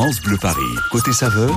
France 0.00 0.22
Bleu 0.22 0.38
Paris. 0.40 0.62
Côté 0.90 1.12
saveur, 1.12 1.50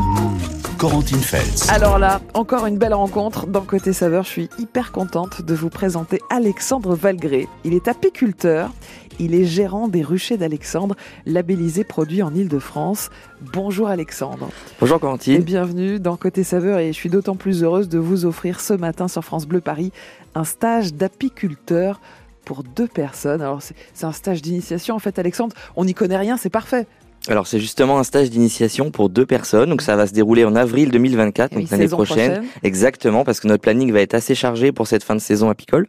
Corentine 0.78 1.22
Feltz. 1.22 1.70
Alors 1.70 1.98
là, 1.98 2.20
encore 2.34 2.66
une 2.66 2.78
belle 2.78 2.94
rencontre 2.94 3.48
dans 3.48 3.62
Côté 3.62 3.94
Saveur. 3.94 4.26
Je 4.26 4.30
suis 4.30 4.50
hyper 4.60 4.92
contente 4.92 5.42
de 5.42 5.54
vous 5.54 5.70
présenter 5.70 6.20
Alexandre 6.30 6.94
Valgré. 6.94 7.48
Il 7.64 7.74
est 7.74 7.88
apiculteur, 7.88 8.70
il 9.18 9.34
est 9.34 9.46
gérant 9.46 9.88
des 9.88 10.02
ruchers 10.02 10.36
d'Alexandre, 10.36 10.96
labellisé 11.26 11.86
produit 11.86 12.22
en 12.22 12.36
Ile-de-France. 12.36 13.12
Bonjour 13.54 13.88
Alexandre. 13.88 14.50
Bonjour 14.82 14.98
Et 14.98 15.00
Corentine. 15.00 15.42
bienvenue 15.42 16.02
dans 16.02 16.18
Côté 16.18 16.44
Saveur 16.44 16.80
et 16.80 16.88
je 16.88 16.98
suis 16.98 17.10
d'autant 17.10 17.38
plus 17.38 17.64
heureuse 17.64 17.88
de 17.88 17.98
vous 17.98 18.26
offrir 18.26 18.60
ce 18.60 18.74
matin 18.74 19.08
sur 19.08 19.24
France 19.24 19.46
Bleu 19.46 19.62
Paris 19.62 19.94
un 20.36 20.44
stage 20.44 20.94
d'apiculteur 20.94 22.02
pour 22.44 22.64
deux 22.64 22.88
personnes. 22.88 23.42
Alors 23.42 23.62
c'est 23.62 23.76
c'est 23.94 24.06
un 24.06 24.12
stage 24.12 24.42
d'initiation 24.42 24.96
en 24.96 25.00
fait 25.00 25.18
Alexandre, 25.18 25.56
on 25.78 25.86
n'y 25.86 25.94
connaît 25.94 26.18
rien, 26.18 26.36
c'est 26.36 26.50
parfait. 26.50 26.88
Alors 27.30 27.48
c'est 27.48 27.60
justement 27.60 28.00
un 28.00 28.04
stage 28.04 28.30
d'initiation 28.30 28.92
pour 28.92 29.10
deux 29.10 29.26
personnes, 29.26 29.70
donc 29.70 29.82
ça 29.82 29.96
va 29.96 30.08
se 30.08 30.14
dérouler 30.14 30.44
en 30.44 30.56
avril 30.56 30.92
2024, 30.92 31.56
Oui, 31.56 31.62
donc 31.64 31.72
l'année 31.72 31.88
prochaine. 31.88 32.44
Exactement, 32.64 33.24
parce 33.24 33.40
que 33.40 33.48
notre 33.48 33.62
planning 33.62 33.92
va 33.94 34.02
être 34.02 34.14
assez 34.14 34.36
chargé 34.36 34.72
pour 34.74 34.88
cette 34.88 35.04
fin 35.04 35.16
de 35.16 35.22
saison 35.22 35.50
apicole. 35.50 35.88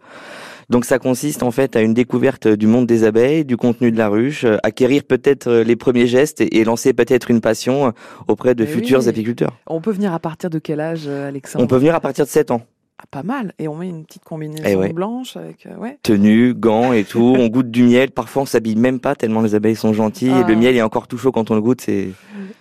Donc 0.71 0.85
ça 0.87 0.99
consiste 0.99 1.43
en 1.43 1.51
fait 1.51 1.77
à 1.77 1.83
une 1.83 1.93
découverte 1.93 2.49
du 2.49 2.67
monde 2.67 2.87
des 2.87 3.05
abeilles, 3.05 3.45
du 3.45 3.57
contenu 3.59 3.93
de 3.93 3.99
la 3.99 4.09
ruche, 4.09 4.45
euh, 4.45 4.57
acquérir 4.63 5.03
peut-être 5.05 5.47
euh, 5.49 5.63
les 5.65 5.77
premiers 5.77 6.07
gestes 6.07 6.41
et, 6.41 6.57
et 6.59 6.65
lancer 6.65 6.95
peut-être 6.95 7.31
une 7.31 7.43
passion 7.43 7.89
euh, 7.89 7.91
auprès 8.29 8.55
de 8.55 8.65
Eh 8.65 8.67
futurs 8.67 9.01
oui. 9.03 9.09
apiculteurs. 9.09 9.53
On 9.67 9.83
peut 9.83 9.91
venir 9.93 10.15
à 10.15 10.19
partir 10.21 10.49
de 10.49 10.59
quel 10.59 10.81
âge 10.81 11.07
Alexandre? 11.07 11.63
On 11.63 11.67
peut 11.69 11.77
venir 11.77 11.95
à 11.95 12.01
partir 12.01 12.25
de 12.25 12.31
7 12.31 12.51
ans. 12.51 12.63
Ah, 13.01 13.05
pas 13.11 13.25
mal. 13.25 13.53
Et 13.59 13.67
on 13.67 13.75
met 13.75 13.89
une 13.89 14.05
petite 14.05 14.23
combinaison 14.23 14.63
Eh 14.65 14.77
ouais. 14.77 14.93
blanche 14.93 15.37
avec. 15.37 15.67
euh, 15.67 15.75
ouais. 15.77 15.99
Tenue, 16.05 16.55
gants 16.55 16.93
et 16.93 17.03
tout, 17.05 17.35
on 17.39 17.49
goûte 17.49 17.71
du 17.71 17.83
miel, 17.83 18.13
parfois 18.13 18.43
on 18.43 18.47
s'habille 18.47 18.77
même 18.77 19.01
pas 19.01 19.17
tellement 19.17 19.41
les 19.43 19.57
abeilles 19.57 19.75
sont 19.75 19.93
gentilles 19.93 20.31
Ah. 20.33 20.41
et 20.43 20.45
le 20.45 20.55
miel 20.57 20.77
est 20.77 20.83
encore 20.83 21.09
tout 21.09 21.19
chaud 21.19 21.33
quand 21.33 21.51
on 21.51 21.55
le 21.57 21.61
goûte, 21.61 21.81
c'est 21.81 22.11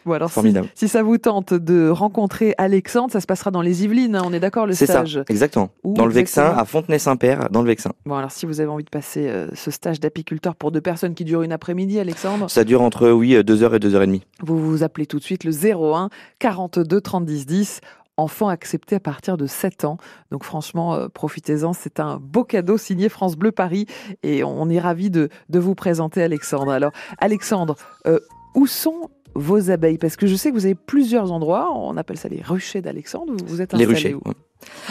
Bon, 0.05 0.13
alors 0.13 0.29
si, 0.29 0.33
formidable. 0.33 0.67
si 0.75 0.87
ça 0.89 1.01
vous 1.03 1.17
tente 1.19 1.53
de 1.53 1.87
rencontrer 1.87 2.55
Alexandre, 2.57 3.11
ça 3.11 3.21
se 3.21 3.25
passera 3.27 3.51
dans 3.51 3.61
les 3.61 3.83
Yvelines. 3.85 4.15
hein, 4.15 4.23
on 4.25 4.33
est 4.33 4.39
d'accord, 4.39 4.65
le 4.65 4.73
C'est 4.73 4.85
ça, 4.87 5.05
stage. 5.05 5.21
exactement. 5.29 5.69
Où 5.83 5.93
dans 5.93 6.05
le 6.05 6.11
Vexin, 6.11 6.45
à 6.57 6.65
Fontenay-Saint-Père, 6.65 7.49
dans 7.51 7.61
le 7.61 7.67
Vexin. 7.67 7.91
Bon, 8.05 8.15
alors 8.15 8.31
si 8.31 8.45
vous 8.45 8.59
avez 8.59 8.69
envie 8.69 8.83
de 8.83 8.89
passer 8.89 9.27
euh, 9.29 9.47
ce 9.53 9.71
stage 9.71 9.99
d'apiculteur 10.01 10.55
pour 10.55 10.71
deux 10.71 10.81
personnes 10.81 11.13
qui 11.13 11.23
dure 11.25 11.43
une 11.43 11.51
après-midi, 11.53 11.99
Alexandre, 11.99 12.49
Ça 12.49 12.63
dure 12.65 12.81
entre, 12.81 13.09
oui, 13.11 13.33
2h 13.35 13.75
et 13.75 13.79
2h30. 13.79 14.21
vous 14.41 14.57
vous 14.59 14.83
appelez 14.83 15.05
tout 15.05 15.19
de 15.19 15.23
suite 15.23 15.43
le 15.45 15.51
01 15.51 16.09
42 16.39 16.99
30 16.99 17.25
10 17.25 17.45
10. 17.45 17.81
Enfant 18.17 18.47
accepté 18.47 18.95
à 18.95 18.99
partir 18.99 19.37
de 19.37 19.47
7 19.47 19.85
ans. 19.85 19.97
Donc 20.31 20.43
franchement, 20.43 20.93
euh, 20.93 21.07
profitez-en. 21.07 21.73
C'est 21.73 21.99
un 21.99 22.17
beau 22.21 22.43
cadeau 22.43 22.77
signé 22.77 23.09
France 23.09 23.35
Bleu 23.35 23.51
Paris. 23.51 23.87
Et 24.21 24.43
on 24.43 24.69
est 24.69 24.79
ravis 24.79 25.09
de, 25.09 25.29
de 25.49 25.59
vous 25.59 25.73
présenter 25.73 26.21
Alexandre. 26.21 26.71
Alors, 26.71 26.91
Alexandre, 27.17 27.75
euh, 28.05 28.19
où 28.53 28.67
sont 28.67 29.09
vos 29.33 29.71
abeilles? 29.71 29.97
Parce 29.97 30.15
que 30.15 30.27
je 30.27 30.35
sais 30.35 30.49
que 30.51 30.55
vous 30.55 30.65
avez 30.65 30.75
plusieurs 30.75 31.31
endroits. 31.31 31.71
On 31.75 31.97
appelle 31.97 32.17
ça 32.19 32.29
les 32.29 32.41
ruchers 32.43 32.81
d'Alexandre. 32.81 33.33
Vous- 33.47 33.61
êtes 33.61 33.73
Les 33.73 33.83
installé 33.85 33.85
ruchers. 33.85 34.13
où? 34.13 34.21
ouais. 34.27 34.35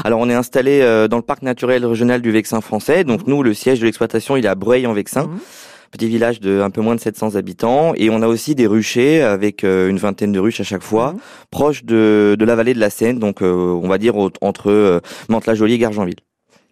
Alors, 0.05 0.19
on 0.21 0.29
est 0.29 0.35
installé 0.35 0.81
euh, 0.83 1.07
dans 1.09 1.17
le 1.17 1.23
parc 1.23 1.43
naturel 1.43 1.87
régional 1.87 2.21
du 2.23 2.31
Vexin 2.33 2.61
français. 2.61 3.05
Donc, 3.05 3.27
nous, 3.29 3.43
le 3.45 3.55
siège 3.55 3.79
de 3.81 3.87
l'exploitation, 3.87 4.37
il 4.37 4.45
est 4.45 4.49
à 4.49 4.55
Breuil-en-Vexin, 4.57 5.29
Mhm. 5.29 5.39
Petit 5.93 6.09
village 6.09 6.41
de 6.41 6.61
un 6.61 6.71
peu 6.71 6.81
moins 6.81 6.97
de 6.97 7.01
700 7.01 7.37
habitants. 7.37 7.93
Et 7.97 8.11
on 8.11 8.21
a 8.23 8.27
aussi 8.27 8.55
des 8.57 8.67
ruchers 8.67 9.23
avec 9.23 9.63
euh, 9.63 9.89
une 9.89 9.99
vingtaine 9.99 10.33
de 10.33 10.41
ruches 10.41 10.61
à 10.61 10.65
chaque 10.65 10.83
fois, 10.83 11.13
Mhm. 11.13 11.19
proches 11.51 11.85
de, 11.85 12.35
de 12.39 12.45
la 12.45 12.57
vallée 12.57 12.75
de 12.75 12.81
la 12.81 12.91
Seine. 12.91 13.19
Donc, 13.21 13.43
euh, 13.43 13.53
on 13.53 13.87
va 13.89 13.99
dire 13.99 14.15
entre 14.41 14.71
euh, 14.71 15.01
Mantes-la-Jolie 15.29 15.75
et 15.75 15.79
Gargenville. 15.79 16.17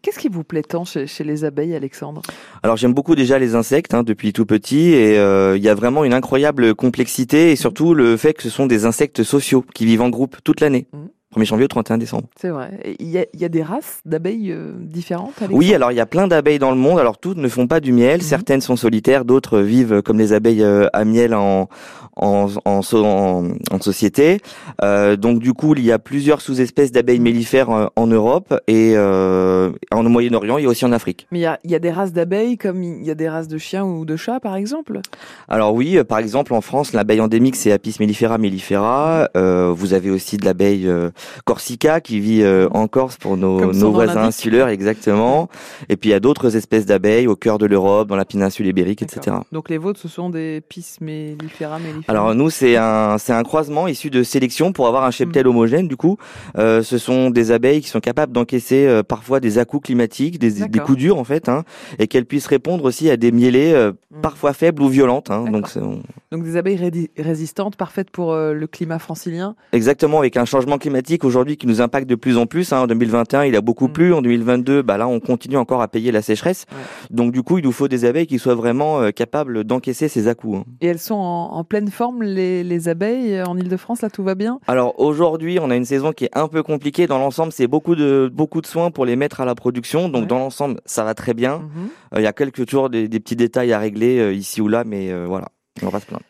Qu'est-ce 0.02 0.18
qui 0.18 0.28
vous 0.30 0.44
plaît 0.44 0.62
tant 0.62 0.86
chez, 0.86 1.06
chez 1.06 1.24
les 1.24 1.44
abeilles, 1.44 1.74
Alexandre? 1.74 2.22
Alors 2.62 2.78
j'aime 2.78 2.94
beaucoup 2.94 3.14
déjà 3.14 3.38
les 3.38 3.54
insectes 3.54 3.92
hein, 3.92 4.02
depuis 4.02 4.32
tout 4.32 4.46
petit 4.46 4.92
et 4.94 5.18
euh, 5.18 5.58
il 5.58 5.62
y 5.62 5.68
a 5.68 5.74
vraiment 5.74 6.04
une 6.04 6.14
incroyable 6.14 6.74
complexité 6.74 7.52
et 7.52 7.56
surtout 7.56 7.92
le 7.92 8.16
fait 8.16 8.32
que 8.32 8.42
ce 8.42 8.48
sont 8.48 8.64
des 8.64 8.86
insectes 8.86 9.22
sociaux 9.22 9.62
qui 9.74 9.84
vivent 9.84 10.00
en 10.00 10.08
groupe 10.08 10.38
toute 10.42 10.62
l'année. 10.62 10.86
Mhm. 10.94 11.08
1er 11.36 11.44
janvier 11.44 11.64
au 11.64 11.68
31 11.68 11.98
décembre. 11.98 12.24
C'est 12.40 12.48
vrai. 12.48 12.96
Il 12.98 13.06
y 13.08 13.24
y 13.34 13.44
a 13.44 13.48
des 13.48 13.62
races 13.62 14.00
d'abeilles 14.04 14.50
euh, 14.50 14.72
différentes 14.80 15.34
Oui, 15.50 15.72
alors 15.74 15.92
il 15.92 15.96
y 15.96 16.00
a 16.00 16.06
plein 16.06 16.26
d'abeilles 16.26 16.58
dans 16.58 16.70
le 16.72 16.76
monde. 16.76 16.98
Alors 16.98 17.18
toutes 17.18 17.36
ne 17.38 17.48
font 17.48 17.66
pas 17.68 17.78
du 17.80 17.92
miel. 17.92 18.16
Mhm. 18.18 18.22
Certaines 18.26 18.60
sont 18.60 18.76
solitaires, 18.76 19.24
d'autres 19.24 19.60
vivent 19.60 20.02
comme 20.02 20.18
les 20.18 20.32
abeilles 20.32 20.62
euh, 20.64 20.88
à 20.92 21.04
miel 21.04 21.34
en 21.34 21.68
en, 22.16 22.48
en, 22.66 22.80
en- 22.92 23.48
en 23.70 23.80
société. 23.80 24.40
Euh, 24.82 25.16
donc 25.16 25.38
du 25.38 25.52
coup, 25.54 25.74
il 25.76 25.84
y 25.84 25.92
a 25.92 25.98
plusieurs 25.98 26.40
sous-espèces 26.40 26.92
d'abeilles 26.92 27.20
mellifères 27.20 27.70
euh, 27.70 27.86
en 27.96 28.06
Europe 28.08 28.52
et 28.66 28.92
euh, 28.96 29.70
en 29.92 30.02
Moyen-Orient 30.02 30.58
et 30.58 30.66
aussi 30.66 30.84
en 30.84 30.92
Afrique. 30.92 31.26
Mais 31.30 31.38
il 31.40 31.56
y 31.64 31.70
y 31.70 31.74
a 31.74 31.78
des 31.78 31.90
races 31.92 32.12
d'abeilles 32.12 32.58
comme 32.58 32.82
il 32.82 33.04
y 33.04 33.10
a 33.10 33.14
des 33.14 33.28
races 33.28 33.46
de 33.48 33.56
chiens 33.56 33.84
ou 33.84 34.04
de 34.04 34.16
chats, 34.16 34.40
par 34.40 34.56
exemple? 34.56 35.00
Alors 35.48 35.72
oui, 35.72 35.96
euh, 35.96 36.04
par 36.04 36.18
exemple 36.18 36.52
en 36.52 36.60
France, 36.60 36.92
l'abeille 36.92 37.20
endémique 37.20 37.56
c'est 37.56 37.70
Apis 37.72 37.96
mellifera 38.00 38.36
mellifera. 38.38 39.28
Euh, 39.36 39.72
vous 39.74 39.94
avez 39.94 40.10
aussi 40.10 40.36
de 40.36 40.44
l'abeille 40.44 40.88
euh, 40.88 41.10
corsica 41.44 42.00
qui 42.00 42.20
vit 42.20 42.42
euh, 42.42 42.68
en 42.72 42.86
Corse 42.88 43.16
pour 43.16 43.36
nos, 43.36 43.72
nos 43.72 43.92
voisins 43.92 44.22
insulaires 44.24 44.68
exactement. 44.68 45.48
Et 45.88 45.96
puis 45.96 46.10
il 46.10 46.12
y 46.12 46.16
a 46.16 46.20
d'autres 46.20 46.56
espèces 46.56 46.86
d'abeilles 46.86 47.26
au 47.26 47.36
cœur 47.36 47.58
de 47.58 47.66
l'Europe, 47.66 48.08
dans 48.08 48.16
la 48.16 48.24
péninsule 48.24 48.66
ibérique, 48.66 49.02
etc. 49.02 49.36
Donc 49.52 49.68
les 49.68 49.78
vôtres, 49.78 50.00
ce 50.00 50.08
sont 50.08 50.30
des 50.30 50.60
Pis 50.68 50.84
mellifera. 51.00 51.78
Alors 52.08 52.34
nous 52.34 52.50
c'est 52.50 52.76
un 52.76 53.18
c'est 53.18 53.32
un 53.32 53.42
croisement 53.42 53.88
issu 53.88 54.10
de 54.10 54.22
sélection 54.22 54.72
pour 54.72 54.86
avoir 54.86 55.04
un 55.04 55.10
cheptel 55.10 55.46
Mm. 55.46 55.48
homogène 55.48 55.88
du 55.88 55.96
coup. 55.96 56.16
Euh, 56.58 56.82
ce 56.82 56.98
sont 56.98 57.30
des 57.30 57.50
abeilles 57.50 57.80
qui 57.80 57.88
sont 57.88 58.00
capables 58.00 58.32
d'encaisser 58.32 58.86
euh, 58.86 59.02
parfois 59.02 59.40
des 59.40 59.58
à-coups 59.58 59.86
climatiques, 59.86 60.38
des, 60.38 60.52
coups 60.80 60.98
durs 60.98 61.18
en 61.18 61.24
fait, 61.24 61.48
hein, 61.48 61.64
et 61.98 62.06
qu'elles 62.08 62.26
puissent 62.26 62.46
répondre 62.46 62.84
aussi 62.84 63.10
à 63.10 63.16
des 63.16 63.32
mielées 63.32 63.72
euh, 63.72 63.92
Mm. 64.12 64.20
parfois 64.22 64.52
faibles 64.52 64.82
ou 64.82 64.88
violentes. 64.88 65.30
Hein, 65.30 65.44
donc 65.50 65.68
on- 65.76 66.00
Donc 66.32 66.42
des 66.44 66.56
abeilles 66.56 67.10
résistantes, 67.16 67.76
parfaites 67.76 68.10
pour 68.10 68.34
le 68.34 68.66
climat 68.66 68.98
francilien. 68.98 69.54
Exactement, 69.72 70.18
avec 70.18 70.36
un 70.36 70.44
changement 70.44 70.78
climatique 70.78 71.09
aujourd'hui 71.24 71.56
qui 71.56 71.66
nous 71.66 71.80
impacte 71.80 72.08
de 72.08 72.14
plus 72.14 72.36
en 72.36 72.46
plus. 72.46 72.72
Hein. 72.72 72.80
En 72.80 72.86
2021, 72.86 73.44
il 73.44 73.56
a 73.56 73.60
beaucoup 73.60 73.88
Mm. 73.88 73.92
plu. 73.92 74.14
En 74.14 74.22
2022, 74.22 74.82
bah 74.82 74.96
là, 74.96 75.08
on 75.08 75.20
continue 75.20 75.56
encore 75.56 75.82
à 75.82 75.88
payer 75.88 76.12
la 76.12 76.22
sécheresse. 76.22 76.66
Ouais. 76.70 76.78
Donc 77.10 77.32
du 77.32 77.42
coup, 77.42 77.58
il 77.58 77.64
nous 77.64 77.72
faut 77.72 77.88
des 77.88 78.04
abeilles 78.04 78.26
qui 78.26 78.38
soient 78.38 78.54
vraiment 78.54 79.00
euh, 79.00 79.10
capables 79.10 79.64
d'encaisser 79.64 80.08
ces 80.08 80.28
à-coups. 80.28 80.58
hein. 80.58 80.64
Et 80.80 80.86
elles 80.86 80.98
sont 80.98 81.14
en, 81.14 81.52
en 81.54 81.64
pleine 81.64 81.88
forme, 81.88 82.22
les, 82.22 82.62
les 82.64 82.88
abeilles, 82.88 83.34
euh, 83.34 83.44
en 83.44 83.56
Ile-de-France, 83.56 84.02
là 84.02 84.10
tout 84.10 84.22
va 84.22 84.34
bien? 84.34 84.58
Alors 84.66 84.98
aujourd'hui, 85.00 85.58
on 85.60 85.70
a 85.70 85.76
une 85.76 85.84
saison 85.84 86.12
qui 86.12 86.24
est 86.26 86.36
un 86.36 86.48
peu 86.48 86.62
compliquée. 86.62 87.06
Dans 87.06 87.18
l'ensemble, 87.18 87.52
c'est 87.52 87.66
beaucoup 87.66 87.94
de 87.96 88.30
beaucoup 88.32 88.60
de 88.60 88.66
soins 88.66 88.90
pour 88.90 89.04
les 89.06 89.16
mettre 89.16 89.40
à 89.40 89.44
la 89.44 89.54
production. 89.54 90.08
Donc 90.08 90.22
Ouais. 90.22 90.26
dans 90.28 90.38
l'ensemble, 90.38 90.80
ça 90.84 91.04
va 91.04 91.14
très 91.14 91.34
bien. 91.34 91.58
Mhm. 91.58 91.88
Euh, 92.14 92.20
Il 92.20 92.22
y 92.22 92.26
a 92.26 92.32
quelques 92.32 92.66
toujours 92.66 92.90
des, 92.90 93.08
des 93.08 93.20
petits 93.20 93.36
détails 93.36 93.72
à 93.72 93.78
régler 93.78 94.18
euh, 94.18 94.32
ici 94.32 94.60
ou 94.60 94.68
là, 94.68 94.84
mais 94.84 95.12
voilà, 95.26 95.48
on 95.82 95.88
va 95.88 96.00
se 96.00 96.06
plaindre. 96.06 96.22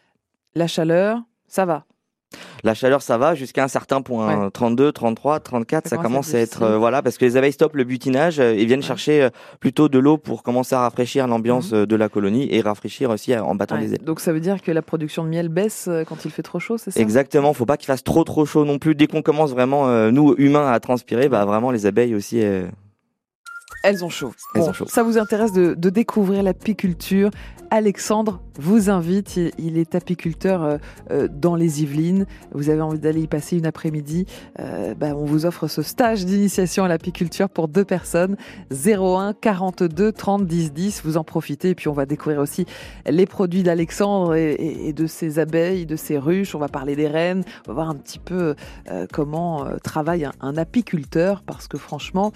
La 0.54 0.66
chaleur, 0.66 1.18
ça 1.48 1.64
va. 1.64 1.84
La 2.62 2.74
chaleur, 2.74 3.02
ça 3.02 3.16
va 3.18 3.34
jusqu'à 3.34 3.64
un 3.64 3.68
certain 3.68 4.02
point. 4.02 4.44
Ouais. 4.44 4.50
32, 4.52 4.92
33, 4.92 5.40
34, 5.40 5.88
Ça 5.88 5.96
ça, 5.96 6.02
commence 6.02 6.34
à 6.34 6.38
être 6.38 6.62
euh, 6.62 6.78
voilà, 6.78 7.02
parce 7.02 7.16
que 7.18 7.24
les 7.24 7.36
abeilles 7.36 7.52
stoppent 7.52 7.74
le 7.76 7.84
butinage 7.84 8.38
euh, 8.38 8.52
et 8.52 8.64
viennent 8.66 8.80
Ouais. 8.80 8.86
chercher 8.86 9.22
euh, 9.22 9.30
plutôt 9.60 9.88
de 9.88 9.98
l'eau 9.98 10.16
pour 10.18 10.42
commencer 10.42 10.74
à 10.74 10.80
rafraîchir 10.80 11.26
l'ambiance 11.26 11.72
Mhm. 11.72 11.86
de 11.86 11.96
la 11.96 12.08
colonie 12.08 12.48
et 12.54 12.60
rafraîchir 12.60 13.10
aussi 13.10 13.36
en 13.36 13.54
battant 13.54 13.76
Ouais. 13.76 13.86
des 13.86 13.94
ailes. 13.94 14.04
Donc 14.04 14.20
ça 14.20 14.32
veut 14.32 14.40
dire 14.40 14.62
que 14.62 14.70
la 14.72 14.82
production 14.82 15.24
de 15.24 15.28
miel 15.28 15.48
baisse 15.48 15.88
quand 16.06 16.24
il 16.24 16.30
fait 16.30 16.42
trop 16.42 16.58
chaud, 16.58 16.78
c'est 16.78 16.90
ça? 16.90 17.00
Exactement, 17.00 17.52
faut 17.54 17.66
pas 17.66 17.76
qu'il 17.76 17.86
fasse 17.86 18.04
trop 18.04 18.24
trop 18.24 18.44
chaud 18.46 18.64
non 18.64 18.78
plus. 18.78 18.94
Dès 18.94 19.06
qu'on 19.06 19.22
commence 19.22 19.50
vraiment, 19.52 19.88
euh, 19.88 20.10
nous 20.10 20.34
humains, 20.38 20.70
à 20.70 20.78
transpirer, 20.80 21.28
bah 21.28 21.44
vraiment 21.44 21.70
les 21.70 21.86
abeilles 21.86 22.14
aussi. 22.14 22.42
Elles 23.82 24.04
ont 24.04 24.10
chaud. 24.10 24.32
Elles 24.54 24.62
Bon, 24.62 24.68
ont 24.68 24.72
chaud. 24.72 24.86
Ça 24.88 25.02
vous 25.02 25.18
intéresse 25.18 25.52
de, 25.52 25.74
de 25.74 25.90
découvrir 25.90 26.42
l'apiculture 26.42 27.30
Alexandre 27.72 28.40
vous 28.58 28.90
invite. 28.90 29.36
Il, 29.36 29.52
il 29.58 29.78
est 29.78 29.94
apiculteur 29.94 30.64
euh, 30.64 30.78
euh, 31.12 31.28
dans 31.30 31.54
les 31.54 31.82
Yvelines. 31.84 32.26
Vous 32.52 32.68
avez 32.68 32.80
envie 32.80 32.98
d'aller 32.98 33.20
y 33.22 33.26
passer 33.28 33.56
une 33.58 33.64
après-midi. 33.66 34.26
euh, 34.58 34.92
bah, 34.96 35.14
on 35.14 35.24
vous 35.24 35.46
offre 35.46 35.68
ce 35.68 35.80
stage 35.82 36.24
d'initiation 36.26 36.82
à 36.82 36.88
l'apiculture 36.88 37.48
pour 37.48 37.68
deux 37.68 37.84
personnes. 37.84 38.36
01 38.72 39.34
42 39.40 40.10
30 40.10 40.46
10 40.48 40.72
10. 40.72 41.02
Vous 41.04 41.16
en 41.16 41.22
profitez. 41.22 41.68
Et 41.70 41.74
puis 41.76 41.86
on 41.86 41.92
va 41.92 42.06
découvrir 42.06 42.40
aussi 42.40 42.66
les 43.08 43.24
produits 43.26 43.62
d'Alexandre 43.62 44.34
et, 44.34 44.50
et- 44.52 44.88
et 44.88 44.92
de 44.92 45.06
ses 45.06 45.38
abeilles, 45.38 45.86
de 45.86 45.94
ses 45.94 46.18
ruches. 46.18 46.56
On 46.56 46.58
va 46.58 46.68
parler 46.68 46.96
des 46.96 47.06
reines. 47.06 47.44
On 47.66 47.70
va 47.70 47.74
voir 47.74 47.90
un 47.90 47.94
petit 47.94 48.18
peu 48.18 48.56
euh, 48.90 49.06
comment 49.12 49.64
travaille 49.84 50.24
un, 50.24 50.32
un 50.40 50.56
apiculteur. 50.56 51.44
Parce 51.46 51.68
que 51.68 51.78
franchement, 51.78 52.32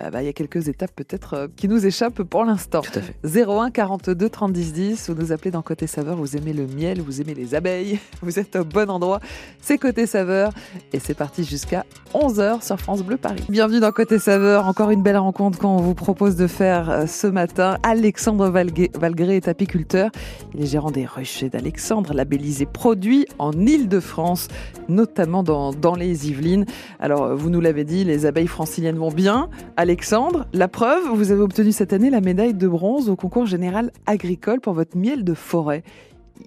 euh, 0.00 0.10
bah, 0.10 0.22
il 0.22 0.26
y 0.26 0.28
a 0.28 0.32
quelques 0.32 0.68
étapes 0.68 0.90
peut-être 0.94 1.34
euh, 1.34 1.46
qui 1.56 1.68
nous 1.68 1.86
échappent 1.86 2.22
pour 2.22 2.44
l'instant. 2.44 2.82
Tout 2.82 2.98
à 2.98 3.02
fait. 3.02 3.14
01 3.24 3.70
42 3.70 4.28
30 4.28 4.52
10 4.52 4.72
10, 4.72 5.10
vous 5.10 5.14
nous 5.14 5.32
appelez 5.32 5.50
dans 5.50 5.62
Côté 5.62 5.86
Saveur, 5.86 6.16
vous 6.16 6.36
aimez 6.36 6.52
le 6.52 6.66
miel, 6.66 7.00
vous 7.00 7.22
aimez 7.22 7.34
les 7.34 7.54
abeilles, 7.54 7.98
vous 8.22 8.38
êtes 8.38 8.56
au 8.56 8.64
bon 8.64 8.90
endroit, 8.90 9.20
c'est 9.60 9.78
Côté 9.78 10.06
Saveur 10.06 10.52
et 10.92 10.98
c'est 10.98 11.14
parti 11.14 11.44
jusqu'à 11.44 11.86
11h 12.12 12.64
sur 12.64 12.78
France 12.78 13.02
Bleu 13.02 13.16
Paris. 13.16 13.42
Bienvenue 13.48 13.80
dans 13.80 13.92
Côté 13.92 14.18
Saveur, 14.18 14.66
encore 14.66 14.90
une 14.90 15.02
belle 15.02 15.16
rencontre 15.16 15.58
qu'on 15.58 15.78
vous 15.78 15.94
propose 15.94 16.36
de 16.36 16.46
faire 16.46 16.90
euh, 16.90 17.06
ce 17.06 17.26
matin. 17.26 17.78
Alexandre 17.82 18.50
Valgré, 18.50 18.90
Valgré 18.94 19.36
est 19.36 19.48
apiculteur, 19.48 20.10
il 20.54 20.62
est 20.62 20.66
gérant 20.66 20.90
des 20.90 21.06
ruchers 21.06 21.48
d'Alexandre, 21.48 22.12
labellisé 22.12 22.66
produit 22.66 23.26
en 23.38 23.52
Île-de-France, 23.52 24.48
notamment 24.88 25.42
dans, 25.42 25.72
dans 25.72 25.94
les 25.94 26.28
Yvelines. 26.28 26.66
Alors, 27.00 27.34
vous 27.34 27.48
nous 27.48 27.60
l'avez 27.60 27.84
dit, 27.84 28.04
les 28.04 28.26
abeilles 28.26 28.46
franciliennes 28.46 28.98
vont 28.98 29.10
bien. 29.10 29.48
Alexandre, 29.86 30.46
la 30.52 30.66
preuve, 30.66 31.04
vous 31.14 31.30
avez 31.30 31.42
obtenu 31.42 31.70
cette 31.70 31.92
année 31.92 32.10
la 32.10 32.20
médaille 32.20 32.54
de 32.54 32.66
bronze 32.66 33.08
au 33.08 33.14
concours 33.14 33.46
général 33.46 33.92
agricole 34.04 34.60
pour 34.60 34.72
votre 34.72 34.96
miel 34.96 35.22
de 35.22 35.32
forêt. 35.32 35.84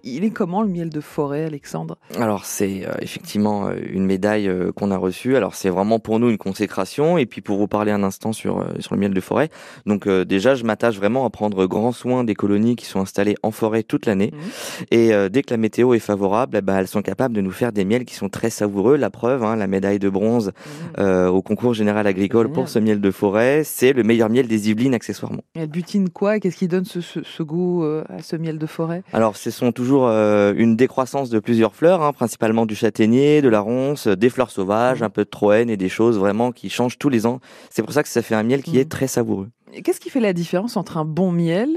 Il 0.04 0.24
est 0.24 0.30
comment 0.30 0.62
le 0.62 0.70
miel 0.70 0.90
de 0.90 1.02
forêt, 1.02 1.46
Alexandre? 1.46 1.98
Alors 2.18 2.46
c'est 2.46 2.86
euh, 2.86 2.94
effectivement 3.02 3.68
euh, 3.68 3.76
une 3.92 4.06
médaille 4.06 4.48
euh, 4.48 4.72
qu'on 4.72 4.92
a 4.92 4.98
reçue. 4.98 5.36
Alors 5.36 5.56
c'est 5.56 5.70
vraiment 5.70 6.00
pour 6.00 6.20
nous 6.20 6.30
une 6.30 6.38
consécration. 6.38 7.18
Et 7.18 7.26
puis 7.26 7.42
pour 7.42 7.58
vous 7.58 7.68
parler 7.68 7.92
un 7.92 8.04
instant 8.04 8.34
sur 8.34 8.66
sur 8.80 8.96
le 8.96 9.02
miel 9.02 9.14
de 9.14 9.22
forêt. 9.22 9.50
Donc 9.86 10.08
déjà 10.08 10.56
je 10.56 10.64
m'attache 10.64 10.98
vraiment 10.98 11.26
à 11.26 11.30
prendre 11.30 11.66
grand 11.66 11.92
soin 11.92 12.24
des 12.24 12.36
colonies 12.36 12.76
qui 12.76 12.86
sont 12.86 13.00
installées 13.00 13.36
en 13.44 13.52
forêt 13.52 13.84
toute 13.84 14.06
l'année. 14.06 14.32
Mmh. 14.34 14.84
Et 14.92 15.30
dès 15.30 15.44
que 15.44 15.52
la 15.52 15.58
météo 15.58 15.94
est 15.94 16.00
favorable, 16.00 16.58
eh 16.58 16.62
ben, 16.62 16.78
elles 16.78 16.88
sont 16.88 17.02
capables 17.02 17.36
de 17.36 17.42
nous 17.42 17.52
faire 17.52 17.72
des 17.72 17.86
miels 17.86 18.06
qui 18.06 18.16
sont 18.16 18.30
très 18.30 18.50
savoureux. 18.50 18.96
La 18.96 19.10
preuve, 19.10 19.44
hein, 19.44 19.56
la 19.56 19.68
médaille 19.68 20.00
de 20.00 20.10
bronze 20.10 20.52
mmh. 20.98 21.28
au 21.28 21.42
concours 21.42 21.74
général 21.74 22.08
agricole 22.08 22.52
pour 22.52 22.70
ce 22.70 22.80
miel 22.80 23.02
de 23.02 23.12
forêt, 23.12 23.64
c'est 23.64 23.94
le 23.94 24.04
meilleur 24.04 24.30
miel 24.30 24.48
des 24.48 24.70
Yvelines 24.70 24.94
accessoirement. 24.94 25.42
elle 25.56 25.70
butine 25.70 26.10
quoi? 26.10 26.40
Qu'est-ce 26.40 26.58
qui 26.58 26.68
donne 26.68 26.86
ce, 26.86 27.02
ce, 27.02 27.44
goût 27.44 27.84
à 27.84 28.22
ce 28.22 28.36
miel 28.36 28.58
de 28.58 28.66
forêt? 28.66 29.04
Alors 29.14 29.38
ce 29.38 29.52
sont 29.52 29.72
toujours 29.80 30.08
euh, 30.08 30.54
une 30.58 30.76
décroissance 30.76 31.30
de 31.30 31.40
plusieurs 31.40 31.74
fleurs, 31.74 32.02
hein, 32.02 32.12
principalement 32.12 32.66
du 32.66 32.76
châtaignier, 32.76 33.42
de 33.42 33.48
la 33.48 33.62
ronce, 33.62 34.08
des 34.08 34.30
fleurs 34.30 34.52
sauvages, 34.52 35.00
mmh. 35.00 35.06
un 35.06 35.10
peu 35.10 35.24
de 35.24 35.30
troène 35.30 35.70
et 35.70 35.78
des 35.78 35.88
choses 35.88 36.20
vraiment 36.20 36.52
qui 36.52 36.70
changent 36.70 36.98
tous 36.98 37.08
les 37.08 37.26
ans. 37.26 37.40
C'est 37.70 37.82
pour 37.82 37.94
ça 37.94 38.04
que 38.04 38.10
ça 38.10 38.22
fait 38.22 38.36
un 38.36 38.44
miel 38.44 38.62
qui 38.62 38.78
est 38.78 38.84
mmh. 38.84 38.90
très 38.90 39.08
savoureux. 39.08 39.48
Qu'est-ce 39.82 40.02
qui 40.02 40.10
fait 40.10 40.20
la 40.20 40.34
différence 40.34 40.76
entre 40.76 40.98
un 40.98 41.06
bon 41.06 41.32
miel 41.32 41.70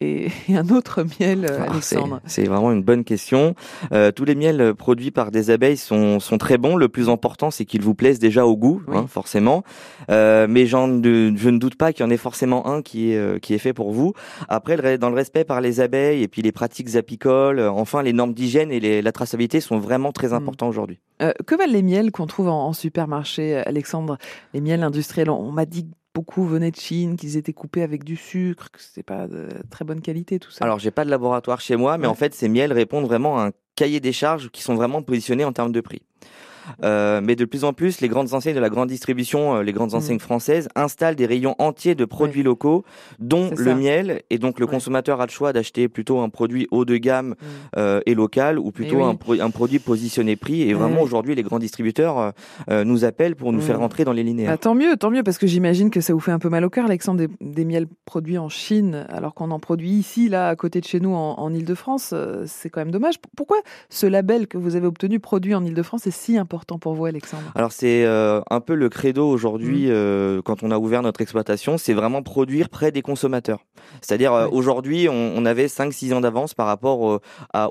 et, 0.00 0.28
un 0.48 0.68
autre 0.70 1.04
miel, 1.20 1.46
euh, 1.50 1.58
ah, 1.60 1.70
Alexandre 1.70 2.20
C'est 2.24 2.44
vraiment 2.44 2.72
une 2.72 2.82
bonne 2.82 3.04
question. 3.04 3.54
Euh, 3.92 4.12
tous 4.12 4.24
les 4.24 4.34
miels 4.34 4.74
produits 4.74 5.10
par 5.10 5.30
des 5.30 5.50
abeilles 5.50 5.76
sont, 5.76 6.20
sont 6.20 6.38
très 6.38 6.58
bons. 6.58 6.76
Le 6.76 6.88
plus 6.88 7.08
important, 7.08 7.50
c'est 7.50 7.64
qu'ils 7.64 7.82
vous 7.82 7.94
plaisent 7.94 8.18
déjà 8.18 8.46
au 8.46 8.56
goût, 8.56 8.82
hein, 8.88 9.06
forcément. 9.08 9.62
Euh, 10.10 10.46
mais 10.48 10.66
je 10.66 10.76
ne 10.76 11.58
doute 11.58 11.76
pas 11.76 11.92
qu'il 11.92 12.04
y 12.04 12.08
en 12.08 12.10
ait 12.10 12.16
forcément 12.16 12.66
un 12.66 12.82
qui 12.82 13.12
est, 13.12 13.40
qui 13.40 13.54
est 13.54 13.58
fait 13.58 13.72
pour 13.72 13.92
vous. 13.92 14.14
Après, 14.48 14.98
dans 14.98 15.10
le 15.10 15.16
respect 15.16 15.44
par 15.44 15.60
les 15.60 15.80
abeilles 15.80 16.22
et 16.22 16.28
puis 16.28 16.42
les 16.42 16.52
pratiques 16.52 16.96
apicoles, 16.96 17.60
enfin, 17.60 18.02
les 18.02 18.12
normes 18.12 18.32
d'hygiène 18.32 18.72
et 18.72 18.80
les, 18.80 19.02
la 19.02 19.12
traçabilité 19.12 19.60
sont 19.60 19.78
vraiment 19.78 20.12
très 20.12 20.28
hmm. 20.28 20.34
importants 20.34 20.68
aujourd'hui. 20.68 21.00
que 21.18 21.54
valent 21.54 21.72
les 21.72 21.82
miels 21.82 22.10
qu'on 22.10 22.26
trouve 22.26 22.48
en, 22.48 22.68
en, 22.68 22.72
supermarché, 22.72 23.56
Alexandre? 23.56 24.16
Les 24.54 24.60
miels 24.60 24.82
industriels, 24.82 25.30
on 25.30 25.52
m'a 25.52 25.66
dit 25.66 25.86
beaucoup 26.14 26.44
venaient 26.44 26.70
de 26.70 26.76
Chine, 26.76 27.16
qu'ils 27.16 27.36
étaient 27.36 27.52
coupés 27.52 27.82
avec 27.82 28.04
du 28.04 28.16
sucre, 28.16 28.70
que 28.70 28.80
c'était 28.80 29.02
pas 29.02 29.26
de 29.28 29.48
très 29.70 29.84
bonne 29.84 30.00
qualité 30.00 30.38
tout 30.38 30.50
ça. 30.50 30.64
Alors 30.64 30.78
j'ai 30.78 30.90
pas 30.90 31.04
de 31.04 31.10
laboratoire 31.10 31.60
chez 31.60 31.76
moi, 31.76 31.98
mais 31.98 32.06
en 32.06 32.14
fait 32.14 32.34
ces 32.34 32.48
miels 32.48 32.72
répondent 32.72 33.06
vraiment 33.06 33.38
à 33.38 33.46
un 33.46 33.50
cahier 33.76 34.00
des 34.00 34.12
charges 34.12 34.50
qui 34.50 34.62
sont 34.62 34.74
vraiment 34.74 35.02
positionnés 35.02 35.44
en 35.44 35.52
termes 35.52 35.72
de 35.72 35.80
prix. 35.80 36.02
Euh, 36.84 37.20
mais 37.22 37.36
de 37.36 37.44
plus 37.44 37.64
en 37.64 37.72
plus, 37.72 38.00
les 38.00 38.08
grandes 38.08 38.34
enseignes 38.34 38.54
de 38.54 38.60
la 38.60 38.68
grande 38.68 38.88
distribution, 38.88 39.56
euh, 39.56 39.62
les 39.62 39.72
grandes 39.72 39.94
enseignes 39.94 40.16
mm. 40.16 40.20
françaises, 40.20 40.68
installent 40.74 41.16
des 41.16 41.26
rayons 41.26 41.54
entiers 41.58 41.94
de 41.94 42.04
produits 42.04 42.42
locaux, 42.42 42.84
dont 43.18 43.50
le 43.56 43.74
miel. 43.74 44.22
Et 44.30 44.38
donc, 44.38 44.60
le 44.60 44.66
consommateur 44.66 45.20
a 45.20 45.26
le 45.26 45.30
choix 45.30 45.52
d'acheter 45.52 45.88
plutôt 45.88 46.20
un 46.20 46.28
produit 46.28 46.68
haut 46.70 46.84
de 46.84 46.96
gamme 46.96 47.30
mm. 47.30 47.34
euh, 47.76 48.00
et 48.06 48.14
local, 48.14 48.58
ou 48.58 48.70
plutôt 48.70 49.02
un, 49.02 49.16
un, 49.40 49.50
produit 49.50 49.78
positionné 49.78 50.36
prix. 50.36 50.62
Et 50.62 50.74
vraiment, 50.74 51.02
aujourd'hui, 51.02 51.34
les 51.34 51.42
grands 51.42 51.58
distributeurs 51.58 52.32
nous 52.68 53.04
appellent 53.04 53.36
pour 53.36 53.52
nous 53.52 53.60
faire 53.60 53.78
mm. 53.78 53.82
rentrer 53.82 54.04
dans 54.04 54.12
les 54.12 54.22
linéaires. 54.22 54.50
Bah, 54.50 54.58
tant 54.58 54.74
mieux, 54.74 54.96
tant 54.96 55.10
mieux, 55.10 55.22
parce 55.22 55.38
que 55.38 55.46
j'imagine 55.46 55.90
que 55.90 56.00
ça 56.00 56.12
vous 56.12 56.20
fait 56.20 56.32
un 56.32 56.38
peu 56.38 56.48
mal 56.48 56.64
au 56.64 56.70
cœur, 56.70 56.86
Alexandre, 56.86 57.26
des, 57.40 57.64
miels 57.64 57.86
produits 58.04 58.38
en 58.38 58.48
Chine, 58.48 59.06
alors 59.08 59.34
qu'on 59.34 59.50
en 59.50 59.58
produit 59.58 59.90
ici, 59.90 60.28
là, 60.28 60.48
à 60.48 60.56
côté 60.56 60.80
de 60.80 60.86
chez 60.86 61.00
nous, 61.00 61.14
en, 61.14 61.38
en 61.38 61.52
Ile-de-France. 61.52 62.14
C'est 62.46 62.70
quand 62.70 62.80
même 62.80 62.90
dommage. 62.90 63.16
Pourquoi 63.36 63.58
ce 63.88 64.06
label 64.06 64.46
que 64.46 64.58
vous 64.58 64.76
avez 64.76 64.86
obtenu, 64.86 65.20
produit 65.20 65.54
en 65.54 65.64
Ile-de-France, 65.64 66.06
est 66.06 66.10
si 66.10 66.38
important 66.38 66.49
pour 66.80 66.94
vous, 66.94 67.04
Alexandre 67.04 67.44
Alors 67.54 67.72
c'est 67.72 68.04
euh, 68.04 68.40
un 68.50 68.60
peu 68.60 68.74
le 68.74 68.88
credo 68.88 69.28
aujourd'hui 69.28 69.86
mmh. 69.86 69.90
euh, 69.90 70.42
quand 70.42 70.62
on 70.62 70.70
a 70.70 70.78
ouvert 70.78 71.02
notre 71.02 71.20
exploitation, 71.20 71.78
c'est 71.78 71.94
vraiment 71.94 72.22
produire 72.22 72.68
près 72.68 72.90
des 72.90 73.02
consommateurs. 73.02 73.64
C'est-à-dire 74.00 74.32
euh, 74.32 74.48
aujourd'hui, 74.50 75.08
on, 75.08 75.44
avait 75.44 75.66
5-6 75.66 76.12
ans 76.12 76.20
d'avance 76.20 76.52
par 76.52 76.66
rapport 76.66 77.20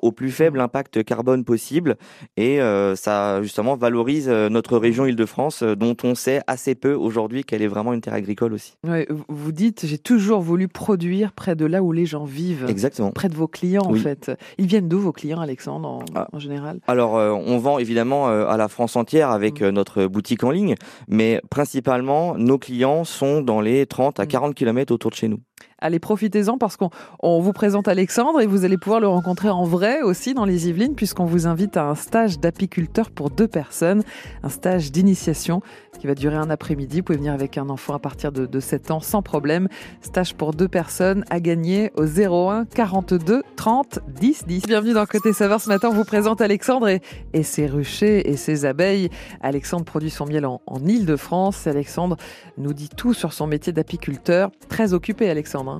au, 0.01 0.11
plus 0.11 0.31
faible 0.31 0.57
mmh. 0.57 0.61
impact 0.61 1.03
carbone 1.03 1.43
possible 1.45 1.97
et 2.35 2.59
ça 2.95 3.41
justement 3.43 3.75
valorise 3.75 4.27
notre 4.27 4.77
région 4.77 5.05
Île-de-France 5.05 5.61
dont 5.63 5.95
on 6.03 6.15
sait 6.15 6.41
assez 6.47 6.73
peu 6.73 6.93
aujourd'hui 6.93 7.43
qu'elle 7.43 7.61
est 7.61 7.67
vraiment 7.67 7.93
une 7.93 8.01
terre 8.01 8.15
agricole 8.15 8.53
aussi. 8.53 8.73
vous 9.29 9.51
dites, 9.51 9.85
j'ai 9.85 9.97
toujours 9.97 10.41
voulu 10.41 10.67
produire 10.67 11.31
près 11.31 11.55
de 11.55 11.65
là 11.65 11.83
où 11.83 11.91
les 11.91 12.05
gens 12.05 12.25
vivent. 12.25 12.65
Exactement. 12.67 13.11
Près 13.11 13.29
de 13.29 13.35
vos 13.35 13.47
clients 13.47 13.85
en 13.85 13.93
fait. 13.93 14.31
Ils 14.57 14.65
viennent 14.65 14.89
d'où 14.89 14.99
vos 14.99 15.11
clients, 15.11 15.41
Alexandre, 15.41 15.87
en, 15.87 16.05
ah. 16.15 16.27
en 16.33 16.39
général? 16.39 16.79
Alors 16.87 17.13
on 17.13 17.57
vend 17.59 17.77
évidemment 17.77 18.27
à 18.27 18.57
la 18.57 18.67
France 18.69 18.95
entière 18.95 19.29
avec 19.31 19.61
mm. 19.61 19.65
euh, 19.65 19.71
notre 19.71 20.05
boutique 20.05 20.43
en 20.43 20.51
ligne, 20.51 20.75
mais 21.07 21.41
principalement, 21.49 22.37
nos 22.37 22.57
clients 22.57 23.03
sont 23.03 23.41
dans 23.41 23.61
les 23.61 23.85
30 23.85 24.19
à 24.19 24.25
40 24.25 24.51
mm. 24.51 24.53
km 24.53 24.93
autour 24.93 25.11
de 25.11 25.15
chez 25.15 25.27
nous. 25.27 25.39
Allez, 25.81 25.99
profitez-en 25.99 26.57
parce 26.57 26.75
qu'on 26.75 26.89
vous 27.21 27.53
présente 27.53 27.87
Alexandre 27.87 28.41
et 28.41 28.45
vous 28.45 28.65
allez 28.65 28.77
pouvoir 28.77 28.99
le 28.99 29.07
rencontrer 29.07 29.49
en 29.49 29.63
vrai 29.63 30.01
aussi 30.01 30.33
dans 30.33 30.43
les 30.43 30.67
Yvelines 30.67 30.95
puisqu'on 30.95 31.23
vous 31.23 31.47
invite 31.47 31.77
à 31.77 31.85
un 31.85 31.95
stage 31.95 32.37
d'apiculteur 32.39 33.11
pour 33.11 33.29
deux 33.29 33.47
personnes, 33.47 34.03
un 34.43 34.49
stage 34.49 34.91
d'initiation 34.91 35.61
qui 35.97 36.07
va 36.07 36.15
durer 36.15 36.35
un 36.35 36.49
après-midi. 36.49 36.97
Vous 36.97 37.03
pouvez 37.03 37.17
venir 37.17 37.33
avec 37.33 37.57
un 37.57 37.69
enfant 37.69 37.93
à 37.93 37.99
partir 37.99 38.33
de, 38.33 38.45
de 38.45 38.59
7 38.59 38.91
ans 38.91 38.99
sans 38.99 39.21
problème. 39.21 39.69
Stage 40.01 40.35
pour 40.35 40.53
deux 40.53 40.67
personnes 40.67 41.23
à 41.29 41.39
gagner 41.39 41.91
au 41.95 42.05
01 42.05 42.65
42 42.65 43.43
30 43.55 43.99
10 44.19 44.45
10. 44.47 44.63
Bienvenue 44.67 44.93
dans 44.93 45.05
Côté 45.05 45.31
Saveur. 45.31 45.61
Ce 45.61 45.69
matin, 45.69 45.89
on 45.91 45.93
vous 45.93 46.05
présente 46.05 46.41
Alexandre 46.41 46.89
et, 46.89 47.43
ses 47.43 47.67
ruchers 47.67 48.29
et 48.29 48.35
ses 48.35 48.65
abeilles. 48.65 49.09
Alexandre 49.41 49.85
produit 49.85 50.09
son 50.09 50.25
miel 50.25 50.45
en, 50.45 50.61
en 50.67 50.85
Ile-de-France. 50.85 51.67
Alexandre 51.67 52.17
nous 52.57 52.73
dit 52.73 52.89
tout 52.89 53.13
sur 53.13 53.31
son 53.31 53.47
métier 53.47 53.71
d'apiculteur. 53.71 54.51
Très 54.67 54.93
occupé, 54.93 55.29
Alexandre. 55.29 55.68
Hein. 55.75 55.79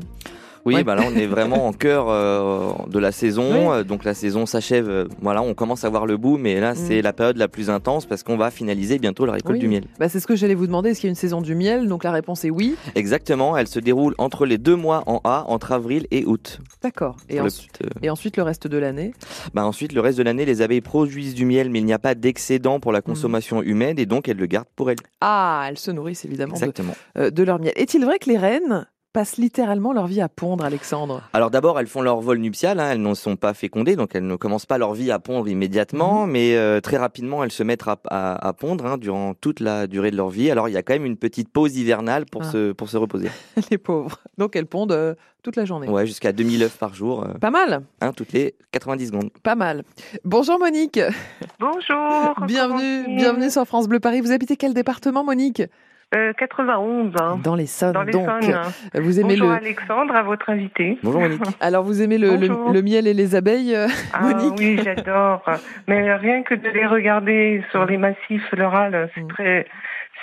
Oui, 0.66 0.84
bah 0.84 0.96
là 0.96 1.04
on 1.08 1.16
est 1.16 1.26
vraiment 1.26 1.68
en 1.68 1.74
cœur 1.74 2.10
euh, 2.10 2.74
de 2.88 3.00
la 3.00 3.12
saison, 3.12 3.72
euh, 3.72 3.84
donc 3.84 4.04
la 4.04 4.14
saison 4.14 4.46
s'achève. 4.46 4.90
Euh, 4.90 5.06
voilà, 5.22 5.42
on 5.42 5.54
commence 5.54 5.84
à 5.84 5.90
voir 5.90 6.06
le 6.06 6.18
bout, 6.18 6.38
mais 6.38 6.60
là 6.60 6.76
c'est 6.76 7.00
mm. 7.00 7.04
la 7.04 7.14
période 7.14 7.38
la 7.38 7.48
plus 7.48 7.70
intense 7.70 8.06
parce 8.06 8.24
qu'on 8.24 8.38
va 8.38 8.52
finaliser 8.52 9.00
bientôt 9.00 9.26
la 9.26 9.34
récolte 9.34 9.60
du 9.60 9.68
miel. 9.68 9.86
Bah, 10.00 10.10
c'est 10.10 10.20
ce 10.20 10.28
que 10.28 10.36
j'allais 10.36 10.56
vous 10.56 10.68
demander. 10.68 10.90
Est-ce 10.90 11.02
qu'il 11.02 11.08
y 11.08 11.10
a 11.10 11.12
une 11.12 11.16
saison 11.16 11.42
du 11.42 11.56
miel? 11.56 11.88
Donc 11.88 12.04
la 12.04 12.12
réponse 12.12 12.46
est 12.46 12.50
oui. 12.50 12.76
Exactement. 12.96 13.58
Elle 13.58 13.68
se 13.68 13.80
déroule 13.80 14.16
entre 14.18 14.46
les 14.46 14.58
deux 14.58 14.76
mois 14.76 15.04
en 15.08 15.22
A, 15.24 15.46
entre 15.48 15.72
avril 15.72 16.08
et 16.12 16.26
août. 16.26 16.60
D'accord. 16.82 17.18
Et, 17.30 17.40
ensuite, 17.40 17.80
et 18.02 18.10
ensuite 18.10 18.38
le 18.38 18.44
reste 18.44 18.68
de 18.68 18.78
l'année? 18.78 19.14
Bah 19.54 19.66
ensuite 19.66 19.94
le 19.94 20.02
reste 20.02 20.18
de 20.18 20.24
l'année, 20.24 20.46
les 20.46 20.62
abeilles 20.62 20.82
produisent 20.82 21.36
du 21.36 21.46
miel, 21.46 21.70
mais 21.70 21.80
il 21.80 21.86
n'y 21.86 21.94
a 21.94 22.00
pas 22.00 22.16
d'excédent 22.16 22.80
pour 22.80 22.92
la 22.92 23.00
mm. 23.00 23.04
consommation 23.04 23.62
humaine 23.62 23.98
et 23.98 24.06
donc 24.06 24.28
elles 24.28 24.38
le 24.38 24.46
gardent 24.46 24.68
pour 24.76 24.92
elles. 24.92 24.98
Ah, 25.22 25.66
elles 25.70 25.78
se 25.78 25.92
nourrissent 25.92 26.26
évidemment 26.26 26.56
Exactement. 26.56 26.94
de 27.16 27.44
leur 27.44 27.60
miel. 27.60 27.74
Est-il 27.76 28.04
vrai 28.04 28.20
que 28.20 28.30
les 28.30 28.38
reines 28.38 28.86
passent 29.12 29.38
littéralement 29.38 29.92
leur 29.92 30.08
vie 30.08 30.22
à 30.22 30.30
pondre, 30.30 30.64
Alexandre 30.64 31.24
Alors 31.34 31.50
d'abord, 31.50 31.80
elles 31.80 31.88
font 31.88 32.02
leur 32.02 32.22
vol 32.22 32.38
nuptial, 32.38 32.80
hein, 32.80 32.92
elles 32.92 33.02
ne 33.02 33.14
sont 33.14 33.36
pas 33.36 33.54
fécondées, 33.54 33.96
donc 33.96 34.12
elles 34.14 34.26
ne 34.26 34.36
commencent 34.36 34.68
pas 34.68 34.78
leur 34.78 34.94
vie 34.94 35.12
à 35.12 35.20
pondre 35.20 35.48
immédiatement, 35.48 36.26
mhm. 36.26 36.32
mais 36.32 36.56
euh, 36.56 36.80
très 36.80 36.98
rapidement, 36.98 37.44
elles 37.44 37.52
se 37.52 37.64
mettent 37.64 37.84
à, 37.88 38.54
pondre 38.60 38.86
hein, 38.86 38.98
durant 38.98 39.34
toute 39.34 39.60
la 39.60 39.88
durée 39.88 40.12
de 40.12 40.18
leur 40.18 40.30
vie. 40.30 40.52
Alors 40.52 40.70
il 40.70 40.74
y 40.74 40.78
a 40.78 40.84
quand 40.84 40.94
même 40.94 41.06
une 41.06 41.18
petite 41.18 41.50
pause 41.50 41.76
hivernale 41.78 42.26
pour, 42.26 42.44
ah. 42.44 42.52
se, 42.52 42.72
pour 42.72 42.90
se 42.90 42.98
reposer. 42.98 43.30
les 43.72 43.78
pauvres. 43.78 44.20
Donc 44.38 44.56
elles 44.56 44.68
pondent 44.68 44.92
euh, 44.92 45.16
toute 45.42 45.56
la 45.56 45.66
journée. 45.66 45.88
Ouais, 45.88 46.06
jusqu'à 46.06 46.32
2000 46.32 46.64
œufs 46.64 46.78
par 46.78 46.94
jour. 46.94 47.24
Euh, 47.24 47.34
pas 47.40 47.52
mal. 47.52 47.82
Hein, 48.02 48.14
toutes 48.14 48.34
les 48.34 48.56
90 48.72 49.08
secondes. 49.08 49.30
Pas 49.42 49.56
mal. 49.56 49.84
Bonjour 50.24 50.60
Monique. 50.60 51.00
Bonjour. 51.60 52.36
bienvenue, 52.46 53.16
bienvenue 53.16 53.50
sur 53.50 53.66
France 53.66 53.88
Bleu 53.88 54.00
Paris. 54.00 54.22
Vous 54.22 54.32
habitez 54.32 54.56
quel 54.56 54.74
département 54.74 55.24
Monique? 55.24 55.64
91. 56.12 57.14
Euh, 57.16 57.36
Dans 57.44 57.56
les 57.56 57.68
Saônes, 57.68 57.94
Dans 57.94 58.04
les 58.04 58.12
donc. 58.12 58.28
Vous 58.96 59.20
aimez 59.20 59.36
Bonjour 59.36 59.52
Alexandre, 59.52 60.16
à 60.16 60.24
votre 60.24 60.50
invité. 60.50 60.98
Bonjour 61.04 61.22
Monique. 61.22 61.42
Alors 61.60 61.84
vous 61.84 62.02
aimez 62.02 62.18
le, 62.18 62.36
le, 62.36 62.82
miel 62.82 63.06
et 63.06 63.14
les 63.14 63.36
abeilles, 63.36 63.76
euh, 63.76 63.88
ah, 64.14 64.22
Monique 64.22 64.56
Oui, 64.58 64.80
j'adore. 64.84 65.44
Mais 65.88 66.14
rien 66.16 66.42
que 66.42 66.56
de 66.56 66.68
les 66.70 66.88
regarder 66.88 67.64
sur 67.70 67.86
les 67.86 67.98
massifs 67.98 68.44
floraux, 68.50 68.92
c'est 69.14 69.22
mm. 69.22 69.28
très, 69.28 69.68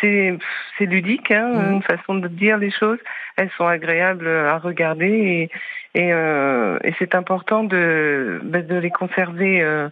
c'est, 0.00 0.36
c'est 0.76 0.86
ludique, 0.86 1.30
hein, 1.30 1.52
mm. 1.54 1.72
une 1.74 1.82
façon 1.82 2.16
de 2.16 2.28
dire 2.28 2.58
les 2.58 2.72
choses. 2.72 2.98
Elles 3.36 3.50
sont 3.56 3.66
agréables 3.66 4.28
à 4.28 4.58
regarder 4.58 5.06
et, 5.06 5.50
et, 5.94 6.12
euh, 6.12 6.78
et 6.82 6.94
c'est 6.98 7.14
important 7.14 7.62
de, 7.64 8.40
de 8.42 8.74
les 8.76 8.90
conserver. 8.90 9.62
Euh, 9.62 9.88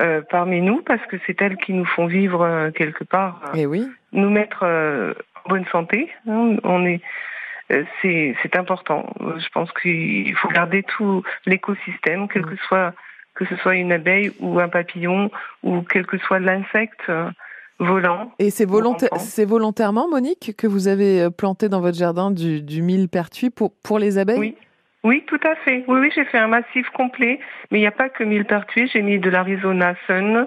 euh, 0.00 0.22
parmi 0.30 0.62
nous 0.62 0.80
parce 0.80 1.04
que 1.06 1.18
c'est 1.26 1.40
elles 1.42 1.58
qui 1.58 1.74
nous 1.74 1.84
font 1.84 2.06
vivre 2.06 2.70
quelque 2.74 3.04
part, 3.04 3.42
et 3.54 3.60
eh 3.60 3.66
oui. 3.66 3.86
nous 4.12 4.30
mettre 4.30 4.64
bonne 5.48 5.64
santé. 5.66 6.10
Hein. 6.28 6.56
On 6.64 6.84
est 6.86 7.00
euh, 7.72 7.84
c'est 8.00 8.34
c'est 8.42 8.56
important. 8.56 9.12
Je 9.20 9.48
pense 9.52 9.70
qu'il 9.72 10.34
faut 10.36 10.48
garder 10.48 10.82
tout 10.82 11.22
l'écosystème, 11.46 12.28
quel 12.28 12.44
que 12.44 12.56
soit 12.68 12.92
que 13.34 13.46
ce 13.46 13.56
soit 13.56 13.76
une 13.76 13.92
abeille 13.92 14.32
ou 14.40 14.60
un 14.60 14.68
papillon 14.68 15.30
ou 15.62 15.82
quel 15.82 16.06
que 16.06 16.18
soit 16.18 16.38
l'insecte 16.38 17.00
euh, 17.08 17.30
volant. 17.78 18.30
Et 18.38 18.50
c'est 18.50 18.66
volontairement, 18.66 20.08
Monique, 20.08 20.54
que 20.56 20.66
vous 20.66 20.86
avez 20.86 21.22
euh, 21.22 21.30
planté 21.30 21.68
dans 21.70 21.80
votre 21.80 21.96
jardin 21.96 22.30
du, 22.30 22.60
du 22.60 22.82
mille 22.82 23.08
pertuis 23.08 23.50
pour, 23.50 23.72
pour 23.82 23.98
les 23.98 24.18
abeilles? 24.18 24.38
Oui. 24.38 24.56
Oui, 25.04 25.24
tout 25.26 25.40
à 25.42 25.56
fait. 25.56 25.82
Oui, 25.88 25.98
oui, 25.98 26.12
j'ai 26.14 26.24
fait 26.26 26.38
un 26.38 26.46
massif 26.46 26.88
complet, 26.90 27.40
mais 27.72 27.78
il 27.78 27.80
n'y 27.80 27.88
a 27.88 27.90
pas 27.90 28.08
que 28.08 28.22
mille 28.22 28.44
pertuis. 28.44 28.86
J'ai 28.86 29.02
mis 29.02 29.18
de 29.18 29.30
l'Arizona 29.30 29.96
Sun, 30.06 30.46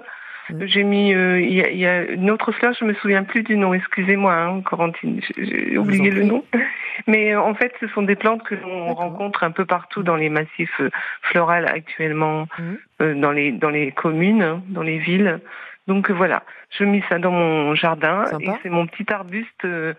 J'ai 0.60 0.84
mis, 0.84 1.12
euh, 1.12 1.40
il 1.40 1.52
y, 1.52 1.86
a 1.86 2.02
une 2.04 2.30
autre 2.30 2.52
fleur, 2.52 2.72
je 2.78 2.84
me 2.84 2.94
souviens 2.94 3.24
plus 3.24 3.42
du 3.42 3.56
nom. 3.56 3.74
Excusez-moi, 3.74 4.32
hein, 4.32 4.60
Corentine, 4.62 5.20
j'ai 5.36 5.76
oublié 5.76 6.10
le 6.10 6.22
nom. 6.22 6.44
Mais 7.06 7.34
en 7.34 7.54
fait, 7.54 7.72
ce 7.80 7.88
sont 7.88 8.02
des 8.02 8.16
plantes 8.16 8.42
que 8.44 8.54
l'on 8.54 8.94
rencontre 8.94 9.44
un 9.44 9.50
peu 9.50 9.64
partout 9.64 10.02
dans 10.02 10.16
les 10.16 10.28
massifs 10.28 10.80
floraux 11.22 11.50
actuellement, 11.50 12.46
mm. 12.58 13.20
dans 13.20 13.32
les 13.32 13.52
dans 13.52 13.70
les 13.70 13.92
communes, 13.92 14.62
dans 14.68 14.82
les 14.82 14.98
villes. 14.98 15.40
Donc 15.86 16.10
voilà, 16.10 16.42
je 16.70 16.84
mets 16.84 17.02
ça 17.08 17.18
dans 17.18 17.30
mon 17.32 17.74
jardin 17.74 18.24
et 18.40 18.50
c'est 18.62 18.70
mon 18.70 18.86
petit 18.86 19.12
arbuste 19.12 19.64
euh, 19.64 19.94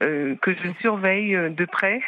que 0.00 0.52
je 0.52 0.70
surveille 0.80 1.36
de 1.50 1.64
près 1.64 2.00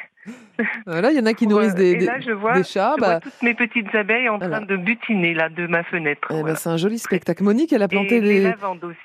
Voilà, 0.86 1.10
il 1.10 1.16
y 1.16 1.20
en 1.20 1.26
a 1.26 1.34
qui 1.34 1.46
nourrissent 1.46 1.74
des, 1.74 1.96
des, 1.96 2.08
je 2.26 2.32
vois, 2.32 2.54
des 2.54 2.64
chats. 2.64 2.94
Je 2.96 3.00
bah... 3.00 3.20
toutes 3.20 3.42
mes 3.42 3.54
petites 3.54 3.94
abeilles 3.94 4.28
en 4.28 4.38
train 4.38 4.60
de 4.62 4.76
butiner 4.76 5.34
là 5.34 5.48
de 5.48 5.66
ma 5.66 5.82
fenêtre. 5.84 6.28
Eh 6.30 6.42
ben, 6.42 6.54
c'est 6.54 6.68
un 6.68 6.76
joli 6.76 6.98
spectacle. 6.98 7.42
Monique, 7.42 7.72
elle 7.72 7.82
a 7.82 7.88
planté 7.88 8.20
les... 8.20 8.52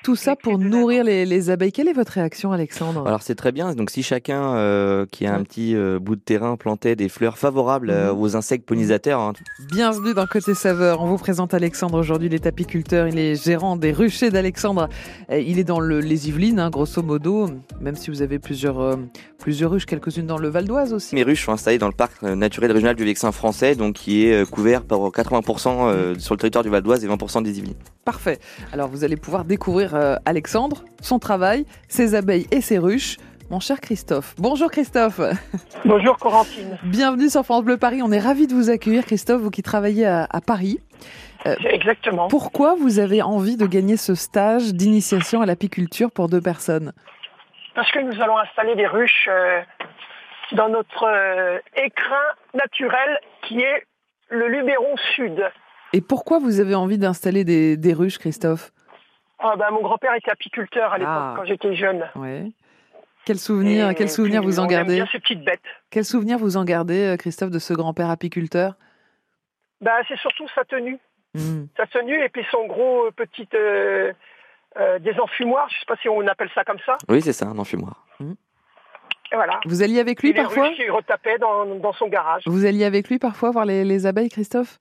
tout 0.02 0.16
ça 0.16 0.36
pour 0.36 0.58
nourrir 0.58 1.04
les, 1.04 1.50
abeilles. 1.50 1.72
Quelle 1.72 1.88
est 1.88 1.92
votre 1.92 2.12
réaction, 2.12 2.52
Alexandre? 2.52 3.06
Alors 3.06 3.22
c'est 3.22 3.34
très 3.34 3.52
bien. 3.52 3.74
Donc 3.74 3.90
si 3.90 4.02
chacun 4.02 4.54
euh, 4.54 5.06
qui 5.10 5.26
a 5.26 5.34
un 5.34 5.42
petit 5.42 5.76
euh, 5.76 5.98
bout 5.98 6.16
de 6.16 6.20
terrain 6.20 6.56
plantait 6.56 6.96
des 6.96 7.08
fleurs 7.08 7.38
favorables 7.38 7.90
euh, 7.90 8.12
mhm. 8.12 8.20
aux 8.20 8.36
insectes 8.36 8.66
pollinisateurs. 8.66 9.20
Hein. 9.20 9.32
Bienvenue 9.70 10.14
dans 10.14 10.26
Côté 10.26 10.54
Saveur. 10.54 11.02
On 11.02 11.06
vous 11.06 11.18
présente 11.18 11.54
Alexandre 11.54 11.98
aujourd'hui. 11.98 12.28
Il 12.28 12.34
est 12.34 12.46
apiculteur. 12.46 13.08
Il 13.08 13.18
est 13.18 13.42
gérant 13.42 13.76
des 13.76 13.92
ruchers 13.92 14.30
d'Alexandre. 14.30 14.88
Il 15.30 15.58
est 15.58 15.64
dans 15.64 15.80
le, 15.80 16.00
les 16.00 16.28
Yvelines, 16.28 16.60
hein, 16.60 16.70
grosso 16.70 17.02
modo. 17.02 17.48
Même 17.80 17.96
si 17.96 18.10
vous 18.10 18.22
avez 18.22 18.38
plusieurs, 18.38 18.98
plusieurs 19.38 19.70
ruches, 19.70 19.86
quelques-unes 19.86 20.26
dans 20.26 20.38
le 20.38 20.48
Val 20.48 20.66
d'Oise 20.66 20.92
aussi. 20.92 21.15
Mes 21.16 21.22
ruches 21.22 21.46
sont 21.46 21.52
installées 21.52 21.78
dans 21.78 21.86
le 21.86 21.94
parc 21.94 22.20
naturel 22.20 22.70
régional 22.72 22.94
du 22.94 23.02
Vexin 23.02 23.32
français, 23.32 23.74
donc 23.74 23.94
qui 23.94 24.26
est 24.26 24.42
euh, 24.42 24.44
couvert 24.44 24.84
par 24.84 24.98
80% 24.98 25.88
euh, 25.88 26.14
sur 26.18 26.34
le 26.34 26.38
territoire 26.38 26.62
du 26.62 26.68
Val 26.68 26.82
d'Oise 26.82 27.02
et 27.06 27.08
20% 27.08 27.42
des 27.42 27.58
Yvelines. 27.58 27.78
Parfait. 28.04 28.38
Alors 28.70 28.88
vous 28.88 29.02
allez 29.02 29.16
pouvoir 29.16 29.46
découvrir 29.46 29.94
euh, 29.94 30.16
Alexandre, 30.26 30.84
son 31.00 31.18
travail, 31.18 31.64
ses 31.88 32.14
abeilles 32.14 32.46
et 32.50 32.60
ses 32.60 32.76
ruches. 32.76 33.16
Mon 33.48 33.60
cher 33.60 33.80
Christophe. 33.80 34.34
Bonjour 34.36 34.70
Christophe. 34.70 35.18
Bonjour 35.86 36.18
Corentine. 36.18 36.76
Bienvenue 36.82 37.30
sur 37.30 37.44
France 37.44 37.64
Bleu 37.64 37.78
Paris. 37.78 38.02
On 38.02 38.12
est 38.12 38.20
ravis 38.20 38.46
de 38.46 38.52
vous 38.52 38.68
accueillir 38.68 39.06
Christophe, 39.06 39.40
vous 39.40 39.50
qui 39.50 39.62
travaillez 39.62 40.04
à, 40.04 40.28
Paris. 40.46 40.80
Exactement. 41.46 42.28
Pourquoi 42.28 42.74
vous 42.74 42.98
avez 42.98 43.22
envie 43.22 43.56
de 43.56 43.66
gagner 43.66 43.96
ce 43.96 44.14
stage 44.14 44.74
d'initiation 44.74 45.40
à 45.40 45.46
l'apiculture 45.46 46.10
pour 46.10 46.28
deux 46.28 46.42
personnes? 46.42 46.92
Parce 47.74 47.90
que 47.90 48.00
nous 48.00 48.20
allons 48.20 48.36
installer 48.36 48.74
des 48.74 48.86
ruches 48.86 49.30
dans 50.52 50.68
notre 50.68 51.04
euh, 51.04 51.58
écrin 51.76 52.22
naturel 52.54 53.18
qui 53.42 53.60
est 53.60 53.86
le 54.28 54.48
Luberon 54.48 54.96
Sud. 55.14 55.42
Et 55.92 56.00
pourquoi 56.00 56.38
vous 56.38 56.60
avez 56.60 56.74
envie 56.74 56.98
d'installer 56.98 57.44
des, 57.44 57.92
ruches, 57.92 58.18
Christophe? 58.18 58.72
Ah 59.38 59.54
ben, 59.56 59.70
Mon 59.70 59.82
grand-père 59.82 60.14
était 60.14 60.30
apiculteur 60.30 60.92
à 60.92 60.98
l'époque, 60.98 61.14
ah. 61.14 61.34
quand 61.36 61.44
j'étais 61.44 61.74
jeune. 61.74 62.08
Ouais. 62.16 62.50
Quel 63.24 63.38
souvenir, 63.38 63.94
quel 63.94 64.08
souvenir 64.08 64.42
vous 64.42 64.60
en 64.60 64.66
gardez? 64.66 64.96
bien 64.96 65.08
ces 65.10 65.18
petites 65.18 65.44
bêtes. 65.44 65.60
Quel 65.90 66.04
souvenir 66.04 66.38
vous 66.38 66.56
en 66.56 66.64
gardez, 66.64 67.14
euh, 67.14 67.16
Christophe, 67.16 67.50
de 67.50 67.58
ce 67.58 67.74
grand-père 67.74 68.10
apiculteur? 68.10 68.74
Bah, 69.80 69.98
C'est 70.08 70.18
surtout 70.18 70.46
sa 70.54 70.64
tenue. 70.64 70.98
Hmm. 71.34 71.66
Sa 71.76 71.86
tenue 71.86 72.22
et 72.22 72.28
puis 72.28 72.44
son 72.50 72.66
gros 72.66 73.06
euh, 73.06 73.10
petit... 73.10 73.46
des 73.50 75.20
enfumoirs, 75.20 75.68
je 75.70 75.76
ne 75.76 75.80
sais 75.80 75.86
pas 75.86 75.96
si 76.00 76.08
on 76.08 76.26
appelle 76.26 76.50
ça 76.54 76.64
comme 76.64 76.78
ça. 76.84 76.96
Oui, 77.08 77.20
c'est 77.20 77.32
ça, 77.32 77.46
un 77.46 77.58
enfumoir. 77.58 78.05
Voilà. 79.32 79.60
Vous 79.66 79.82
alliez 79.82 79.98
avec 79.98 80.22
lui 80.22 80.32
parfois 80.32 80.68
Il 80.78 80.90
retapait 80.90 81.38
dans, 81.38 81.66
dans, 81.66 81.92
son 81.92 82.08
garage. 82.08 82.42
Vous 82.46 82.64
alliez 82.64 82.84
avec 82.84 83.08
lui 83.08 83.18
parfois 83.18 83.50
voir 83.50 83.64
les, 83.64 84.06
abeilles, 84.06 84.28
Christophe? 84.28 84.78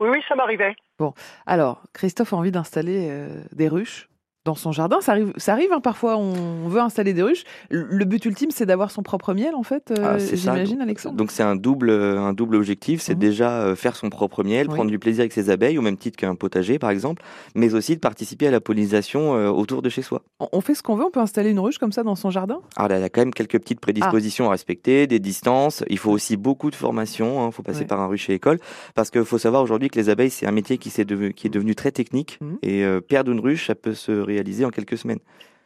Oui, 0.00 0.08
oui, 0.10 0.22
ça 0.28 0.34
m'arrivait. 0.34 0.74
Bon, 0.98 1.14
alors, 1.46 1.82
Christophe 1.92 2.32
a 2.32 2.36
envie 2.36 2.50
d'installer 2.50 3.08
euh, 3.10 3.42
des 3.52 3.68
ruches 3.68 4.08
dans 4.44 4.54
son 4.54 4.72
jardin. 4.72 5.00
Ça 5.00 5.12
arrive, 5.12 5.32
ça 5.36 5.52
arrive 5.52 5.72
hein, 5.72 5.80
parfois, 5.80 6.16
on 6.16 6.68
veut 6.68 6.80
installer 6.80 7.14
des 7.14 7.22
ruches. 7.22 7.44
Le 7.70 8.04
but 8.04 8.24
ultime, 8.24 8.50
c'est 8.50 8.66
d'avoir 8.66 8.90
son 8.90 9.02
propre 9.02 9.32
miel, 9.32 9.54
en 9.54 9.62
fait, 9.62 9.90
euh, 9.90 10.16
ah, 10.16 10.18
j'imagine, 10.18 10.80
Alexandre 10.80 11.16
Donc 11.16 11.30
c'est 11.30 11.42
un 11.42 11.56
double, 11.56 11.90
un 11.90 12.32
double 12.32 12.56
objectif, 12.56 13.00
c'est 13.00 13.14
mhm. 13.14 13.20
déjà 13.20 13.50
euh, 13.62 13.76
faire 13.76 13.96
son 13.96 14.10
propre 14.10 14.44
miel, 14.44 14.68
prendre 14.68 14.90
du 14.90 14.98
plaisir 14.98 15.22
avec 15.22 15.32
ses 15.32 15.50
abeilles, 15.50 15.78
au 15.78 15.82
même 15.82 15.96
titre 15.96 16.18
qu'un 16.18 16.34
potager, 16.34 16.78
par 16.78 16.90
exemple, 16.90 17.22
mais 17.54 17.74
aussi 17.74 17.94
de 17.94 18.00
participer 18.00 18.46
à 18.46 18.50
la 18.50 18.60
pollinisation 18.60 19.34
euh, 19.34 19.48
autour 19.48 19.80
de 19.80 19.88
chez 19.88 20.02
soi. 20.02 20.22
On 20.52 20.60
fait 20.60 20.74
ce 20.74 20.82
qu'on 20.82 20.96
veut, 20.96 21.04
on 21.04 21.10
peut 21.10 21.20
installer 21.20 21.50
une 21.50 21.60
ruche 21.60 21.78
comme 21.78 21.92
ça 21.92 22.02
dans 22.02 22.16
son 22.16 22.30
jardin? 22.30 22.60
Alors 22.76 22.90
ah, 22.92 22.98
il 22.98 23.00
y 23.00 23.04
a 23.04 23.08
quand 23.08 23.22
même 23.22 23.34
quelques 23.34 23.58
petites 23.58 23.80
prédispositions 23.80 24.48
à 24.48 24.50
respecter, 24.50 25.06
des 25.06 25.20
distances, 25.20 25.82
il 25.88 25.98
faut 25.98 26.10
aussi 26.10 26.36
beaucoup 26.36 26.70
de 26.70 26.76
formation, 26.76 27.42
il 27.42 27.46
hein. 27.46 27.50
faut 27.50 27.62
passer 27.62 27.86
par 27.86 28.00
un 28.00 28.06
rucher 28.06 28.34
école, 28.34 28.58
parce 28.94 29.10
qu'il 29.10 29.24
faut 29.24 29.38
savoir 29.38 29.62
aujourd'hui 29.62 29.88
que 29.88 29.98
les 29.98 30.10
abeilles, 30.10 30.30
c'est 30.30 30.46
un 30.46 30.52
métier 30.52 30.76
qui, 30.76 30.88
est, 31.00 31.04
devenu, 31.04 31.32
qui 31.32 31.46
est 31.46 31.50
devenu 31.50 31.74
très 31.74 31.92
technique, 31.92 32.38
mhm. 32.42 32.58
et 32.62 32.84
perdre 33.08 33.32
une 33.32 33.40
ruche, 33.40 33.68
ça 33.68 33.74
peut 33.74 33.94
se 33.94 34.12
réaliser 34.34 34.64
en 34.64 34.70
quelques 34.70 34.98
semaines. 34.98 35.20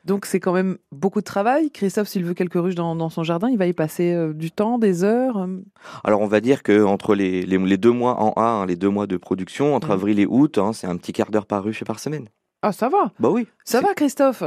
Donc 0.04 0.26
c'est 0.26 0.40
quand 0.40 0.52
même 0.52 0.78
beaucoup 0.92 1.20
de 1.20 1.24
travail. 1.24 1.70
Christophe, 1.70 2.08
s'il 2.08 2.24
veut 2.24 2.34
quelques 2.34 2.54
ruches 2.54 2.74
dans, 2.74 3.08
son 3.10 3.24
jardin, 3.24 3.50
il 3.50 3.58
va 3.58 3.66
y 3.66 3.72
passer 3.72 4.12
euh, 4.12 4.32
du 4.32 4.50
temps, 4.50 4.78
des 4.78 5.04
heures 5.04 5.38
euh? 5.38 5.58
Alors 6.04 6.20
on 6.20 6.26
va 6.26 6.40
dire 6.40 6.62
que 6.62 6.82
entre 6.84 7.14
les, 7.14 7.42
les, 7.42 7.76
deux 7.76 7.90
mois 7.90 8.20
en 8.22 8.32
A, 8.36 8.42
hein, 8.42 8.66
les 8.66 8.76
deux 8.76 8.88
mois 8.88 9.06
de 9.06 9.16
production, 9.16 9.74
entre 9.74 9.90
avril 9.90 10.18
et 10.20 10.26
août, 10.26 10.58
hein, 10.58 10.72
c'est 10.72 10.86
un 10.86 10.96
petit 10.96 11.12
quart 11.12 11.30
d'heure 11.30 11.46
par 11.46 11.64
ruche 11.64 11.82
et 11.82 11.84
par 11.84 11.98
semaine. 11.98 12.28
Ah 12.62 12.72
ça 12.72 12.88
va? 12.88 13.12
Bah 13.20 13.30
oui. 13.30 13.46
Ça 13.64 13.80
va 13.80 13.94
Christophe? 13.94 14.44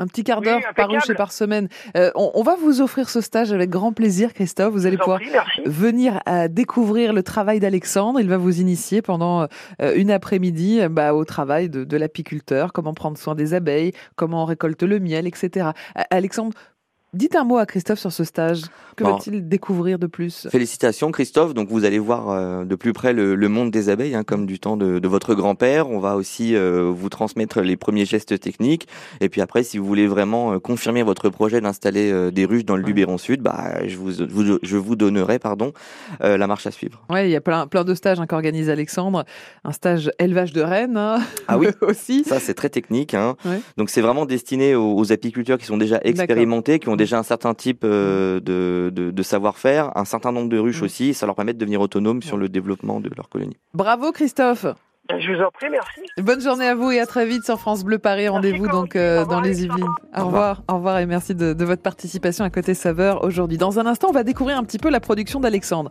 Un 0.00 0.06
petit 0.06 0.24
quart 0.24 0.40
d'heure 0.40 0.60
par 0.74 0.88
ruche 0.88 1.10
et 1.10 1.14
par 1.14 1.30
semaine. 1.30 1.68
Euh, 1.96 2.10
on, 2.14 2.42
va 2.42 2.56
vous 2.56 2.80
offrir 2.80 3.10
ce 3.10 3.20
stage 3.20 3.52
avec 3.52 3.68
grand 3.68 3.92
plaisir, 3.92 4.32
Christophe. 4.32 4.72
Vous 4.72 4.86
allez 4.86 4.96
pouvoir 4.96 5.20
venir 5.66 6.20
à 6.24 6.48
découvrir 6.48 7.12
le 7.12 7.22
travail 7.22 7.60
d'Alexandre. 7.60 8.18
Il 8.18 8.28
va 8.28 8.38
vous 8.38 8.60
initier 8.60 9.02
pendant 9.02 9.42
euh, 9.42 9.94
une 9.94 10.10
après-midi 10.10 10.80
bah, 10.90 11.14
au 11.14 11.24
travail 11.24 11.68
de, 11.68 11.84
de 11.84 11.96
l'apiculteur, 11.96 12.72
comment 12.72 12.94
prendre 12.94 13.18
soin 13.18 13.34
des 13.34 13.52
abeilles, 13.52 13.92
comment 14.16 14.42
on 14.42 14.46
récolte 14.46 14.82
le 14.82 14.98
miel, 14.98 15.26
etc. 15.26 15.70
Alexandre, 16.10 16.56
Dites 17.12 17.34
un 17.34 17.42
mot 17.42 17.58
à 17.58 17.66
Christophe 17.66 17.98
sur 17.98 18.12
ce 18.12 18.22
stage. 18.22 18.62
Que 18.94 19.02
va-t-il 19.02 19.48
découvrir 19.48 19.98
de 19.98 20.06
plus? 20.06 20.46
Félicitations 20.48 21.10
Christophe. 21.10 21.54
Donc 21.54 21.68
vous 21.68 21.84
allez 21.84 21.98
voir 21.98 22.30
euh, 22.30 22.64
de 22.64 22.74
plus 22.76 22.92
près 22.92 23.12
le, 23.12 23.48
monde 23.48 23.72
des 23.72 23.88
abeilles, 23.88 24.14
hein, 24.14 24.22
comme 24.22 24.46
du 24.46 24.60
temps 24.60 24.76
de, 24.76 25.08
votre 25.08 25.34
grand-père. 25.34 25.90
On 25.90 25.98
va 25.98 26.14
aussi 26.14 26.54
euh, 26.54 26.88
vous 26.94 27.08
transmettre 27.08 27.62
les 27.62 27.76
premiers 27.76 28.04
gestes 28.04 28.38
techniques. 28.38 28.86
Et 29.20 29.28
puis 29.28 29.40
après, 29.40 29.64
si 29.64 29.76
vous 29.76 29.84
voulez 29.84 30.06
vraiment 30.06 30.52
euh, 30.52 30.58
confirmer 30.60 31.02
votre 31.02 31.30
projet 31.30 31.60
d'installer 31.60 32.30
des 32.30 32.44
ruches 32.44 32.64
dans 32.64 32.76
le 32.76 32.82
Luberon 32.84 33.18
Sud, 33.18 33.40
bah, 33.40 33.86
je, 33.88 33.96
vous, 33.96 34.12
je 34.62 34.76
vous 34.76 34.94
donnerai 34.94 35.40
pardon, 35.40 35.72
la 36.20 36.46
marche 36.46 36.66
à 36.66 36.70
suivre. 36.70 37.04
Il 37.10 37.28
y 37.28 37.36
a 37.36 37.40
plein, 37.40 37.66
plein 37.66 37.82
de 37.82 37.94
stages 37.94 38.20
hein, 38.20 38.26
qu'organise 38.26 38.70
Alexandre. 38.70 39.24
Un 39.64 39.72
stage 39.72 40.12
élevage 40.20 40.52
de 40.52 40.60
rennes 40.60 40.96
hein, 40.96 41.18
ah 41.48 41.58
oui, 41.58 41.68
aussi. 41.80 42.22
Ça, 42.22 42.38
c'est 42.38 42.54
très 42.54 42.68
technique. 42.68 43.16
Donc 43.76 43.90
c'est 43.90 44.00
vraiment 44.00 44.26
destiné 44.26 44.76
aux, 44.76 44.94
aux, 44.94 45.12
apiculteurs 45.12 45.58
qui 45.58 45.66
sont 45.66 45.76
déjà 45.76 45.98
expérimentés, 46.04 46.78
qui 46.78 46.88
ont 46.88 46.99
déjà 47.00 47.18
un 47.18 47.22
certain 47.22 47.54
type 47.54 47.80
euh, 47.84 48.40
de, 48.40 48.90
de, 48.90 49.22
savoir-faire, 49.22 49.96
un 49.96 50.04
certain 50.04 50.32
nombre 50.32 50.50
de 50.50 50.58
ruches 50.58 50.82
mm. 50.82 50.84
aussi, 50.84 51.14
ça 51.14 51.24
leur 51.24 51.34
permet 51.34 51.54
de 51.54 51.58
devenir 51.58 51.80
autonomes 51.80 52.22
sur 52.22 52.36
le 52.36 52.48
développement 52.48 53.00
de 53.00 53.10
leur 53.16 53.28
colonie. 53.28 53.56
Bravo 53.74 54.12
Christophe 54.12 54.66
je 55.18 55.32
vous 55.32 55.42
en 55.42 55.50
prie, 55.50 55.66
merci. 55.68 56.02
Bonne 56.18 56.40
journée 56.40 56.68
à 56.68 56.76
vous 56.76 56.92
et 56.92 57.00
à 57.00 57.06
très 57.06 57.26
vite 57.26 57.44
sur 57.44 57.58
France 57.58 57.82
Bleu 57.82 57.98
Paris. 57.98 58.28
Rendez-vous 58.28 58.68
donc 58.68 58.94
euh, 58.94 59.24
dans 59.24 59.40
les 59.40 59.64
Yvelines. 59.64 59.88
Au 60.16 60.26
revoir, 60.26 60.62
au 60.68 60.74
revoir 60.74 61.00
et 61.00 61.06
merci 61.06 61.34
de, 61.34 61.52
de 61.52 61.64
votre 61.64 61.82
participation 61.82 62.44
à 62.44 62.50
Côté 62.50 62.74
Saveur 62.74 63.24
aujourd'hui. 63.24 63.58
Dans 63.58 63.80
un 63.80 63.86
instant, 63.86 64.06
on 64.10 64.12
va 64.12 64.22
découvrir 64.22 64.56
un 64.56 64.62
petit 64.62 64.78
peu 64.78 64.88
la 64.88 65.00
production 65.00 65.40
d'Alexandre 65.40 65.90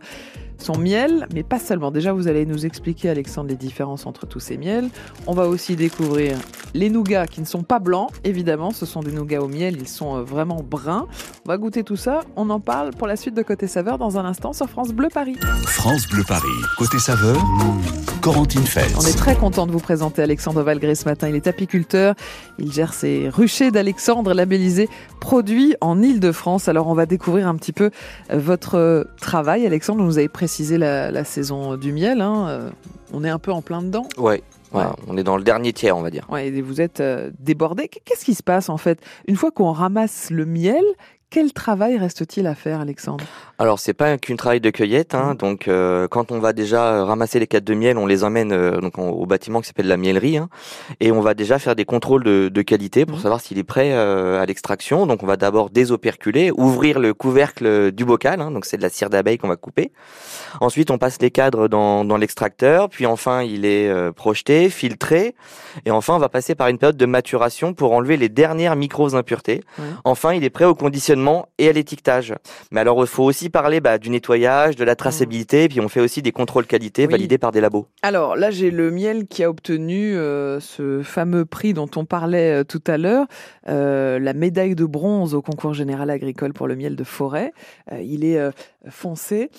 son 0.62 0.78
miel, 0.78 1.26
mais 1.34 1.42
pas 1.42 1.58
seulement. 1.58 1.90
Déjà, 1.90 2.12
vous 2.12 2.28
allez 2.28 2.46
nous 2.46 2.66
expliquer, 2.66 3.10
Alexandre, 3.10 3.48
les 3.48 3.56
différences 3.56 4.06
entre 4.06 4.26
tous 4.26 4.40
ces 4.40 4.56
miels. 4.56 4.88
On 5.26 5.34
va 5.34 5.48
aussi 5.48 5.76
découvrir 5.76 6.36
les 6.74 6.90
nougats 6.90 7.26
qui 7.26 7.40
ne 7.40 7.46
sont 7.46 7.62
pas 7.62 7.78
blancs, 7.78 8.10
évidemment. 8.24 8.70
Ce 8.70 8.86
sont 8.86 9.00
des 9.00 9.12
nougats 9.12 9.42
au 9.42 9.48
miel, 9.48 9.76
ils 9.78 9.88
sont 9.88 10.16
euh, 10.16 10.22
vraiment 10.22 10.62
bruns. 10.62 11.06
On 11.46 11.48
va 11.48 11.58
goûter 11.58 11.82
tout 11.82 11.96
ça. 11.96 12.20
On 12.36 12.50
en 12.50 12.60
parle 12.60 12.90
pour 12.90 13.06
la 13.06 13.16
suite 13.16 13.34
de 13.34 13.42
Côté 13.42 13.66
Saveur 13.66 13.98
dans 13.98 14.18
un 14.18 14.24
instant 14.24 14.52
sur 14.52 14.68
France 14.68 14.92
Bleu 14.92 15.08
Paris. 15.12 15.36
France 15.66 16.06
Bleu 16.08 16.22
Paris. 16.26 16.48
Côté 16.78 16.98
Saveur, 16.98 17.36
Corentine 18.20 18.64
Feltz. 18.64 18.96
On 18.98 19.06
est 19.06 19.16
très 19.16 19.34
content 19.34 19.66
de 19.66 19.72
vous 19.72 19.80
présenter 19.80 20.22
Alexandre 20.22 20.62
Valgré 20.62 20.94
ce 20.94 21.06
matin. 21.06 21.28
Il 21.28 21.34
est 21.34 21.46
apiculteur. 21.46 22.14
Il 22.58 22.72
gère 22.72 22.92
ses 22.92 23.28
ruchers 23.28 23.70
d'Alexandre 23.70 24.34
labellisés 24.34 24.88
produits 25.20 25.74
en 25.80 26.02
Ile-de-France. 26.02 26.68
Alors, 26.68 26.88
on 26.88 26.94
va 26.94 27.06
découvrir 27.06 27.48
un 27.48 27.56
petit 27.56 27.72
peu 27.72 27.90
euh, 28.30 28.38
votre 28.38 28.76
euh, 28.76 29.04
travail. 29.20 29.66
Alexandre, 29.66 30.00
vous 30.00 30.06
nous 30.06 30.18
avez 30.18 30.28
précisé 30.28 30.49
la, 30.78 31.24
saison 31.24 31.76
du 31.76 31.92
miel. 31.92 32.20
Hein. 32.20 32.46
Euh, 32.48 32.70
on 33.12 33.24
est 33.24 33.28
un 33.28 33.38
peu 33.38 33.52
en 33.52 33.62
plein 33.62 33.82
dedans. 33.82 34.06
Ouais. 34.16 34.42
on 34.72 35.16
est 35.16 35.24
dans 35.24 35.36
le 35.36 35.42
dernier 35.42 35.72
tiers, 35.72 35.96
on 35.96 36.02
va 36.02 36.10
dire. 36.10 36.26
Ouais, 36.30 36.48
et 36.48 36.62
vous 36.62 36.80
êtes 36.80 37.00
euh, 37.00 37.30
débordé. 37.38 37.88
Qu'est-ce 37.88 38.24
qui 38.24 38.34
se 38.34 38.42
passe 38.42 38.68
en 38.68 38.76
fait? 38.76 39.00
Une 39.26 39.36
fois 39.36 39.50
qu'on 39.50 39.72
ramasse 39.72 40.30
le 40.30 40.46
miel, 40.46 40.84
Quel 41.32 41.52
travail 41.52 41.96
reste-t-il 41.96 42.48
à 42.48 42.56
faire, 42.56 42.80
Alexandre? 42.80 43.24
Alors, 43.60 43.78
c'est 43.78 43.94
pas 43.94 44.18
qu'une 44.18 44.36
travail 44.36 44.60
de 44.60 44.70
cueillette. 44.70 45.14
Hein, 45.14 45.34
mmh. 45.34 45.36
Donc, 45.36 45.68
euh, 45.68 46.08
quand 46.08 46.32
on 46.32 46.40
va 46.40 46.52
déjà 46.52 47.04
ramasser 47.04 47.38
les 47.38 47.46
cates 47.46 47.62
de 47.62 47.74
miel, 47.74 47.98
on 47.98 48.06
les 48.06 48.24
emmène 48.24 48.50
euh, 48.50 48.80
donc 48.80 48.98
au 48.98 49.26
bâtiment 49.26 49.60
qui 49.60 49.68
s'appelle 49.68 49.86
la 49.86 49.96
miellerie, 49.96 50.38
hein, 50.38 50.48
et 50.98 51.12
on 51.12 51.20
va 51.20 51.34
déjà 51.34 51.60
faire 51.60 51.76
des 51.76 51.84
contrôles 51.84 52.24
de, 52.24 52.62
qualité 52.62 53.06
pour 53.06 53.18
mmh. 53.18 53.20
savoir 53.20 53.40
s'il 53.40 53.58
est 53.58 53.64
prêt 53.64 53.92
à 53.92 54.44
l'extraction. 54.44 55.06
Donc, 55.06 55.22
on 55.22 55.26
va 55.26 55.36
d'abord 55.36 55.70
désoperculer, 55.70 56.50
ouvrir 56.50 56.98
le 56.98 57.14
couvercle 57.14 57.92
du 57.92 58.04
bocal. 58.04 58.40
Hein, 58.40 58.50
donc, 58.50 58.64
c'est 58.64 58.76
de 58.76 58.82
la 58.82 58.88
cire 58.88 59.08
d'abeille 59.08 59.38
qu'on 59.38 59.46
va 59.46 59.56
couper. 59.56 59.92
Ensuite, 60.60 60.90
on 60.90 60.98
passe 60.98 61.22
les 61.22 61.30
cadres 61.30 61.68
dans, 61.68 62.04
dans 62.04 62.16
l'extracteur, 62.16 62.88
puis 62.88 63.06
enfin, 63.06 63.42
il 63.42 63.64
est 63.64 64.12
projeté, 64.14 64.68
filtré, 64.68 65.36
et 65.86 65.92
enfin, 65.92 66.16
on 66.16 66.18
va 66.18 66.28
passer 66.28 66.56
par 66.56 66.66
une 66.66 66.78
période 66.78 66.96
de 66.96 67.06
maturation 67.06 67.72
pour 67.72 67.92
enlever 67.92 68.16
les 68.16 68.28
dernières 68.28 68.74
micro 68.74 69.14
impuretés. 69.14 69.62
Enfin, 70.02 70.34
il 70.34 70.42
est 70.42 70.50
prêt 70.50 70.64
au 70.64 70.74
conditionnement 70.74 71.19
et 71.58 71.68
à 71.68 71.72
l'étiquetage. 71.72 72.34
Mais 72.70 72.80
alors, 72.80 73.00
il 73.00 73.06
faut 73.06 73.24
aussi 73.24 73.50
parler 73.50 73.80
bah, 73.80 73.98
du 73.98 74.10
nettoyage, 74.10 74.76
de 74.76 74.84
la 74.84 74.96
traçabilité, 74.96 75.68
puis 75.68 75.80
on 75.80 75.88
fait 75.88 76.00
aussi 76.00 76.22
des 76.22 76.32
contrôles 76.32 76.66
qualité 76.66 77.06
validés 77.06 77.38
par 77.38 77.52
des 77.52 77.60
labos. 77.60 77.86
Alors 78.02 78.36
là, 78.36 78.50
j'ai 78.50 78.70
le 78.70 78.90
miel 78.90 79.26
qui 79.26 79.44
a 79.44 79.50
obtenu 79.50 80.16
euh, 80.16 80.60
ce 80.60 81.02
fameux 81.02 81.44
prix 81.44 81.74
dont 81.74 81.90
on 81.96 82.04
parlait 82.04 82.60
euh, 82.60 82.64
tout 82.64 82.82
à 82.86 82.96
l'heure, 82.98 83.26
euh, 83.68 84.18
la 84.18 84.32
médaille 84.32 84.74
de 84.74 84.84
bronze 84.84 85.34
au 85.34 85.42
concours 85.42 85.74
général 85.74 86.10
agricole 86.10 86.52
pour 86.52 86.66
le 86.66 86.76
miel 86.76 86.96
de 86.96 87.04
forêt. 87.04 87.52
il 88.00 88.24
est 88.24 88.38
foncé 88.88 89.50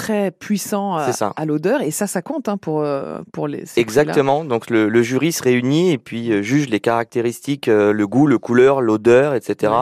très 0.00 0.30
puissant 0.30 0.96
à, 0.96 1.10
à 1.36 1.44
l'odeur 1.44 1.82
et 1.82 1.90
ça 1.90 2.06
ça 2.06 2.22
compte 2.22 2.48
hein, 2.48 2.56
pour 2.56 2.80
euh, 2.80 3.18
pour 3.34 3.48
les 3.48 3.64
exactement 3.76 4.46
donc 4.46 4.70
le, 4.70 4.88
le, 4.88 5.02
jury 5.02 5.30
se 5.30 5.42
réunit 5.42 5.92
et 5.92 5.98
puis 5.98 6.32
euh, 6.32 6.40
juge 6.40 6.70
les 6.70 6.80
caractéristiques 6.80 7.68
euh, 7.68 7.92
le 7.92 8.06
goût 8.06 8.26
le 8.26 8.38
couleur 8.38 8.80
l'odeur 8.80 9.34
etc 9.34 9.74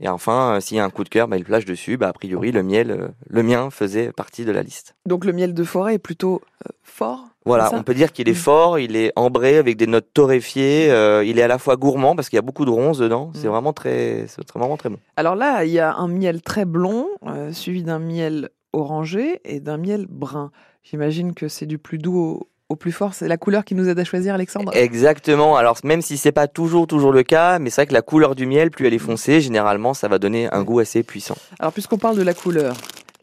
et 0.00 0.08
enfin 0.08 0.58
s'il 0.60 0.76
y 0.76 0.80
a 0.80 0.84
un 0.84 0.90
coup 0.90 1.04
de 1.04 1.08
cœur 1.08 1.28
bah, 1.28 1.36
il 1.36 1.44
flash 1.44 1.66
dessus 1.66 1.96
bah, 1.96 2.08
a 2.08 2.12
priori 2.12 2.50
le 2.50 2.64
miel 2.64 3.12
le 3.28 3.42
mien 3.44 3.70
faisait 3.70 4.10
partie 4.10 4.44
de 4.44 4.50
la 4.50 4.64
liste 4.64 4.96
donc 5.06 5.24
le 5.24 5.32
miel 5.32 5.54
de 5.54 5.62
forêt 5.62 5.94
est 5.94 5.98
plutôt 5.98 6.40
fort 6.82 7.26
voilà, 7.46 7.70
on 7.72 7.82
peut 7.82 7.94
dire 7.94 8.12
qu'il 8.12 8.28
est 8.28 8.32
mm. 8.32 8.34
fort, 8.34 8.78
il 8.78 8.96
est 8.96 9.12
ambré 9.16 9.56
avec 9.56 9.78
des 9.78 9.86
notes 9.86 10.08
torréfiées, 10.12 10.88
il 11.24 11.38
est 11.38 11.42
à 11.42 11.48
la 11.48 11.56
fois 11.56 11.76
gourmand 11.76 12.14
parce 12.14 12.28
qu'il 12.28 12.36
y 12.36 12.38
a 12.38 12.42
beaucoup 12.42 12.66
de 12.66 12.70
ronces 12.70 12.98
dedans. 12.98 13.30
C'est 13.32 13.46
mm. 13.46 13.50
vraiment 13.50 13.72
très, 13.72 14.26
c'est 14.28 14.46
vraiment 14.54 14.76
très 14.76 14.90
bon. 14.90 14.98
Alors 15.16 15.36
là, 15.36 15.64
il 15.64 15.70
y 15.70 15.78
a 15.78 15.94
un 15.94 16.06
miel 16.06 16.42
très 16.42 16.66
blond 16.66 17.08
suivi 17.50 17.82
d'un 17.82 17.98
miel 17.98 18.50
orangé 18.72 19.40
et 19.44 19.60
d'un 19.60 19.76
miel 19.76 20.06
brun. 20.08 20.50
J'imagine 20.82 21.34
que 21.34 21.48
c'est 21.48 21.66
du 21.66 21.78
plus 21.78 21.98
doux 21.98 22.46
au, 22.68 22.76
plus 22.76 22.92
fort. 22.92 23.14
C'est 23.14 23.26
la 23.26 23.36
couleur 23.36 23.64
qui 23.64 23.74
nous 23.74 23.88
aide 23.88 23.98
à 23.98 24.04
choisir, 24.04 24.34
Alexandre 24.34 24.72
Exactement. 24.76 25.56
Alors, 25.56 25.76
même 25.82 26.02
si 26.02 26.16
c'est 26.16 26.32
pas 26.32 26.46
toujours, 26.46 26.86
toujours 26.86 27.12
le 27.12 27.24
cas, 27.24 27.58
mais 27.58 27.68
c'est 27.68 27.82
vrai 27.82 27.86
que 27.88 27.92
la 27.92 28.02
couleur 28.02 28.36
du 28.36 28.46
miel, 28.46 28.70
plus 28.70 28.86
elle 28.86 28.94
est 28.94 28.98
foncée, 28.98 29.40
généralement, 29.40 29.92
ça 29.92 30.06
va 30.06 30.18
donner 30.18 30.48
un 30.52 30.62
goût 30.62 30.78
assez 30.78 31.02
puissant. 31.02 31.36
Alors, 31.58 31.72
puisqu'on 31.72 31.98
parle 31.98 32.16
de 32.16 32.22
la 32.22 32.32
couleur, 32.32 32.76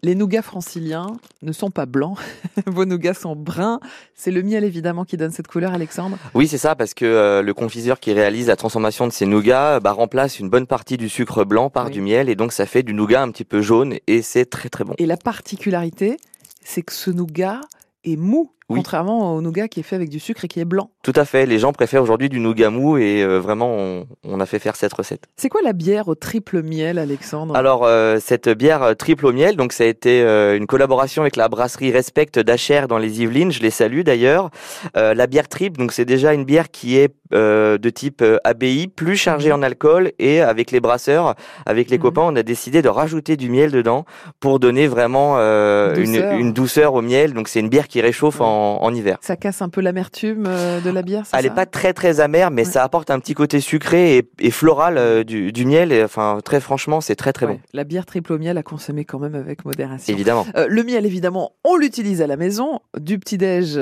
les 0.04 0.16
nougats 0.16 0.42
franciliens 0.42 1.08
ne 1.42 1.52
sont 1.52 1.72
pas 1.72 1.86
blancs, 1.86 2.18
vos 2.66 2.86
nougats 2.86 3.14
sont 3.14 3.36
bruns. 3.36 3.80
C'est 4.16 4.32
le 4.32 4.44
miel 4.44 4.64
évidemment 4.64 5.06
qui 5.06 5.18
donne 5.18 5.32
cette 5.32 5.48
couleur, 5.48 5.74
Alexandre 5.74 6.18
Oui, 6.34 6.48
c'est 6.48 6.58
ça, 6.58 6.76
parce 6.76 6.94
que 6.94 7.06
euh, 7.06 7.42
le 7.42 7.54
confiseur 7.54 8.00
qui 8.00 8.14
réalise 8.14 8.48
la 8.48 8.56
transformation 8.56 9.08
de 9.08 9.12
ces 9.12 9.26
nougats 9.26 9.80
bah, 9.80 9.92
remplace 9.92 10.40
une 10.40 10.50
bonne 10.50 10.68
partie 10.68 10.98
du 10.98 11.10
sucre 11.10 11.44
blanc 11.44 11.70
par 11.70 11.90
du 11.90 12.02
miel, 12.02 12.30
et 12.30 12.36
donc 12.36 12.54
ça 12.54 12.66
fait 12.66 12.84
du 12.84 12.94
nougat 12.94 13.22
un 13.22 13.32
petit 13.32 13.46
peu 13.46 13.62
jaune, 13.62 13.96
et 14.08 14.22
c'est 14.22 14.46
très 14.46 14.70
très 14.70 14.84
bon. 14.84 14.94
Et 14.98 15.06
la 15.06 15.18
particularité, 15.18 16.18
c'est 16.64 16.82
que 16.82 16.94
ce 16.94 17.12
nougat 17.12 17.62
est 18.04 18.18
mou 18.18 18.52
contrairement 18.68 19.36
au 19.36 19.42
nougat 19.42 19.68
qui 19.68 19.80
est 19.80 19.84
fait 19.84 19.96
avec 19.96 20.10
du 20.10 20.20
sucre 20.20 20.46
et 20.46 20.48
qui 20.48 20.60
est 20.60 20.66
blanc. 20.66 20.92
Tout 21.04 21.14
à 21.16 21.26
fait. 21.26 21.46
Les 21.46 21.60
gens 21.60 21.72
préfèrent 21.72 22.04
aujourd'hui 22.04 22.30
du 22.30 22.40
nougat 22.40 22.70
mou 22.70 22.98
et 22.98 23.24
euh, 23.24 23.40
vraiment, 23.40 24.04
on, 24.24 24.40
a 24.40 24.46
fait 24.46 24.60
faire 24.60 24.76
cette 24.76 24.94
recette. 24.94 25.28
C'est 25.38 25.50
quoi 25.50 25.62
la 25.64 25.74
bière 25.74 26.08
au 26.08 26.16
triple 26.16 26.62
miel, 26.62 27.00
Alexandre? 27.00 27.56
Alors, 27.56 27.86
euh, 27.86 28.18
cette 28.20 28.50
bière 28.50 28.84
euh, 28.84 28.94
triple 28.94 29.26
au 29.26 29.32
miel, 29.32 29.56
donc 29.56 29.72
ça 29.72 29.84
a 29.84 29.88
été 29.88 30.22
une 30.56 30.68
collaboration 30.68 31.22
avec 31.22 31.36
la 31.36 31.48
brasserie 31.48 31.92
Respect 31.92 32.32
d'Acher 32.36 32.86
dans 32.90 32.98
les 32.98 33.22
Yvelines. 33.22 33.52
Je 33.52 33.62
les 33.62 33.70
salue 33.70 34.02
d'ailleurs. 34.02 34.50
la 34.96 35.28
bière 35.28 35.48
triple, 35.48 35.80
donc 35.80 35.92
c'est 35.92 36.06
déjà 36.06 36.34
une 36.34 36.46
bière 36.46 36.70
qui 36.70 36.98
est 36.98 37.14
de 37.32 37.90
type 37.90 38.24
ABI, 38.44 38.88
plus 38.88 39.16
chargée 39.16 39.52
en 39.52 39.62
alcool 39.62 40.12
et 40.20 40.42
avec 40.42 40.72
les 40.72 40.80
brasseurs, 40.80 41.36
avec 41.66 41.90
les 41.90 41.98
mhm. 41.98 42.04
copains, 42.04 42.22
on 42.24 42.36
a 42.36 42.44
décidé 42.44 42.82
de 42.82 42.90
rajouter 42.90 43.38
du 43.38 43.50
miel 43.50 43.72
dedans 43.72 44.06
pour 44.40 44.60
donner 44.60 44.88
vraiment 44.88 45.38
Une, 45.38 46.54
douceur 46.54 46.94
au 46.94 47.02
miel. 47.02 47.34
Donc 47.34 47.48
c'est 47.48 47.60
une 47.60 47.70
bière 47.70 47.88
qui 47.88 48.02
réchauffe 48.02 48.42
en 48.42 48.57
en, 48.58 48.94
hiver. 48.94 49.18
Ça 49.22 49.36
casse 49.36 49.62
un 49.62 49.70
peu 49.70 49.82
l'amertume 49.82 50.46
euh, 50.48 50.82
de 50.82 50.90
la 50.90 51.02
bière 51.02 51.24
Elle 51.34 51.46
n'est 51.46 51.52
pas 51.52 51.66
très 51.66 51.94
très 51.94 52.20
amère, 52.20 52.52
mais 52.52 52.64
ça 52.64 52.84
apporte 52.84 53.10
un 53.12 53.20
petit 53.20 53.34
côté 53.34 53.60
sucré 53.60 54.28
et, 54.40 54.52
floral 54.52 54.98
euh, 54.98 55.24
du, 55.24 55.66
miel. 55.66 55.92
Et, 55.92 56.04
enfin, 56.04 56.40
très 56.44 56.60
franchement, 56.60 57.02
c'est 57.02 57.16
très 57.16 57.34
très 57.34 57.48
bon. 57.48 57.60
La 57.74 57.84
bière 57.84 58.06
triple 58.06 58.34
au 58.34 58.38
miel 58.38 58.58
à 58.58 58.64
consommer 58.64 59.06
quand 59.06 59.20
même 59.20 59.36
avec 59.36 59.66
modération. 59.66 60.14
Évidemment. 60.14 60.46
Euh, 60.56 60.68
le 60.70 60.84
miel, 60.84 61.06
évidemment, 61.06 61.54
on 61.64 61.76
l'utilise 61.76 62.22
à 62.22 62.28
la 62.28 62.38
maison. 62.38 62.80
Du 63.00 63.20
petit-déj 63.20 63.78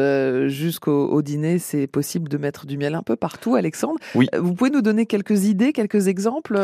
jusqu'au 0.48 1.22
dîner, 1.22 1.60
c'est 1.60 1.88
possible 1.88 2.29
de 2.29 2.38
mettre 2.38 2.65
du 2.65 2.77
miel 2.77 2.96
un 2.96 3.03
peu 3.03 3.15
partout, 3.15 3.55
Alexandre. 3.55 4.00
Oui. 4.15 4.27
Vous 4.38 4.53
pouvez 4.53 4.72
nous 4.72 4.82
donner 4.82 5.05
quelques 5.05 5.46
idées, 5.46 5.74
quelques 5.74 6.08
exemples 6.08 6.60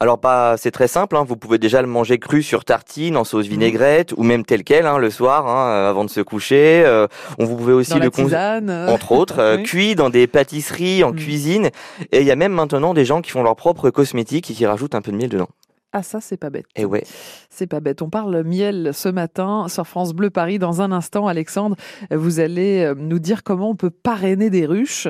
alors 0.00 0.18
pas, 0.18 0.56
c'est 0.56 0.70
très 0.70 0.88
simple. 0.88 1.16
Hein. 1.16 1.24
Vous 1.26 1.36
pouvez 1.36 1.58
déjà 1.58 1.80
le 1.80 1.88
manger 1.88 2.18
cru 2.18 2.42
sur 2.42 2.64
tartine, 2.64 3.16
en 3.16 3.24
sauce 3.24 3.46
vinaigrette, 3.46 4.12
ou 4.16 4.22
même 4.22 4.44
tel 4.44 4.64
quel 4.64 4.86
hein, 4.86 4.98
le 4.98 5.10
soir, 5.10 5.46
hein, 5.46 5.70
euh, 5.70 5.90
avant 5.90 6.04
de 6.04 6.10
se 6.10 6.20
coucher. 6.20 6.82
Euh, 6.84 7.06
on 7.38 7.44
vous 7.44 7.56
pouvez 7.56 7.72
aussi 7.72 7.98
le 7.98 8.10
tisane. 8.10 8.70
entre 8.70 9.12
autres, 9.12 9.38
euh, 9.38 9.58
cuit 9.58 9.94
dans 9.94 10.10
des 10.10 10.26
pâtisseries, 10.26 11.04
en 11.04 11.12
mm. 11.12 11.16
cuisine. 11.16 11.70
Et 12.12 12.20
il 12.20 12.26
y 12.26 12.30
a 12.30 12.36
même 12.36 12.52
maintenant 12.52 12.94
des 12.94 13.04
gens 13.04 13.22
qui 13.22 13.30
font 13.30 13.42
leur 13.42 13.56
propre 13.56 13.90
cosmétique 13.90 14.50
et 14.50 14.54
qui 14.54 14.66
rajoutent 14.66 14.94
un 14.94 15.02
peu 15.02 15.12
de 15.12 15.16
miel 15.16 15.28
dedans. 15.28 15.48
Ah 15.96 16.02
ça 16.02 16.20
c'est 16.20 16.36
pas 16.36 16.50
bête. 16.50 16.66
Eh 16.74 16.84
ouais. 16.84 17.04
C'est 17.50 17.68
pas 17.68 17.78
bête. 17.78 18.02
On 18.02 18.10
parle 18.10 18.42
miel 18.42 18.90
ce 18.92 19.08
matin 19.08 19.66
sur 19.68 19.86
France 19.86 20.12
Bleu 20.12 20.28
Paris. 20.28 20.58
Dans 20.58 20.82
un 20.82 20.90
instant, 20.90 21.28
Alexandre, 21.28 21.76
vous 22.10 22.40
allez 22.40 22.92
nous 22.96 23.20
dire 23.20 23.44
comment 23.44 23.70
on 23.70 23.76
peut 23.76 23.90
parrainer 23.90 24.50
des 24.50 24.66
ruches 24.66 25.06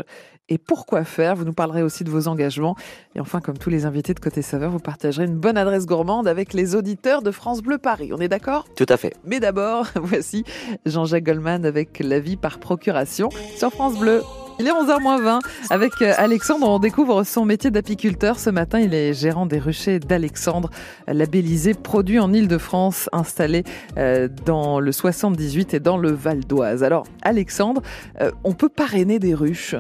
et 0.49 0.59
pourquoi 0.59 1.05
faire. 1.05 1.37
Vous 1.37 1.45
nous 1.45 1.53
parlerez 1.53 1.83
aussi 1.83 2.05
de 2.05 2.11
vos 2.11 2.29
engagements. 2.29 2.77
Et 3.15 3.21
enfin, 3.21 3.41
comme 3.41 3.59
tous 3.59 3.71
les 3.71 3.87
invités 3.87 4.15
de 4.15 4.21
Côté 4.21 4.43
Saveur, 4.43 4.71
vous 4.71 4.79
partagerez 4.79 5.25
une 5.25 5.37
bonne 5.37 5.57
adresse 5.57 5.87
gourmande 5.87 6.29
avec 6.29 6.53
les 6.53 6.75
auditeurs 6.75 7.23
de 7.23 7.31
France 7.31 7.63
Bleu 7.63 7.79
Paris. 7.79 8.11
On 8.13 8.19
est 8.19 8.29
d'accord? 8.29 8.67
Tout 8.77 8.87
à 8.89 8.97
fait. 8.97 9.15
Mais 9.25 9.41
d'abord, 9.41 9.87
voici 9.97 10.45
Jean-Jacques 10.87 11.25
Goldman 11.25 11.65
avec 11.65 12.01
La 12.01 12.21
vie 12.21 12.37
par 12.37 12.59
procuration 12.59 13.31
sur 13.57 13.71
France 13.71 13.99
Bleu. 13.99 14.23
Il 14.61 14.69
est 14.69 14.71
11h20 14.71 15.41
avec 15.71 16.01
euh, 16.01 16.13
Alexandre. 16.17 16.69
On 16.69 16.79
découvre 16.79 17.25
son 17.25 17.45
métier 17.45 17.73
d'apiculteur. 17.73 18.39
Ce 18.39 18.51
matin, 18.51 18.79
il 18.79 18.95
est 18.95 19.13
gérant 19.13 19.47
des 19.47 19.59
ruchers 19.59 19.99
d'Alexandre, 19.99 20.71
labellisé 21.09 21.75
produit 21.75 22.21
en 22.21 22.33
Ile-de-France, 22.33 23.11
installé 23.13 23.65
euh, 23.99 24.29
dans 24.45 24.79
le 24.79 24.93
78 24.93 25.75
et 25.75 25.81
dans 25.81 25.97
le 25.97 26.13
Val 26.13 26.41
d'Oise. 26.45 26.85
Alors, 26.85 27.05
Alexandre, 27.23 27.83
euh, 28.21 28.31
on 28.45 28.53
peut 28.53 28.69
parrainer 28.69 29.19
des 29.19 29.35
ruches, 29.35 29.75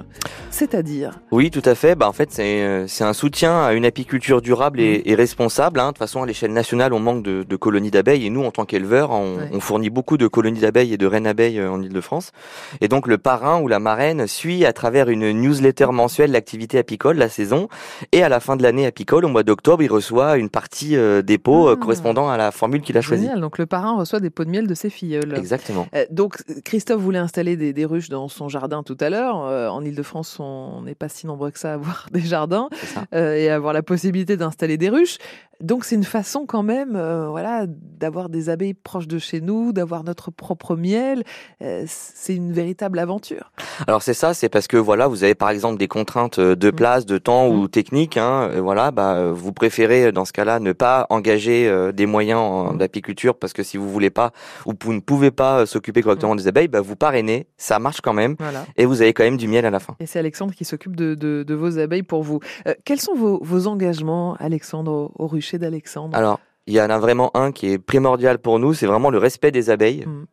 c'est-à-dire? 0.51 1.21
Oui, 1.31 1.53
tout 1.53 1.63
à 1.65 1.77
fait. 1.77 1.95
Bah, 1.95 2.09
en 2.09 2.13
fait, 2.13 2.33
c'est 2.33 3.05
un 3.05 3.13
soutien 3.13 3.63
à 3.63 3.75
une 3.75 3.87
apiculture 3.87 4.43
durable 4.43 4.81
et, 4.81 5.05
mm. 5.07 5.15
responsable. 5.15 5.79
Hein. 5.79 5.87
De 5.87 5.91
toute 5.91 5.99
façon, 5.99 6.25
à 6.25 6.27
l'échelle 6.27 6.53
nationale, 6.53 6.93
on 6.93 7.01
manque 7.01 7.23
de, 7.23 7.57
colonies 7.57 7.93
d'abeilles 7.93 8.27
et 8.27 8.31
nous, 8.31 8.43
en 8.43 8.51
tant 8.51 8.65
qu'éleveurs, 8.65 9.13
on, 9.13 9.37
on, 9.53 9.61
fournit 9.61 9.89
beaucoup 9.89 10.17
de 10.17 10.27
colonies 10.27 10.61
d'abeilles 10.61 10.93
et 10.93 10.99
de 10.99 11.07
reines 11.07 11.29
abeilles 11.29 11.63
en 11.63 11.81
Ile-de-France. 11.81 12.33
Et 12.81 12.89
donc, 12.89 13.07
le 13.07 13.19
parrain 13.19 13.61
ou 13.61 13.69
la 13.69 13.79
marraine 13.79 14.27
suit 14.27 14.64
à 14.67 14.73
travers 14.73 15.09
une 15.09 15.31
newsletter 15.33 15.87
mensuelle 15.93 16.33
l'activité 16.33 16.79
apicole, 16.79 17.17
la 17.17 17.29
saison. 17.29 17.69
Et 18.13 18.23
à 18.23 18.29
la 18.29 18.41
fin 18.41 18.57
de 18.57 18.63
l'année 18.63 18.87
apicole, 18.87 19.25
au 19.25 19.29
mois 19.29 19.43
d'octobre, 19.43 19.83
il 19.83 19.91
reçoit 19.91 20.37
une 20.37 20.49
partie 20.49 20.97
euh, 20.97 21.23
des 21.23 21.39
pots 21.39 21.69
euh, 21.69 21.75
ah. 21.77 21.81
correspondant 21.81 22.29
à 22.29 22.37
la 22.37 22.51
formule 22.51 22.83
qu'il 22.83 22.97
a 22.99 23.01
choisie. 23.01 23.29
Donc 23.37 23.59
le 23.59 23.67
parrain 23.67 23.97
reçoit 23.97 24.21
des 24.21 24.31
pots 24.31 24.45
de 24.45 24.51
miel 24.51 24.67
de 24.67 24.75
ses 24.75 24.91
filleuls. 24.91 25.35
Exactement. 25.37 25.87
Euh, 25.95 26.05
donc 26.11 26.37
Christophe 26.65 27.01
voulait 27.01 27.19
installer 27.19 27.57
des, 27.57 27.85
ruches 27.85 28.09
dans 28.09 28.29
son 28.29 28.49
jardin 28.49 28.83
tout 28.83 28.97
à 29.01 29.11
l'heure. 29.11 29.37
en 29.37 29.85
Ile-de-France, 29.85 30.39
on 30.41 30.83
n'est 30.83 30.95
pas 30.95 31.09
si 31.09 31.27
nombreux 31.27 31.51
que 31.51 31.59
ça 31.59 31.73
à 31.73 31.75
avoir 31.75 32.07
des 32.13 32.21
jardins 32.21 32.69
et 33.13 33.51
avoir 33.51 33.73
la 33.73 33.83
possibilité 33.83 34.37
d'installer 34.37 34.77
des 34.77 34.89
ruches. 34.89 35.19
Donc 35.61 35.85
c'est 35.85 35.95
une 35.95 36.05
façon 36.05 36.47
quand 36.47 36.63
même, 36.63 36.97
euh, 36.97 37.29
voilà, 37.29 37.67
d'avoir 37.69 38.29
des 38.29 38.49
abeilles 38.49 38.75
proches 38.75 39.07
de 39.09 39.19
chez 39.19 39.41
nous, 39.41 39.73
d'avoir 39.73 40.05
notre 40.05 40.31
propre 40.31 40.77
miel. 40.77 41.25
Euh, 41.63 41.85
c'est 41.87 42.35
une 42.35 42.53
véritable 42.53 42.99
aventure. 42.99 43.53
Alors 43.87 44.03
c'est 44.03 44.15
ça, 44.15 44.35
c'est 44.35 44.49
parce 44.49 44.67
que 44.67 44.77
voilà, 44.77 45.07
vous 45.07 45.25
avez 45.25 45.35
par 45.35 45.51
exemple 45.51 45.79
des 45.79 45.89
contraintes 45.89 46.39
euh, 46.39 46.57
de 46.57 46.69
mmh. 46.69 46.75
place, 46.75 47.07
de 47.07 47.19
temps 47.19 47.49
ou 47.49 47.65
mmh. 47.65 47.69
techniques. 47.69 48.17
Hein, 48.17 48.51
voilà, 48.61 48.91
bah 48.91 49.31
vous 49.31 49.53
préférez 49.53 50.13
dans 50.13 50.25
ce 50.25 50.33
cas-là 50.33 50.61
ne 50.61 50.73
pas 50.73 51.07
engager 51.11 51.71
des 51.93 52.07
moyens 52.07 52.75
mmh. 52.75 52.79
d'apiculture 52.79 53.37
parce 53.37 53.53
que 53.53 53.63
si 53.63 53.77
vous 53.77 53.91
voulez 53.91 54.11
pas 54.11 54.33
ou 54.67 54.73
vous 54.81 54.93
ne 54.93 55.01
pouvez 55.01 55.31
pas 55.31 55.67
s'occuper 55.67 56.03
correctement 56.03 56.37
des 56.37 56.49
abeilles, 56.49 56.69
bah 56.69 56.81
vous 56.81 56.97
parrainez, 56.97 57.47
ça 57.57 57.79
marche 57.79 58.01
quand 58.01 58.13
même 58.13 58.37
et 58.77 58.87
vous 58.87 59.03
avez 59.03 59.13
quand 59.13 59.25
même 59.25 59.37
du 59.37 59.49
miel 59.49 59.67
à 59.67 59.71
la 59.71 59.81
fin. 59.81 59.97
Et 60.01 60.07
c'est 60.07 60.19
Alexandre 60.19 60.55
qui 60.55 60.65
s'occupe 60.65 60.97
de, 60.97 61.55
vos 61.55 61.79
abeilles 61.79 62.03
pour 62.03 62.23
vous. 62.23 62.41
quels 62.85 63.01
sont 63.01 63.15
vos, 63.15 63.67
engagements, 63.67 64.35
Alexandre, 64.41 64.93
au, 64.93 65.25
au 65.25 65.27
d'Alexandre 65.53 66.17
Alors, 66.17 66.41
il 66.67 66.75
y 66.75 66.81
en 66.81 66.91
a 66.91 66.99
vraiment 66.99 67.31
un 67.37 67.53
qui 67.53 67.71
est 67.71 67.79
primordial 67.79 68.39
pour 68.39 68.59
nous, 68.59 68.75
c'est 68.75 68.87
vraiment 68.87 69.11
le 69.11 69.19
respect 69.19 69.51
des 69.51 69.71
abeilles. 69.71 70.05
Mm. 70.07 70.25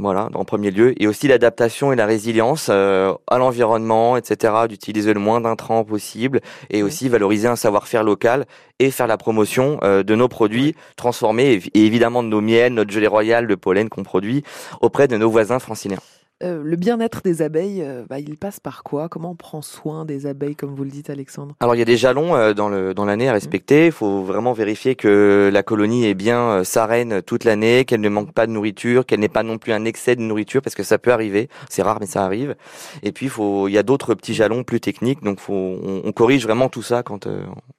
Voilà, 0.00 0.28
en 0.34 0.44
premier 0.44 0.70
lieu, 0.70 0.94
et 1.02 1.08
aussi 1.08 1.26
l'adaptation 1.26 1.92
et 1.92 1.96
la 1.96 2.06
résilience 2.06 2.68
euh, 2.70 3.12
à 3.26 3.38
l'environnement, 3.38 4.16
etc. 4.16 4.54
D'utiliser 4.68 5.12
le 5.12 5.18
moins 5.18 5.40
d'intrants 5.40 5.82
possible, 5.82 6.40
et 6.70 6.84
aussi 6.84 7.08
valoriser 7.08 7.48
un 7.48 7.56
savoir-faire 7.56 8.04
local 8.04 8.46
et 8.78 8.92
faire 8.92 9.08
la 9.08 9.16
promotion 9.16 9.80
euh, 9.82 10.04
de 10.04 10.14
nos 10.14 10.28
produits 10.28 10.76
transformés 10.94 11.60
et 11.74 11.84
évidemment 11.84 12.22
de 12.22 12.28
nos 12.28 12.40
miels, 12.40 12.74
notre 12.74 12.92
gelée 12.92 13.08
royale, 13.08 13.48
de 13.48 13.56
pollen 13.56 13.88
qu'on 13.88 14.04
produit 14.04 14.44
auprès 14.80 15.08
de 15.08 15.16
nos 15.16 15.30
voisins 15.30 15.58
franciliens. 15.58 15.98
Euh, 16.44 16.62
le 16.62 16.76
bien-être 16.76 17.22
des 17.24 17.42
abeilles, 17.42 17.82
euh, 17.82 18.04
bah, 18.08 18.20
il 18.20 18.36
passe 18.36 18.60
par 18.60 18.84
quoi? 18.84 19.08
Comment 19.08 19.32
on 19.32 19.34
prend 19.34 19.60
soin 19.60 20.04
des 20.04 20.26
abeilles, 20.26 20.54
comme 20.54 20.72
vous 20.72 20.84
le 20.84 20.90
dites, 20.90 21.10
Alexandre? 21.10 21.56
Alors, 21.58 21.74
il 21.74 21.78
y 21.78 21.82
a 21.82 21.84
des 21.84 21.96
jalons 21.96 22.36
euh, 22.36 22.54
dans 22.54 22.68
le 22.68 22.94
dans 22.94 23.04
l'année 23.04 23.28
à 23.28 23.32
respecter. 23.32 23.86
Il 23.86 23.92
faut 23.92 24.22
vraiment 24.22 24.52
vérifier 24.52 24.94
que 24.94 25.50
la 25.52 25.62
colonie 25.64 26.06
est 26.06 26.14
bien 26.14 26.62
sa 26.62 26.86
reine 26.86 27.22
toute 27.22 27.42
l'année, 27.42 27.84
qu'elle 27.84 28.00
ne 28.00 28.08
manque 28.08 28.32
pas 28.32 28.46
de 28.46 28.52
nourriture, 28.52 29.04
qu'elle 29.04 29.18
n'ait 29.18 29.28
pas 29.28 29.42
non 29.42 29.58
plus 29.58 29.72
un 29.72 29.84
excès 29.84 30.14
de 30.14 30.22
nourriture, 30.22 30.62
parce 30.62 30.76
que 30.76 30.84
ça 30.84 30.98
peut 30.98 31.12
arriver. 31.12 31.48
C'est 31.68 31.82
rare, 31.82 31.98
mais 32.00 32.06
ça 32.06 32.24
arrive. 32.24 32.54
Et 33.02 33.10
puis, 33.10 33.26
il 33.26 33.30
faut, 33.30 33.66
il 33.66 33.72
y 33.72 33.78
a 33.78 33.82
d'autres 33.82 34.14
petits 34.14 34.34
jalons 34.34 34.62
plus 34.62 34.80
techniques, 34.80 35.24
donc 35.24 35.40
faut, 35.40 35.54
on, 35.54 36.02
on 36.04 36.12
corrige 36.12 36.44
vraiment 36.44 36.68
tout 36.68 36.82
ça 36.82 37.02
quand 37.02 37.26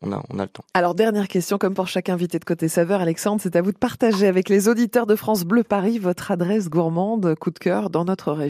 on 0.02 0.12
a 0.12 0.22
on 0.30 0.38
a 0.38 0.44
le 0.44 0.50
temps. 0.50 0.66
Alors, 0.74 0.96
dernière 0.96 1.30
question, 1.30 1.58
comme 1.58 1.76
pour 1.76 1.88
chaque 1.88 2.10
invité 2.10 2.40
de 2.40 2.46
côté 2.46 2.68
saveur, 2.68 3.00
Alexandre, 3.00 3.40
c'est 3.42 3.56
à 3.56 3.62
vous 3.62 3.72
de 3.72 3.78
partager 3.78 4.28
avec 4.28 4.50
les 4.50 4.68
auditeurs 4.68 5.06
de 5.06 5.16
France 5.16 5.46
Bleu 5.46 5.64
Paris 5.64 5.98
votre 5.98 6.32
adresse 6.32 6.70
gourmande 6.70 7.36
coup 7.36 7.52
de 7.52 7.60
cœur 7.60 7.90
dans 7.90 8.04
notre 8.04 8.34
région. 8.34 8.49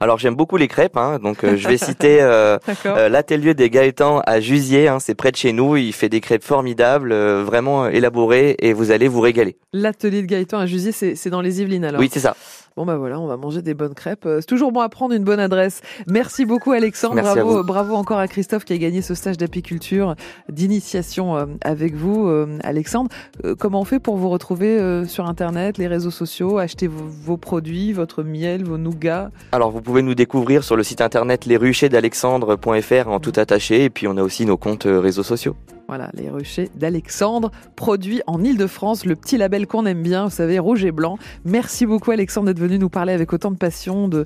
Alors 0.00 0.18
j'aime 0.18 0.34
beaucoup 0.34 0.56
les 0.56 0.68
crêpes, 0.68 0.96
hein, 0.96 1.18
donc 1.18 1.44
euh, 1.44 1.56
je 1.56 1.68
vais 1.68 1.76
citer 1.78 2.20
euh, 2.20 2.58
euh, 2.86 3.08
l'atelier 3.08 3.54
des 3.54 3.70
Gaëtans 3.70 4.20
à 4.20 4.40
Jusier, 4.40 4.88
hein, 4.88 4.98
c'est 5.00 5.14
près 5.14 5.30
de 5.30 5.36
chez 5.36 5.52
nous, 5.52 5.76
il 5.76 5.92
fait 5.92 6.08
des 6.08 6.20
crêpes 6.20 6.44
formidables, 6.44 7.12
vraiment 7.42 7.88
élaborées 7.88 8.56
et 8.58 8.72
vous 8.72 8.90
allez 8.90 9.08
vous 9.08 9.20
régaler. 9.20 9.56
L'atelier 9.72 10.22
de 10.22 10.26
Gaëtan 10.26 10.58
à 10.58 10.66
Jusier, 10.66 10.92
c'est 10.92 11.30
dans 11.30 11.40
les 11.40 11.60
Yvelines 11.60 11.84
alors 11.84 12.00
Oui, 12.00 12.08
c'est 12.12 12.20
ça. 12.20 12.36
Bon 12.76 12.86
bah 12.86 12.96
voilà, 12.96 13.20
on 13.20 13.26
va 13.26 13.36
manger 13.36 13.62
des 13.62 13.74
bonnes 13.74 13.94
crêpes. 13.94 14.26
C'est 14.40 14.46
toujours 14.46 14.72
bon 14.72 14.80
à 14.80 14.88
prendre 14.88 15.14
une 15.14 15.24
bonne 15.24 15.40
adresse. 15.40 15.80
Merci 16.06 16.44
beaucoup 16.44 16.72
Alexandre. 16.72 17.20
bravo, 17.20 17.62
bravo 17.62 17.94
encore 17.94 18.18
à 18.18 18.28
Christophe 18.28 18.64
qui 18.64 18.72
a 18.72 18.78
gagné 18.78 19.02
ce 19.02 19.14
stage 19.14 19.36
d'apiculture 19.36 20.14
d'initiation 20.48 21.58
avec 21.62 21.94
vous, 21.94 22.28
Alexandre. 22.62 23.10
Comment 23.58 23.80
on 23.80 23.84
fait 23.84 24.00
pour 24.00 24.16
vous 24.16 24.28
retrouver 24.28 25.04
sur 25.06 25.26
internet, 25.26 25.78
les 25.78 25.86
réseaux 25.86 26.10
sociaux, 26.10 26.58
acheter 26.58 26.88
vos 26.88 27.36
produits, 27.36 27.92
votre 27.92 28.22
miel, 28.22 28.64
vos 28.64 28.78
nougats? 28.78 29.30
Alors 29.52 29.70
vous 29.70 29.82
pouvez 29.82 30.02
nous 30.02 30.14
découvrir 30.14 30.64
sur 30.64 30.76
le 30.76 30.82
site 30.82 31.00
internet 31.00 31.46
lesruchers-d'alexandre.fr 31.46 33.08
en 33.08 33.20
tout 33.20 33.32
attaché 33.36 33.84
et 33.84 33.90
puis 33.90 34.06
on 34.06 34.16
a 34.16 34.22
aussi 34.22 34.46
nos 34.46 34.56
comptes 34.56 34.86
euh, 34.86 35.00
réseaux 35.00 35.22
sociaux. 35.22 35.56
Voilà, 35.92 36.08
les 36.14 36.30
ruchers 36.30 36.70
d'Alexandre, 36.74 37.50
produits 37.76 38.22
en 38.26 38.42
Ile-de-France, 38.42 39.04
le 39.04 39.14
petit 39.14 39.36
label 39.36 39.66
qu'on 39.66 39.84
aime 39.84 40.02
bien, 40.02 40.24
vous 40.24 40.30
savez, 40.30 40.58
rouge 40.58 40.86
et 40.86 40.90
blanc. 40.90 41.18
Merci 41.44 41.84
beaucoup 41.84 42.12
Alexandre 42.12 42.46
d'être 42.46 42.60
venu 42.60 42.78
nous 42.78 42.88
parler 42.88 43.12
avec 43.12 43.30
autant 43.34 43.50
de 43.50 43.58
passion 43.58 44.08
de 44.08 44.24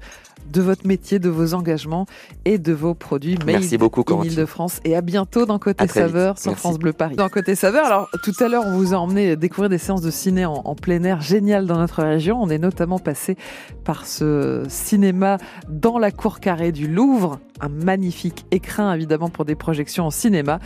de 0.52 0.61
votre 0.61 0.87
métier, 0.87 1.18
de 1.18 1.29
vos 1.29 1.55
engagements 1.55 2.07
et 2.44 2.59
de 2.59 2.72
vos 2.72 2.94
produits 2.94 3.37
Merci 3.44 3.79
beaucoup, 3.79 4.05
in 4.09 4.22
Ile-de-France. 4.22 4.81
Et 4.85 4.94
à 4.94 5.00
bientôt 5.00 5.44
dans 5.44 5.59
Côté 5.59 5.88
Saveur 5.88 6.38
sur 6.38 6.57
France 6.57 6.79
Bleu 6.79 6.92
Paris. 6.92 7.16
Dans 7.16 7.29
Côté 7.29 7.55
Saveur, 7.55 7.85
alors 7.85 8.09
tout 8.22 8.33
à 8.38 8.48
l'heure, 8.48 8.62
on 8.64 8.76
vous 8.76 8.94
a 8.94 8.96
emmené 8.96 9.35
découvrir 9.35 9.68
des 9.68 9.79
séances 9.79 10.02
de 10.02 10.11
ciné 10.11 10.46
en, 10.46 10.55
en 10.64 10.74
plein 10.76 11.02
air 11.02 11.20
géniales 11.20 11.66
dans 11.66 11.79
notre 11.79 12.02
région. 12.02 12.40
On 12.40 12.48
est 12.48 12.59
notamment 12.59 13.00
passé 13.00 13.37
par 13.85 14.07
ce 14.07 14.62
cinéma 14.68 15.38
dans 15.68 15.98
la 15.98 16.11
cour 16.12 16.38
carrée 16.38 16.70
du 16.70 16.87
Louvre, 16.87 17.40
un 17.61 17.69
magnifique 17.69 18.45
écrin 18.51 18.92
évidemment 18.95 19.29
pour 19.29 19.45
des 19.45 19.55
projections 19.55 20.07
en 20.07 20.11
cinéma 20.11 20.61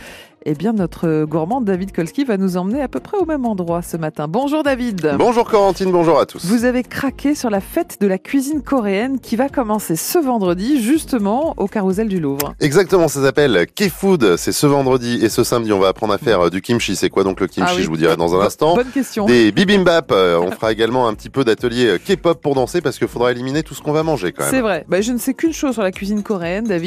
eh 0.45 0.55
bien 0.55 0.73
notre 0.73 1.25
gourmand 1.25 1.61
David 1.61 1.91
Kolski 1.91 2.23
va 2.23 2.37
nous 2.37 2.57
emmener 2.57 2.81
à 2.81 2.87
peu 2.87 2.99
près 2.99 3.17
au 3.17 3.25
même 3.25 3.45
endroit 3.45 3.81
ce 3.81 3.97
matin. 3.97 4.27
Bonjour 4.27 4.63
David. 4.63 5.15
Bonjour 5.17 5.45
Corentine, 5.45 5.91
bonjour 5.91 6.19
à 6.19 6.25
tous. 6.25 6.43
Vous 6.45 6.65
avez 6.65 6.83
craqué 6.83 7.35
sur 7.35 7.49
la 7.49 7.61
fête 7.61 7.97
de 8.01 8.07
la 8.07 8.17
cuisine 8.17 8.63
coréenne 8.63 9.19
qui 9.19 9.35
va 9.35 9.49
commencer 9.49 9.95
ce 9.95 10.17
vendredi 10.17 10.81
justement 10.81 11.53
au 11.57 11.67
Carousel 11.67 12.07
du 12.07 12.19
Louvre. 12.19 12.55
Exactement, 12.59 13.07
ça 13.07 13.21
s'appelle 13.21 13.67
K-Food, 13.75 14.35
c'est 14.37 14.51
ce 14.51 14.65
vendredi 14.65 15.19
et 15.23 15.29
ce 15.29 15.43
samedi 15.43 15.71
on 15.73 15.79
va 15.79 15.89
apprendre 15.89 16.13
à 16.13 16.17
faire 16.17 16.49
du 16.49 16.61
kimchi. 16.61 16.95
C'est 16.95 17.09
quoi 17.09 17.23
donc 17.23 17.39
le 17.39 17.47
kimchi? 17.47 17.75
Ah 17.77 17.81
Je 17.81 17.87
vous 17.87 17.97
dirai 17.97 18.17
dans 18.17 18.35
un 18.35 18.43
instant. 18.43 18.75
Bonne 18.75 18.89
question. 18.89 19.25
Des 19.25 19.51
bibimbap, 19.51 20.11
euh, 20.11 20.39
on 20.39 20.51
fera 20.51 20.71
également 20.71 21.07
un 21.07 21.13
petit 21.13 21.29
peu 21.29 21.43
d'atelier 21.43 21.85
euh, 21.85 21.97
K-pop 21.99 22.41
pour 22.41 22.55
danser 22.55 22.81
parce 22.81 22.97
qu'il 22.97 23.07
faudra 23.07 23.31
éliminer 23.31 23.61
tout 23.61 23.75
ce 23.75 23.81
qu'on 23.81 23.91
va 23.91 24.01
manger 24.01 24.31
quand 24.31 24.43
même. 24.43 24.51
C'est 24.51 24.61
vrai, 24.61 24.85
bah, 24.87 25.01
je 25.01 25.11
ne 25.11 25.19
sais 25.19 25.35
qu'une 25.35 25.53
chose 25.53 25.73
sur 25.73 25.83
la 25.83 25.91
cuisine 25.91 26.23
coréenne 26.23 26.65
David, 26.65 26.80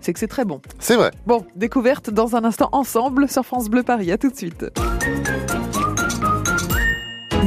c'est 0.00 0.12
que 0.12 0.18
c'est 0.18 0.28
très 0.28 0.44
bon. 0.44 0.60
C'est 0.78 0.96
vrai. 0.96 1.10
Bon, 1.26 1.44
découverte 1.56 2.10
dans 2.10 2.36
un 2.36 2.44
instant 2.44 2.68
ensemble 2.72 3.28
sur 3.28 3.44
France 3.44 3.68
Bleu 3.68 3.82
Paris. 3.82 4.12
À 4.12 4.18
tout 4.18 4.30
de 4.30 4.36
suite. 4.36 4.64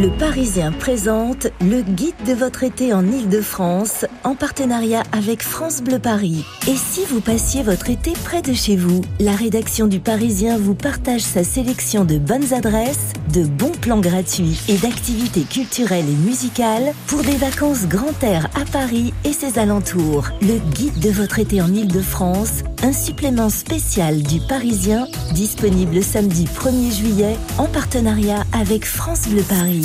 Le 0.01 0.09
Parisien 0.09 0.71
présente 0.71 1.45
le 1.61 1.81
guide 1.81 2.15
de 2.25 2.33
votre 2.33 2.63
été 2.63 2.93
en 2.93 3.05
Ile-de-France 3.05 4.05
en 4.23 4.33
partenariat 4.33 5.03
avec 5.11 5.43
France 5.43 5.83
Bleu 5.83 5.99
Paris. 5.99 6.43
Et 6.67 6.75
si 6.75 7.01
vous 7.05 7.21
passiez 7.21 7.61
votre 7.61 7.91
été 7.91 8.13
près 8.25 8.41
de 8.41 8.53
chez 8.53 8.75
vous 8.75 9.01
La 9.19 9.33
rédaction 9.33 9.85
du 9.85 9.99
Parisien 9.99 10.57
vous 10.57 10.73
partage 10.73 11.21
sa 11.21 11.43
sélection 11.43 12.05
de 12.05 12.17
bonnes 12.17 12.53
adresses, 12.53 13.13
de 13.31 13.43
bons 13.43 13.71
plans 13.81 13.99
gratuits 13.99 14.59
et 14.67 14.77
d'activités 14.77 15.43
culturelles 15.43 16.09
et 16.09 16.25
musicales 16.27 16.93
pour 17.05 17.21
des 17.21 17.35
vacances 17.35 17.87
grand 17.87 18.23
air 18.23 18.49
à 18.59 18.65
Paris 18.65 19.13
et 19.25 19.33
ses 19.33 19.59
alentours. 19.59 20.29
Le 20.41 20.57
guide 20.73 20.99
de 21.01 21.11
votre 21.11 21.37
été 21.37 21.61
en 21.61 21.71
Ile-de-France, 21.71 22.63
un 22.81 22.93
supplément 22.93 23.49
spécial 23.49 24.23
du 24.23 24.39
Parisien 24.39 25.07
disponible 25.33 26.01
samedi 26.01 26.45
1er 26.45 26.97
juillet 26.97 27.37
en 27.59 27.65
partenariat 27.65 28.43
avec 28.53 28.85
France 28.85 29.27
Bleu 29.29 29.43
Paris. 29.43 29.82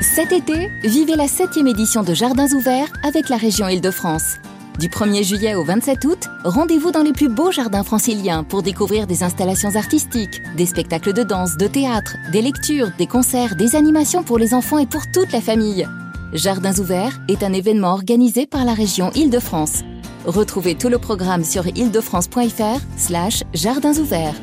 Cet 0.00 0.32
été, 0.32 0.70
vivez 0.84 1.16
la 1.16 1.26
7e 1.26 1.66
édition 1.66 2.02
de 2.02 2.12
Jardins 2.12 2.52
ouverts 2.52 2.92
avec 3.02 3.30
la 3.30 3.36
région 3.36 3.68
Île-de-France. 3.68 4.36
Du 4.78 4.88
1er 4.88 5.22
juillet 5.22 5.54
au 5.54 5.64
27 5.64 6.04
août, 6.04 6.28
rendez-vous 6.44 6.90
dans 6.90 7.02
les 7.02 7.12
plus 7.12 7.28
beaux 7.28 7.50
jardins 7.50 7.84
franciliens 7.84 8.44
pour 8.44 8.62
découvrir 8.62 9.06
des 9.06 9.22
installations 9.22 9.76
artistiques, 9.76 10.42
des 10.56 10.66
spectacles 10.66 11.12
de 11.12 11.22
danse, 11.22 11.56
de 11.56 11.66
théâtre, 11.66 12.16
des 12.32 12.42
lectures, 12.42 12.90
des 12.98 13.06
concerts, 13.06 13.56
des 13.56 13.76
animations 13.76 14.22
pour 14.22 14.38
les 14.38 14.52
enfants 14.54 14.78
et 14.78 14.86
pour 14.86 15.02
toute 15.12 15.32
la 15.32 15.40
famille. 15.40 15.86
Jardins 16.32 16.78
ouverts 16.78 17.18
est 17.28 17.42
un 17.42 17.52
événement 17.52 17.92
organisé 17.92 18.46
par 18.46 18.64
la 18.64 18.74
région 18.74 19.10
Île-de-France. 19.14 19.80
Retrouvez 20.26 20.74
tout 20.74 20.88
le 20.88 20.98
programme 20.98 21.44
sur 21.44 21.66
île-de-france.fr 21.66 22.80
slash 22.96 23.42
jardins 23.54 23.98
ouverts. 23.98 24.34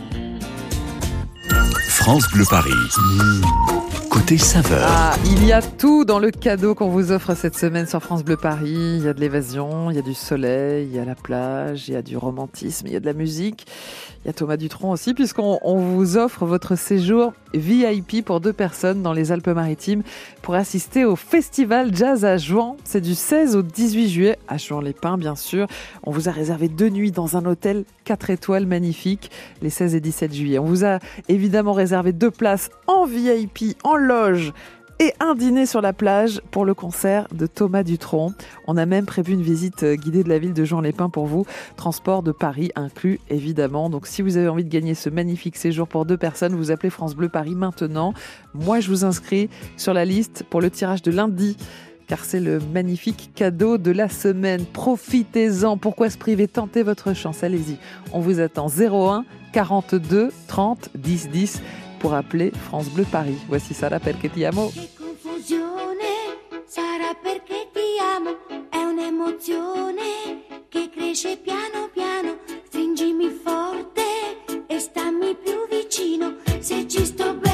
France 1.99 2.29
Bleu 2.31 2.45
Paris. 2.49 3.79
Côté 4.10 4.38
saveur. 4.38 4.88
Ah, 4.89 5.15
il 5.26 5.45
y 5.45 5.52
a 5.52 5.62
tout 5.62 6.04
dans 6.04 6.19
le 6.19 6.32
cadeau 6.32 6.74
qu'on 6.74 6.89
vous 6.89 7.12
offre 7.12 7.36
cette 7.36 7.56
semaine 7.56 7.86
sur 7.86 8.02
France 8.02 8.24
Bleu 8.24 8.38
Paris. 8.38 8.98
Il 8.98 9.04
y 9.04 9.08
a 9.08 9.13
de 9.13 9.19
l'évasion, 9.19 9.91
il 9.91 9.95
y 9.95 10.00
a 10.00 10.02
du 10.02 10.15
soleil, 10.15 10.88
il 10.89 10.95
y 10.95 11.00
a 11.00 11.06
la 11.06 11.15
plage, 11.15 11.88
il 11.88 11.93
y 11.93 11.98
a 11.98 12.02
du 12.02 12.17
romantisme, 12.17 12.88
il 12.88 12.93
y 12.93 12.95
a 12.95 13.00
de 13.00 13.06
la 13.06 13.13
musique. 13.13 13.67
Il 14.24 14.28
y 14.28 14.30
a 14.30 14.34
Thomas 14.34 14.58
Dutronc 14.58 14.91
aussi, 14.91 15.13
puisqu'on 15.13 15.60
vous 15.63 16.17
offre 16.17 16.45
votre 16.45 16.76
séjour 16.76 17.34
VIP 17.54 18.26
pour 18.26 18.41
deux 18.41 18.52
personnes 18.52 19.02
dans 19.02 19.13
les 19.13 19.32
Alpes-Maritimes 19.32 20.04
pour 20.41 20.56
assister 20.56 21.06
au 21.06 21.15
Festival 21.15 21.95
Jazz 21.95 22.26
à 22.26 22.36
Jouan. 22.36 22.76
C'est 22.84 23.00
du 23.00 23.15
16 23.15 23.56
au 23.56 23.62
18 23.62 24.10
juillet, 24.10 24.39
à 24.50 24.58
Jouan-les-Pins, 24.58 25.17
bien 25.17 25.36
sûr. 25.36 25.67
On 26.04 26.12
vous 26.12 26.28
a 26.28 26.32
réservé 26.32 26.67
deux 26.67 26.89
nuits 26.89 27.12
dans 27.12 27.38
un 27.38 27.45
hôtel 27.45 27.86
4 28.04 28.30
étoiles 28.32 28.65
magnifique, 28.65 29.32
les 29.62 29.69
16 29.69 29.95
et 29.95 30.02
17 30.02 30.34
juillet. 30.34 30.60
On 30.60 30.65
vous 30.65 30.84
a 30.84 31.00
évidemment 31.30 31.74
réservé 31.74 32.12
deux 32.12 32.32
places 32.32 32.72
en 32.88 33.06
VIP, 33.06 33.78
en 33.84 33.95
loge 33.99 34.53
et 34.99 35.13
un 35.21 35.33
dîner 35.33 35.65
sur 35.65 35.81
la 35.81 35.93
plage 35.93 36.41
pour 36.51 36.65
le 36.65 36.73
concert 36.73 37.27
de 37.33 37.47
Thomas 37.47 37.83
Dutronc. 37.83 38.33
On 38.67 38.75
a 38.75 38.85
même 38.85 39.05
prévu 39.05 39.33
une 39.33 39.41
visite 39.41 39.83
euh, 39.83 39.95
guidée 39.95 40.23
de 40.23 40.29
la 40.29 40.39
ville 40.39 40.53
de 40.53 40.65
Jean-Lépin 40.65 41.09
pour 41.09 41.25
vous. 41.25 41.45
Transport 41.77 42.21
de 42.21 42.33
Paris 42.33 42.69
inclus, 42.75 43.21
évidemment. 43.29 43.89
Donc 43.89 44.07
si 44.07 44.21
vous 44.21 44.35
avez 44.35 44.49
envie 44.49 44.65
de 44.65 44.69
gagner 44.69 44.95
ce 44.95 45.09
magnifique 45.09 45.55
séjour 45.55 45.88
pour 45.88 46.05
deux 46.05 46.17
personnes, 46.17 46.53
vous 46.53 46.69
appelez 46.69 46.89
France 46.89 47.15
Bleu 47.15 47.29
Paris 47.29 47.55
maintenant. 47.55 48.13
Moi, 48.53 48.81
je 48.81 48.89
vous 48.89 49.05
inscris 49.05 49.49
sur 49.77 49.93
la 49.93 50.03
liste 50.03 50.43
pour 50.49 50.59
le 50.59 50.69
tirage 50.69 51.01
de 51.01 51.12
lundi 51.12 51.55
car 52.07 52.25
c'est 52.25 52.39
le 52.39 52.59
magnifique 52.73 53.31
cadeau 53.35 53.77
de 53.77 53.91
la 53.91 54.09
semaine. 54.09 54.65
Profitez-en. 54.65 55.77
Pourquoi 55.77 56.09
se 56.09 56.17
priver? 56.17 56.47
Tentez 56.47 56.81
votre 56.81 57.13
chance. 57.13 57.43
Allez-y. 57.43 57.77
On 58.12 58.19
vous 58.19 58.39
attend 58.39 58.67
01 58.67 59.25
42 59.53 60.31
30 60.47 60.89
10 60.95 61.29
10 61.29 61.62
pour 61.99 62.13
appeler 62.13 62.51
France 62.51 62.89
Bleu 62.89 63.05
Paris. 63.05 63.38
Voici 63.47 63.73
sarà 63.73 63.99
perché 63.99 64.29
ti 64.29 64.45
amo, 64.45 64.71
che 70.71 70.89
stringimi 72.65 73.29
forte 73.29 74.01
e 74.67 74.79
stammi 74.79 75.35
più 75.35 75.67
vicino, 75.69 76.35
se 76.59 76.88
ci 76.88 77.05
sto. 77.05 77.48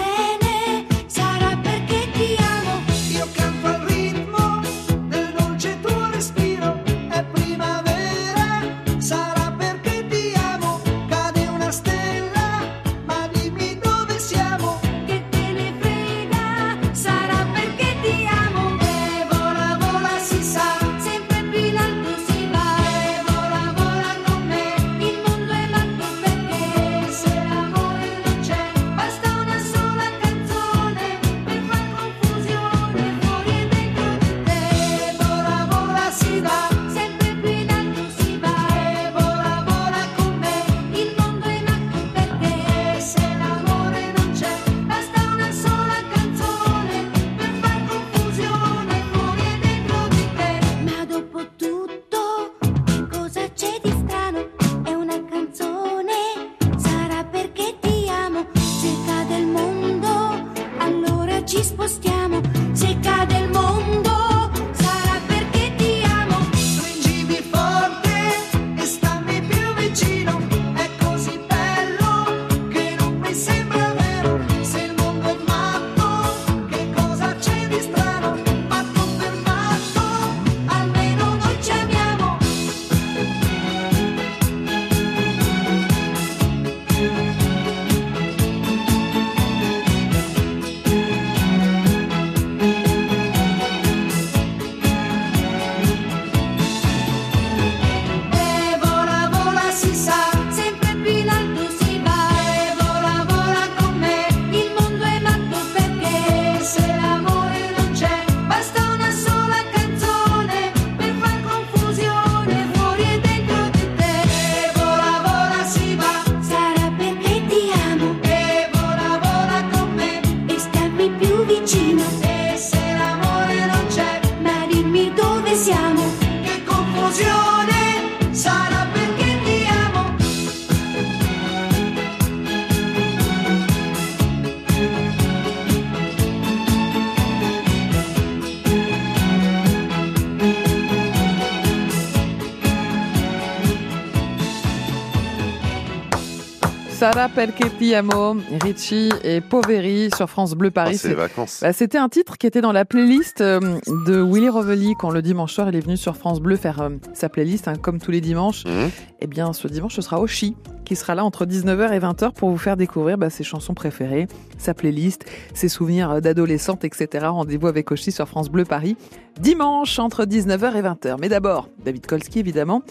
Sarah 147.06 147.30
perché 147.30 147.70
ti 147.78 147.94
amo, 147.94 148.36
Richie 148.64 149.12
et 149.24 149.40
Poveri 149.40 150.10
sur 150.16 150.28
France 150.28 150.56
Bleu 150.56 150.72
Paris. 150.72 151.00
Ah, 151.06 151.14
vacances. 151.14 151.60
Bah, 151.62 151.72
C'était 151.72 152.00
un 152.00 152.10
titre 152.10 152.36
qui 152.40 152.48
était 152.48 152.62
dans 152.62 152.72
la 152.72 152.84
playlist 152.84 153.42
euh, 153.42 153.60
de 154.08 154.20
Willy 154.24 154.50
Rovelli 154.50 154.96
quand 154.98 155.12
le 155.12 155.22
dimanche 155.22 155.54
soir 155.54 155.70
il 155.70 155.76
est 155.76 155.82
venu 155.82 155.98
sur 155.98 156.18
France 156.18 156.40
Bleu 156.42 156.56
faire 156.56 156.82
euh, 156.82 156.90
sa 157.14 157.30
playlist 157.30 157.68
hein, 157.68 157.76
comme 157.80 158.00
tous 158.00 158.10
les 158.10 158.22
dimanches. 158.22 158.66
Mhm. 158.66 158.90
Eh 159.22 159.28
bien 159.28 159.54
ce 159.54 159.68
dimanche 159.68 159.94
ce 159.94 160.02
sera 160.02 160.20
Oshi 160.20 160.56
qui 160.84 160.96
sera 160.96 161.14
là 161.14 161.24
entre 161.24 161.46
19h 161.46 161.94
et 161.94 162.00
20h 162.00 162.34
pour 162.34 162.50
vous 162.50 162.58
faire 162.58 162.76
découvrir 162.76 163.20
bah, 163.20 163.30
ses 163.30 163.44
chansons 163.44 163.76
préférées, 163.76 164.28
sa 164.58 164.74
playlist, 164.74 165.26
ses 165.54 165.70
souvenirs 165.70 166.10
euh, 166.10 166.20
d'adolescente, 166.22 166.86
etc. 166.86 167.28
Rendez-vous 167.28 167.68
avec 167.68 167.92
Oshi 167.92 168.12
sur 168.12 168.28
France 168.28 168.50
Bleu 168.50 168.66
Paris 168.66 168.98
dimanche 169.40 170.00
entre 170.00 170.26
19h 170.26 170.76
et 170.76 170.82
20h. 170.82 171.18
Mais 171.20 171.30
d'abord, 171.30 171.70
David 171.84 172.08
Kolski 172.08 172.40
évidemment, 172.40 172.82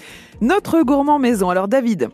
notre 0.41 0.83
gourmand 0.83 1.19
maison. 1.19 1.51
Alors 1.51 1.67
David, 1.67 2.11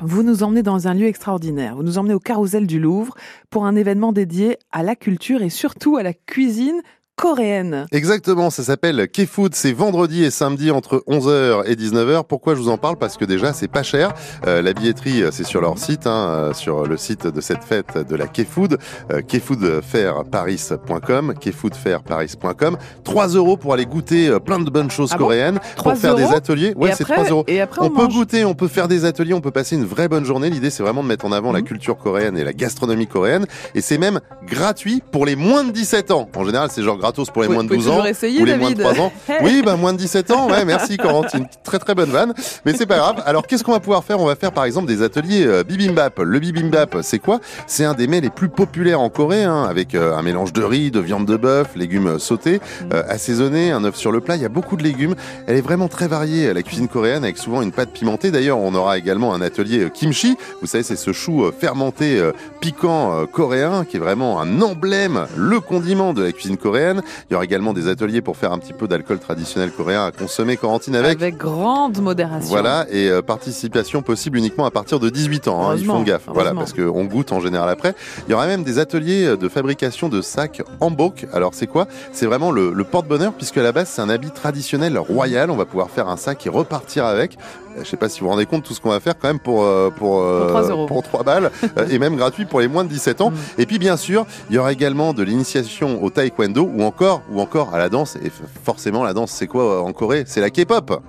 vous 0.00 0.22
nous 0.22 0.42
emmenez 0.42 0.62
dans 0.62 0.88
un 0.88 0.94
lieu 0.94 1.06
extraordinaire. 1.06 1.74
Vous 1.74 1.82
nous 1.82 1.98
emmenez 1.98 2.14
au 2.14 2.20
Carrousel 2.20 2.66
du 2.66 2.78
Louvre 2.78 3.14
pour 3.50 3.64
un 3.64 3.76
événement 3.76 4.12
dédié 4.12 4.58
à 4.70 4.82
la 4.82 4.94
culture 4.94 5.42
et 5.42 5.48
surtout 5.48 5.96
à 5.96 6.02
la 6.02 6.12
cuisine 6.12 6.82
coréenne. 7.16 7.86
Exactement, 7.92 8.50
ça 8.50 8.62
s'appelle 8.62 9.08
K-Food, 9.08 9.54
c'est 9.54 9.72
vendredi 9.72 10.24
et 10.24 10.30
samedi 10.30 10.70
entre 10.70 11.02
11h 11.08 11.62
et 11.66 11.74
19h. 11.74 12.24
Pourquoi 12.28 12.54
je 12.54 12.60
vous 12.60 12.68
en 12.68 12.78
parle? 12.78 12.96
Parce 12.96 13.16
que 13.16 13.24
déjà, 13.24 13.52
c'est 13.52 13.68
pas 13.68 13.82
cher. 13.82 14.12
Euh, 14.46 14.62
la 14.62 14.72
billetterie, 14.74 15.22
c'est 15.32 15.44
sur 15.44 15.60
leur 15.60 15.78
site, 15.78 16.06
hein, 16.06 16.28
euh, 16.28 16.52
sur 16.52 16.86
le 16.86 16.96
site 16.96 17.26
de 17.26 17.40
cette 17.40 17.64
fête 17.64 17.96
de 17.98 18.16
la 18.16 18.26
K-Food, 18.26 18.78
euh, 19.12 19.22
kfoodfairparis.com, 19.22 21.34
kfoodfairparis.com. 21.40 22.76
3 23.04 23.26
euros 23.28 23.56
pour 23.56 23.72
aller 23.72 23.86
goûter 23.86 24.28
euh, 24.28 24.38
plein 24.38 24.58
de 24.58 24.68
bonnes 24.70 24.90
choses 24.90 25.10
Ah 25.14 25.18
coréennes, 25.18 25.58
3 25.76 25.92
pour 25.92 26.00
faire 26.00 26.14
des 26.16 26.24
ateliers. 26.24 26.74
Ouais, 26.76 26.92
c'est 26.94 27.04
après- 27.04 27.14
3 27.16 27.30
euros. 27.30 27.44
Et 27.48 27.60
après, 27.60 27.80
on, 27.80 27.86
On 27.86 27.90
peut 27.90 28.08
goûter, 28.08 28.44
on 28.44 28.54
peut 28.54 28.68
faire 28.68 28.88
des 28.88 29.04
ateliers, 29.06 29.32
on 29.34 29.40
peut 29.40 29.50
passer 29.50 29.76
une 29.76 29.84
vraie 29.86 30.08
bonne 30.08 30.24
journée. 30.24 30.50
L'idée, 30.50 30.70
c'est 30.70 30.82
vraiment 30.82 31.02
de 31.02 31.08
mettre 31.08 31.24
en 31.24 31.32
avant 31.32 31.52
la 31.52 31.60
Mhm. 31.60 31.64
culture 31.66 31.96
coréenne 31.96 32.36
et 32.36 32.44
la 32.44 32.52
gastronomie 32.52 33.06
coréenne. 33.06 33.46
Et 33.74 33.80
c'est 33.80 33.98
même 33.98 34.20
gratuit 34.46 35.02
pour 35.12 35.24
les 35.24 35.36
moins 35.36 35.64
de 35.64 35.70
17 35.72 36.10
ans. 36.10 36.28
En 36.36 36.44
général, 36.44 36.68
c'est 36.70 36.82
genre 36.82 36.98
gratos 37.06 37.30
pour 37.30 37.42
les 37.42 37.48
moins 37.48 37.64
de 37.64 37.68
pouvez 37.68 37.80
12 37.80 37.88
ans 37.88 38.04
essayer, 38.04 38.40
ou 38.40 38.44
les 38.44 38.56
moins 38.56 38.70
de 38.70 38.76
David. 38.76 38.94
3 38.94 39.04
ans. 39.06 39.12
Oui, 39.42 39.62
bah 39.64 39.76
moins 39.76 39.92
de 39.92 39.98
17 39.98 40.30
ans. 40.30 40.48
Ouais, 40.48 40.64
merci 40.64 40.96
Corentin. 40.96 41.28
C'est 41.30 41.38
une 41.38 41.48
très 41.64 41.78
très 41.78 41.94
bonne 41.94 42.10
vanne. 42.10 42.32
Mais 42.64 42.74
c'est 42.74 42.86
pas 42.86 42.96
grave. 42.96 43.22
Alors, 43.26 43.46
qu'est-ce 43.46 43.64
qu'on 43.64 43.72
va 43.72 43.80
pouvoir 43.80 44.04
faire? 44.04 44.20
On 44.20 44.26
va 44.26 44.36
faire 44.36 44.52
par 44.52 44.64
exemple 44.64 44.86
des 44.86 45.02
ateliers 45.02 45.46
euh, 45.46 45.62
bibimbap. 45.62 46.18
Le 46.18 46.38
bibimbap, 46.38 46.98
c'est 47.02 47.18
quoi? 47.18 47.40
C'est 47.66 47.84
un 47.84 47.94
des 47.94 48.06
mets 48.06 48.20
les 48.20 48.30
plus 48.30 48.48
populaires 48.48 49.00
en 49.00 49.08
Corée, 49.08 49.44
hein, 49.44 49.64
avec 49.68 49.94
euh, 49.94 50.16
un 50.16 50.22
mélange 50.22 50.52
de 50.52 50.62
riz, 50.62 50.90
de 50.90 51.00
viande 51.00 51.26
de 51.26 51.36
bœuf, 51.36 51.68
légumes 51.76 52.18
sautés, 52.18 52.60
euh, 52.92 53.02
assaisonnés, 53.08 53.70
un 53.70 53.84
œuf 53.84 53.96
sur 53.96 54.12
le 54.12 54.20
plat. 54.20 54.36
Il 54.36 54.42
y 54.42 54.46
a 54.46 54.50
beaucoup 54.50 54.76
de 54.76 54.82
légumes. 54.82 55.14
Elle 55.46 55.56
est 55.56 55.62
vraiment 55.62 55.88
très 55.88 56.08
variée, 56.08 56.52
la 56.52 56.62
cuisine 56.62 56.88
coréenne, 56.88 57.24
avec 57.24 57.38
souvent 57.38 57.62
une 57.62 57.72
pâte 57.72 57.90
pimentée. 57.90 58.30
D'ailleurs, 58.30 58.58
on 58.58 58.74
aura 58.74 58.98
également 58.98 59.34
un 59.34 59.40
atelier 59.40 59.84
euh, 59.84 59.88
kimchi. 59.88 60.36
Vous 60.60 60.66
savez, 60.66 60.82
c'est 60.82 60.96
ce 60.96 61.12
chou 61.12 61.44
euh, 61.44 61.52
fermenté 61.52 62.18
euh, 62.18 62.32
piquant 62.60 63.12
euh, 63.12 63.26
coréen 63.26 63.84
qui 63.84 63.96
est 63.96 64.00
vraiment 64.00 64.40
un 64.40 64.60
emblème, 64.62 65.26
le 65.36 65.60
condiment 65.60 66.12
de 66.12 66.22
la 66.22 66.32
cuisine 66.32 66.56
coréenne. 66.56 66.95
Il 67.30 67.32
y 67.32 67.36
aura 67.36 67.44
également 67.44 67.72
des 67.72 67.88
ateliers 67.88 68.20
pour 68.22 68.36
faire 68.36 68.52
un 68.52 68.58
petit 68.58 68.72
peu 68.72 68.86
d'alcool 68.88 69.18
traditionnel 69.18 69.70
coréen 69.70 70.06
à 70.06 70.12
consommer, 70.12 70.56
Corentine, 70.56 70.96
avec. 70.96 71.20
Avec 71.20 71.36
grande 71.36 71.98
modération. 72.00 72.48
Voilà, 72.48 72.86
et 72.90 73.08
euh, 73.08 73.22
participation 73.22 74.02
possible 74.02 74.38
uniquement 74.38 74.64
à 74.66 74.70
partir 74.70 75.00
de 75.00 75.08
18 75.10 75.48
ans. 75.48 75.70
hein, 75.70 75.76
ils 75.78 75.84
font 75.84 76.02
gaffe, 76.02 76.24
voilà, 76.26 76.52
parce 76.54 76.72
qu'on 76.72 77.04
goûte 77.04 77.32
en 77.32 77.40
général 77.40 77.68
après. 77.68 77.94
Il 78.26 78.30
y 78.32 78.34
aura 78.34 78.46
même 78.46 78.64
des 78.64 78.78
ateliers 78.78 79.24
euh, 79.26 79.36
de 79.36 79.48
fabrication 79.48 80.08
de 80.08 80.20
sacs 80.20 80.62
en 80.80 80.90
boc. 80.90 81.26
Alors 81.32 81.54
c'est 81.54 81.66
quoi? 81.66 81.86
C'est 82.12 82.26
vraiment 82.26 82.50
le, 82.50 82.72
le 82.72 82.84
porte-bonheur, 82.84 83.32
puisque 83.32 83.58
à 83.58 83.62
la 83.62 83.72
base 83.72 83.88
c'est 83.88 84.02
un 84.02 84.08
habit 84.08 84.30
traditionnel 84.30 84.98
royal. 84.98 85.50
On 85.50 85.56
va 85.56 85.64
pouvoir 85.64 85.90
faire 85.90 86.08
un 86.08 86.16
sac 86.16 86.46
et 86.46 86.48
repartir 86.50 87.04
avec. 87.04 87.36
Euh, 87.76 87.80
Je 87.84 87.88
sais 87.88 87.96
pas 87.96 88.08
si 88.08 88.20
vous 88.20 88.26
vous 88.26 88.30
rendez 88.30 88.46
compte 88.46 88.62
de 88.62 88.66
tout 88.66 88.74
ce 88.74 88.80
qu'on 88.80 88.90
va 88.90 89.00
faire 89.00 89.14
quand 89.18 89.28
même 89.28 89.38
pour 89.38 89.62
euh, 89.64 89.90
pour 89.90 90.20
euh, 90.20 90.42
Pour 90.48 90.60
3 90.60 90.68
euros. 90.70 90.86
pour 90.86 91.02
3 91.02 91.22
balles 91.24 91.50
et 91.90 91.98
même 91.98 92.16
gratuit 92.16 92.46
pour 92.46 92.60
les 92.60 92.68
moins 92.68 92.84
de 92.84 92.88
17 92.88 93.20
ans. 93.20 93.30
Mm. 93.36 93.60
Et 93.60 93.66
puis 93.66 93.78
bien 93.78 93.96
sûr, 93.96 94.24
il 94.50 94.56
y 94.56 94.58
aura 94.58 94.72
également 94.72 95.12
de 95.12 95.22
l'initiation 95.22 96.02
au 96.02 96.10
taekwondo 96.10 96.70
ou 96.74 96.84
encore 96.86 97.22
ou 97.30 97.40
encore 97.40 97.74
à 97.74 97.78
la 97.78 97.88
danse. 97.88 98.16
Et 98.16 98.30
forcément, 98.64 99.04
la 99.04 99.12
danse, 99.12 99.30
c'est 99.30 99.46
quoi 99.46 99.64
euh, 99.64 99.80
en 99.80 99.92
Corée? 99.92 100.24
C'est 100.26 100.40
la 100.40 100.50
K-pop. 100.50 101.02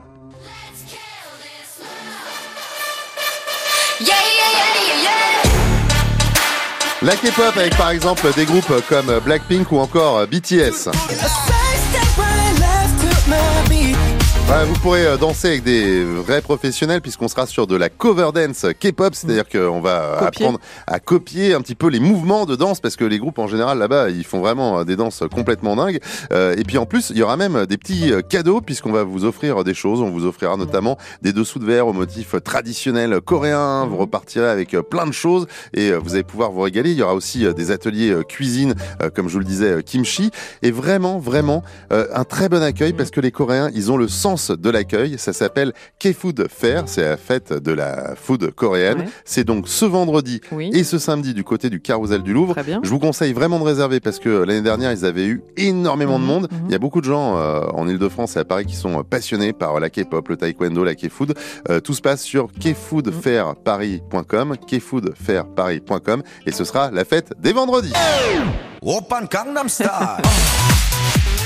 La 7.04 7.16
K-pop 7.16 7.56
avec 7.56 7.78
par 7.78 7.92
exemple 7.92 8.28
des 8.36 8.46
groupes 8.46 8.74
comme 8.90 9.20
Blackpink 9.24 9.72
ou 9.72 9.78
encore 9.78 10.26
BTS. 10.28 10.90
Ouais, 14.50 14.64
vous 14.64 14.80
pourrez 14.80 15.06
euh, 15.06 15.18
danser 15.18 15.50
avec 15.50 15.64
des 15.64 16.06
vrais 16.06 16.42
professionnels 16.42 17.02
puisqu'on 17.02 17.28
sera 17.28 17.46
sur 17.46 17.68
de 17.68 17.76
la 17.76 17.90
cover 17.90 18.30
dance 18.34 18.66
K-pop, 18.80 19.14
c'est-à-dire 19.14 19.50
qu'on 19.50 19.82
va 19.82 20.02
euh, 20.02 20.20
Copier. 20.20 20.46
apprendre 20.46 20.60
à 20.88 21.00
copier 21.02 21.54
un 21.54 21.60
petit 21.60 21.76
peu 21.76 21.90
les 21.90 22.00
mouvements 22.00 22.46
de 22.46 22.56
danse 22.56 22.80
parce 22.80 22.96
que 22.96 23.04
les 23.04 23.20
groupes 23.20 23.40
en 23.40 23.48
général 23.48 23.78
là-bas 23.78 24.10
ils 24.10 24.24
font 24.24 24.40
vraiment 24.40 24.80
euh, 24.80 24.84
des 24.86 24.96
danses 24.96 25.22
complètement 25.36 25.76
dingues. 25.76 26.00
Euh, 26.32 26.56
et 26.58 26.64
puis 26.64 26.78
en 26.78 26.86
plus 26.86 27.10
il 27.10 27.18
y 27.18 27.24
aura 27.24 27.36
même 27.36 27.66
des 27.66 27.78
petits 27.78 28.14
cadeaux 28.30 28.62
puisqu'on 28.62 28.94
va 28.94 29.04
vous 29.04 29.26
offrir 29.26 29.66
des 29.66 29.74
choses. 29.74 30.00
On 30.00 30.12
vous 30.12 30.26
offrira 30.26 30.56
notamment 30.56 30.98
des 31.22 31.34
dessous 31.34 31.60
de 31.60 31.66
verre 31.66 31.88
au 31.88 31.94
motif 31.94 32.42
traditionnel 32.42 33.20
coréen. 33.20 33.86
Vous 33.86 33.98
repartirez 33.98 34.48
avec 34.48 34.72
plein 34.90 35.08
de 35.08 35.12
choses 35.12 35.48
et 35.74 35.92
vous 35.92 36.14
allez 36.14 36.24
pouvoir 36.24 36.52
vous 36.52 36.62
régaler. 36.62 36.92
Il 36.92 36.98
y 36.98 37.04
aura 37.04 37.16
aussi 37.16 37.46
des 37.54 37.72
ateliers 37.72 38.16
cuisine, 38.30 38.76
comme 39.14 39.28
je 39.28 39.34
vous 39.34 39.40
le 39.40 39.46
disais, 39.46 39.84
kimchi. 39.84 40.32
Et 40.62 40.72
vraiment, 40.72 41.20
vraiment 41.20 41.64
un 41.90 42.24
très 42.24 42.48
bon 42.48 42.64
accueil 42.64 42.94
parce 42.94 43.12
que 43.12 43.20
les 43.20 43.32
Coréens, 43.32 43.70
ils 43.74 43.92
ont 43.92 43.98
le 43.98 44.08
sens 44.08 44.37
de 44.38 44.70
l'accueil. 44.70 45.18
Ça 45.18 45.34
s'appelle 45.34 45.74
K-Food 46.00 46.48
Fair, 46.50 46.84
c'est 46.86 47.04
la 47.04 47.18
fête 47.18 47.54
de 47.54 47.72
la 47.72 48.16
food 48.16 48.52
coréenne. 48.52 49.06
C'est 49.26 49.44
donc 49.44 49.68
ce 49.68 49.86
vendredi 49.86 50.42
et 50.74 50.84
ce 50.84 51.00
samedi 51.00 51.34
du 51.34 51.44
côté 51.44 51.70
du 51.70 51.82
Carousel 51.82 52.24
du 52.24 52.34
Louvre. 52.34 52.56
Je 52.84 52.90
vous 52.90 53.00
conseille 53.00 53.34
vraiment 53.34 53.60
de 53.60 53.64
réserver 53.64 54.00
parce 54.00 54.20
que 54.20 54.30
l'année 54.30 54.62
dernière, 54.62 54.92
ils 54.92 55.06
avaient 55.06 55.26
eu 55.26 55.42
énormément 55.58 56.20
de 56.20 56.24
mhm, 56.24 56.30
monde. 56.30 56.48
Mhm. 56.52 56.60
Il 56.68 56.72
y 56.72 56.76
a 56.76 56.80
beaucoup 56.80 57.02
de 57.02 57.06
gens 57.06 57.38
euh, 57.38 57.62
en 57.74 57.88
Ile-de-France 57.88 58.36
et 58.36 58.40
à 58.40 58.46
Paris 58.46 58.66
qui 58.66 58.76
sont 58.76 59.00
euh, 59.00 59.04
passionnés 59.04 59.54
par 59.54 59.76
euh, 59.76 59.80
la 59.80 59.90
K-pop, 59.90 60.28
le 60.30 60.38
taekwondo, 60.38 60.84
la 60.84 60.96
K-food. 60.96 61.34
Tout 61.84 61.94
se 61.94 62.02
passe 62.02 62.24
sur 62.24 62.50
kfoodfairparis.com, 62.52 64.50
mhm. 64.50 64.80
kfoodfairparis.com 64.80 66.24
et 66.46 66.52
ce 66.52 66.64
sera 66.64 66.92
la 66.92 67.06
fête 67.06 67.34
des 67.40 67.54
vendredis. 67.54 67.94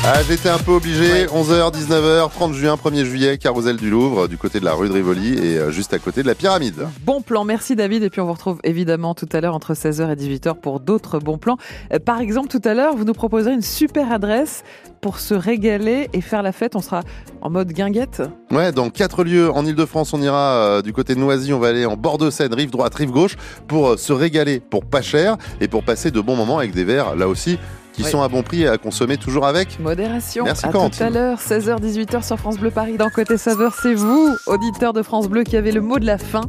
Ah, 0.04 0.24
j'étais 0.28 0.50
un 0.50 0.58
peu 0.58 0.72
obligé. 0.72 1.28
11h, 1.28 1.72
19h, 1.76 2.32
30 2.32 2.54
juin, 2.54 2.74
1er 2.76 3.06
juillet, 3.06 3.38
Carousel 3.38 3.76
du 3.76 3.92
Louvre, 3.92 4.28
du 4.28 4.36
côté 4.36 4.60
de 4.60 4.66
la 4.66 4.74
rue 4.74 4.90
de 4.90 4.94
Rivoli 4.94 5.36
et 5.38 5.60
euh, 5.60 5.70
juste 5.70 5.94
à 5.94 6.00
côté 6.00 6.24
de 6.24 6.28
la 6.28 6.34
pyramide. 6.34 6.88
Bon 7.06 7.22
plan, 7.22 7.44
merci 7.44 7.76
David. 7.76 8.02
Et 8.02 8.10
puis 8.10 8.20
on 8.20 8.26
vous 8.26 8.34
retrouve 8.34 8.60
évidemment 8.64 9.14
tout 9.14 9.30
à 9.32 9.40
l'heure 9.42 9.54
entre 9.54 9.76
16h 9.76 10.12
et 10.12 10.16
18h 10.16 10.56
pour 10.56 10.80
d'autres 10.80 11.20
bons 11.20 11.38
plans. 11.38 11.58
Euh, 11.94 12.00
Par 12.00 12.20
exemple, 12.20 12.48
tout 12.48 12.62
à 12.68 12.74
l'heure, 12.74 12.96
vous 12.96 13.04
nous 13.06 13.14
proposerez 13.14 13.54
une 13.54 13.62
super 13.62 14.12
adresse 14.12 14.64
pour 15.02 15.20
se 15.20 15.36
régaler 15.36 16.10
et 16.14 16.22
faire 16.22 16.42
la 16.42 16.52
fête. 16.52 16.76
On 16.76 16.82
sera 16.82 17.02
en 17.42 17.52
mode 17.52 17.72
guinguette. 17.72 18.24
Ouais, 18.50 18.72
dans 18.72 18.90
quatre 18.90 19.24
lieux 19.24 19.52
en 19.52 19.64
Ile-de-France, 19.68 20.16
on 20.16 20.22
ira 20.22 20.56
euh, 20.56 20.82
du 20.82 20.94
côté 20.94 21.14
de 21.14 21.20
Noisy, 21.20 21.54
on 21.54 21.60
va 21.60 21.68
aller 21.68 21.86
en 21.86 21.96
bord 21.96 22.18
de 22.18 22.32
Seine, 22.32 22.56
rive 22.56 22.72
droite, 22.72 22.96
rive 22.96 23.12
gauche, 23.12 23.36
pour 23.68 24.00
se 24.00 24.14
régaler 24.14 24.62
pour 24.62 24.84
pas 24.84 25.04
cher 25.04 25.38
et 25.60 25.68
pour 25.68 25.84
passer 25.84 26.10
de 26.10 26.20
bons 26.22 26.36
moments 26.36 26.58
avec 26.58 26.74
des 26.74 26.86
verres, 26.86 27.16
là 27.16 27.28
aussi, 27.28 27.60
qui 27.94 28.04
Oui. 28.04 28.10
sont 28.10 28.22
à 28.22 28.28
bon 28.28 28.42
prix 28.44 28.64
et 28.64 28.68
à 28.68 28.78
consommer 28.78 29.18
toujours 29.18 29.46
avec. 29.46 29.80
Modération. 29.80 30.44
Merci, 30.46 30.66
à 30.66 30.72
tout 30.72 30.80
à 31.04 31.10
l'heure, 31.10 31.40
16h, 31.40 31.80
18h 31.80 32.24
sur 32.26 32.38
France 32.38 32.58
Bleu 32.58 32.72
Paris. 32.72 32.98
Dans 32.98 33.10
Côté 33.10 33.38
Saveur, 33.38 33.74
c'est 33.76 33.94
vous, 33.94 34.30
auditeur 34.48 34.94
de 34.94 35.02
France 35.02 35.28
Bleu, 35.30 35.44
qui 35.44 35.58
avez 35.58 35.72
le 35.72 35.82
mot 35.82 36.00
de 36.00 36.06
la 36.06 36.18
fin. 36.18 36.42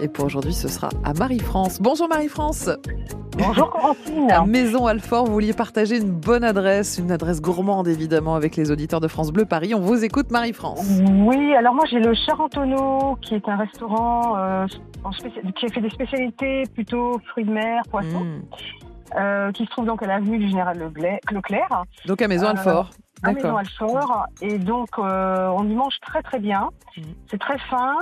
Et 0.00 0.08
pour 0.08 0.24
aujourd'hui, 0.26 0.52
ce 0.54 0.68
sera 0.68 0.88
à 1.04 1.12
Marie-France. 1.14 1.78
Bonjour 1.80 2.08
Marie-France. 2.08 2.68
Bonjour 3.36 3.68
Corentine. 3.70 4.30
À 4.30 4.44
Maison 4.46 4.86
Alfort, 4.86 5.26
vous 5.26 5.32
vouliez 5.32 5.52
partager 5.52 5.96
une 5.98 6.10
bonne 6.10 6.44
adresse, 6.44 6.98
une 6.98 7.10
adresse 7.10 7.40
gourmande 7.40 7.88
évidemment 7.88 8.36
avec 8.36 8.54
les 8.54 8.70
auditeurs 8.70 9.00
de 9.00 9.08
France 9.08 9.32
Bleu 9.32 9.44
Paris. 9.44 9.74
On 9.74 9.80
vous 9.80 10.04
écoute 10.04 10.30
Marie-France. 10.30 10.86
Oui, 11.26 11.52
alors 11.56 11.74
moi 11.74 11.84
j'ai 11.90 11.98
le 11.98 12.14
Charentonneau 12.14 13.16
qui 13.22 13.34
est 13.34 13.48
un 13.48 13.56
restaurant 13.56 14.36
euh, 14.38 14.66
en 15.02 15.10
qui 15.10 15.66
fait 15.72 15.80
des 15.80 15.90
spécialités 15.90 16.62
plutôt 16.74 17.18
fruits 17.32 17.44
de 17.44 17.50
mer, 17.50 17.82
poissons, 17.90 18.24
Mm. 18.24 18.42
Euh, 19.16 19.52
qui 19.52 19.64
se 19.64 19.70
trouve 19.70 19.86
donc 19.86 20.02
à 20.02 20.06
l'avenue 20.06 20.38
du 20.38 20.48
Général 20.48 20.78
Leclerc. 21.30 21.84
Donc 22.06 22.20
à 22.22 22.28
Maison 22.28 22.46
Euh, 22.46 22.50
Alfort. 22.50 22.90
à 23.22 23.32
Maison 23.32 23.40
D'accord. 23.54 23.58
Alfort. 23.58 24.26
Et 24.42 24.58
donc, 24.58 24.88
euh, 24.98 25.48
on 25.48 25.64
y 25.68 25.74
mange 25.74 25.98
très 26.00 26.22
très 26.22 26.38
bien. 26.38 26.68
Mhm. 26.96 27.04
C'est 27.30 27.38
très 27.40 27.58
fin 27.58 27.96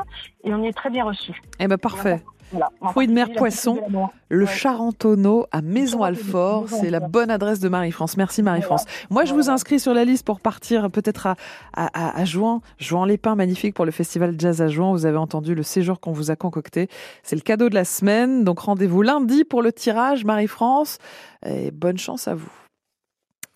et 0.45 0.53
on 0.55 0.63
y 0.63 0.69
est 0.69 0.73
très 0.77 0.91
bien 0.91 1.05
reçu. 1.05 1.33
Eh 1.59 1.67
ben 1.69 1.79
parfait. 1.79 2.23
Voilà. 2.53 2.71
Fruits 2.91 3.09
de 3.09 3.13
mer, 3.13 3.33
poisson. 3.33 3.81
Le. 4.29 4.47
Charentonneau 4.47 5.47
à 5.51 5.61
Maison 5.63 5.99
Charentonneau, 5.99 6.05
Alfort, 6.05 6.63
Maison 6.63 6.77
c'est 6.81 6.91
la 6.91 7.01
bonne 7.01 7.31
adresse 7.31 7.61
de 7.61 7.69
Marie-France. 7.69 8.17
Merci 8.17 8.43
Marie-France. 8.43 8.85
Moi, 9.11 9.25
je 9.25 9.35
vous 9.35 9.51
inscris 9.51 9.81
sur 9.81 9.93
la 9.95 10.05
liste 10.05 10.25
pour 10.25 10.41
partir 10.41 10.91
peut-être 10.91 11.27
à, 11.27 11.37
à, 11.75 11.87
à, 11.87 12.21
à 12.21 12.25
Jouan. 12.25 12.61
Jouan-les-Pins, 12.79 13.35
magnifique 13.35 13.75
pour 13.75 13.85
le 13.85 13.91
festival 13.91 14.35
Jazz 14.39 14.63
à 14.63 14.69
Jouan. 14.69 14.93
Vous 14.93 15.07
avez 15.07 15.19
entendu 15.19 15.55
le 15.55 15.63
séjour 15.63 16.01
qu'on 16.01 16.13
vous 16.13 16.31
a 16.31 16.37
concocté. 16.37 16.89
C'est 17.23 17.37
le 17.37 17.43
cadeau 17.43 17.69
de 17.69 17.75
la 17.75 17.85
semaine. 17.85 18.45
Donc 18.45 18.61
rendez-vous 18.61 19.03
lundi 19.03 19.45
pour 19.45 19.63
le 19.63 19.73
tirage, 19.73 20.25
Marie-France. 20.25 20.99
Et 21.45 21.71
bonne 21.71 21.99
chance 21.99 22.29
à 22.29 22.35
vous. 22.35 22.51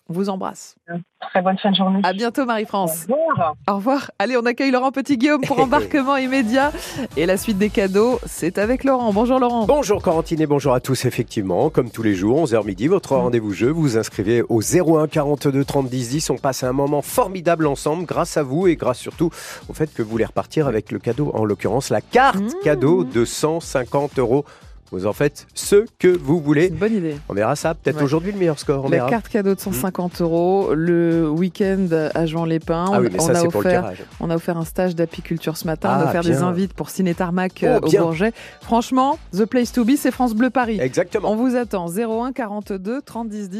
On 0.09 0.13
vous 0.13 0.29
embrasse. 0.29 0.75
Très 1.19 1.41
bonne 1.41 1.57
fin 1.57 1.71
de 1.71 1.75
journée. 1.75 1.99
À 2.03 2.13
bientôt 2.13 2.45
Marie-France. 2.45 3.07
Au 3.09 3.15
revoir. 3.31 3.55
Au 3.67 3.75
revoir. 3.75 4.11
Allez, 4.19 4.37
on 4.37 4.45
accueille 4.45 4.71
Laurent 4.71 4.91
Petit-Guillaume 4.91 5.41
pour 5.41 5.59
embarquement 5.63 6.15
immédiat. 6.15 6.71
Et 7.17 7.25
la 7.25 7.35
suite 7.35 7.57
des 7.57 7.69
cadeaux, 7.69 8.19
c'est 8.25 8.57
avec 8.57 8.83
Laurent. 8.85 9.11
Bonjour 9.11 9.37
Laurent. 9.39 9.65
Bonjour 9.65 10.01
Corentine 10.01 10.39
et 10.39 10.47
bonjour 10.47 10.73
à 10.73 10.79
tous. 10.79 11.03
Effectivement, 11.05 11.69
comme 11.69 11.89
tous 11.91 12.03
les 12.03 12.15
jours, 12.15 12.41
11h 12.45 12.65
midi, 12.65 12.87
votre 12.87 13.15
rendez-vous 13.17 13.51
jeu. 13.53 13.69
Vous 13.69 13.81
vous 13.81 13.97
inscrivez 13.97 14.43
au 14.47 14.61
01 14.61 15.07
42 15.07 15.65
30 15.65 15.89
10 15.89 16.09
10. 16.09 16.29
On 16.29 16.37
passe 16.37 16.63
un 16.63 16.71
moment 16.71 17.01
formidable 17.01 17.67
ensemble 17.67 18.05
grâce 18.05 18.37
à 18.37 18.43
vous 18.43 18.67
et 18.67 18.75
grâce 18.77 18.99
surtout 18.99 19.29
au 19.67 19.73
fait 19.73 19.93
que 19.93 20.01
vous 20.01 20.09
voulez 20.09 20.25
repartir 20.25 20.67
avec 20.67 20.91
le 20.91 20.99
cadeau, 20.99 21.31
en 21.33 21.43
l'occurrence 21.43 21.89
la 21.89 22.01
carte 22.01 22.37
Mmh. 22.37 22.63
cadeau 22.63 23.03
de 23.03 23.25
150 23.25 24.19
euros. 24.19 24.45
Vous 24.91 25.05
en 25.05 25.11
faites 25.13 25.47
ce 25.53 25.85
que 25.99 26.07
vous 26.07 26.39
voulez. 26.39 26.69
Bonne 26.69 26.95
idée. 26.95 27.17
On 27.27 27.33
verra 27.33 27.55
ça. 27.57 27.73
Peut-être 27.75 27.97
Ouais. 27.97 28.03
aujourd'hui 28.03 28.31
le 28.31 28.37
meilleur 28.37 28.57
score. 28.57 28.85
On 28.85 28.89
La 28.89 28.97
verra. 28.97 29.09
carte 29.09 29.27
cadeau 29.27 29.53
de 29.53 29.59
150 29.59 30.21
euros, 30.21 30.73
le 30.73 31.29
week-end 31.29 31.87
à 32.15 32.25
Jean-Lépin. 32.25 32.85
Ah 32.93 33.01
oui, 33.01 33.09
mais 33.11 33.19
on, 33.21 33.25
ça 33.25 33.31
a 33.33 33.35
c'est 33.35 33.47
pour 33.49 33.61
le 33.63 33.67
offert, 33.67 33.91
on 34.21 34.29
a 34.29 34.35
offert 34.35 34.57
un 34.57 34.63
stage 34.65 34.95
d'apiculture 34.95 35.57
ce 35.57 35.65
matin. 35.65 35.89
on 35.89 35.99
a 36.01 36.05
Ah, 36.05 36.09
offert 36.09 36.23
des 36.23 36.37
invites 36.41 36.73
pour 36.73 36.89
Ciné 36.89 37.13
Tarmac 37.13 37.59
Oh, 37.63 37.65
euh, 37.65 37.79
au 37.79 37.89
bien. 37.89 38.01
Bourget. 38.01 38.31
Franchement, 38.61 39.19
The 39.33 39.45
Place 39.45 39.71
to 39.73 39.83
Be, 39.83 39.91
c'est 39.97 40.11
France 40.11 40.33
Bleu 40.33 40.49
Paris. 40.49 40.79
Exactement. 40.79 41.31
On 41.31 41.35
vous 41.35 41.55
attend 41.55 41.87
01 41.89 42.31
42 42.31 43.01
30 43.01 43.27
10 43.29 43.49
10. 43.49 43.55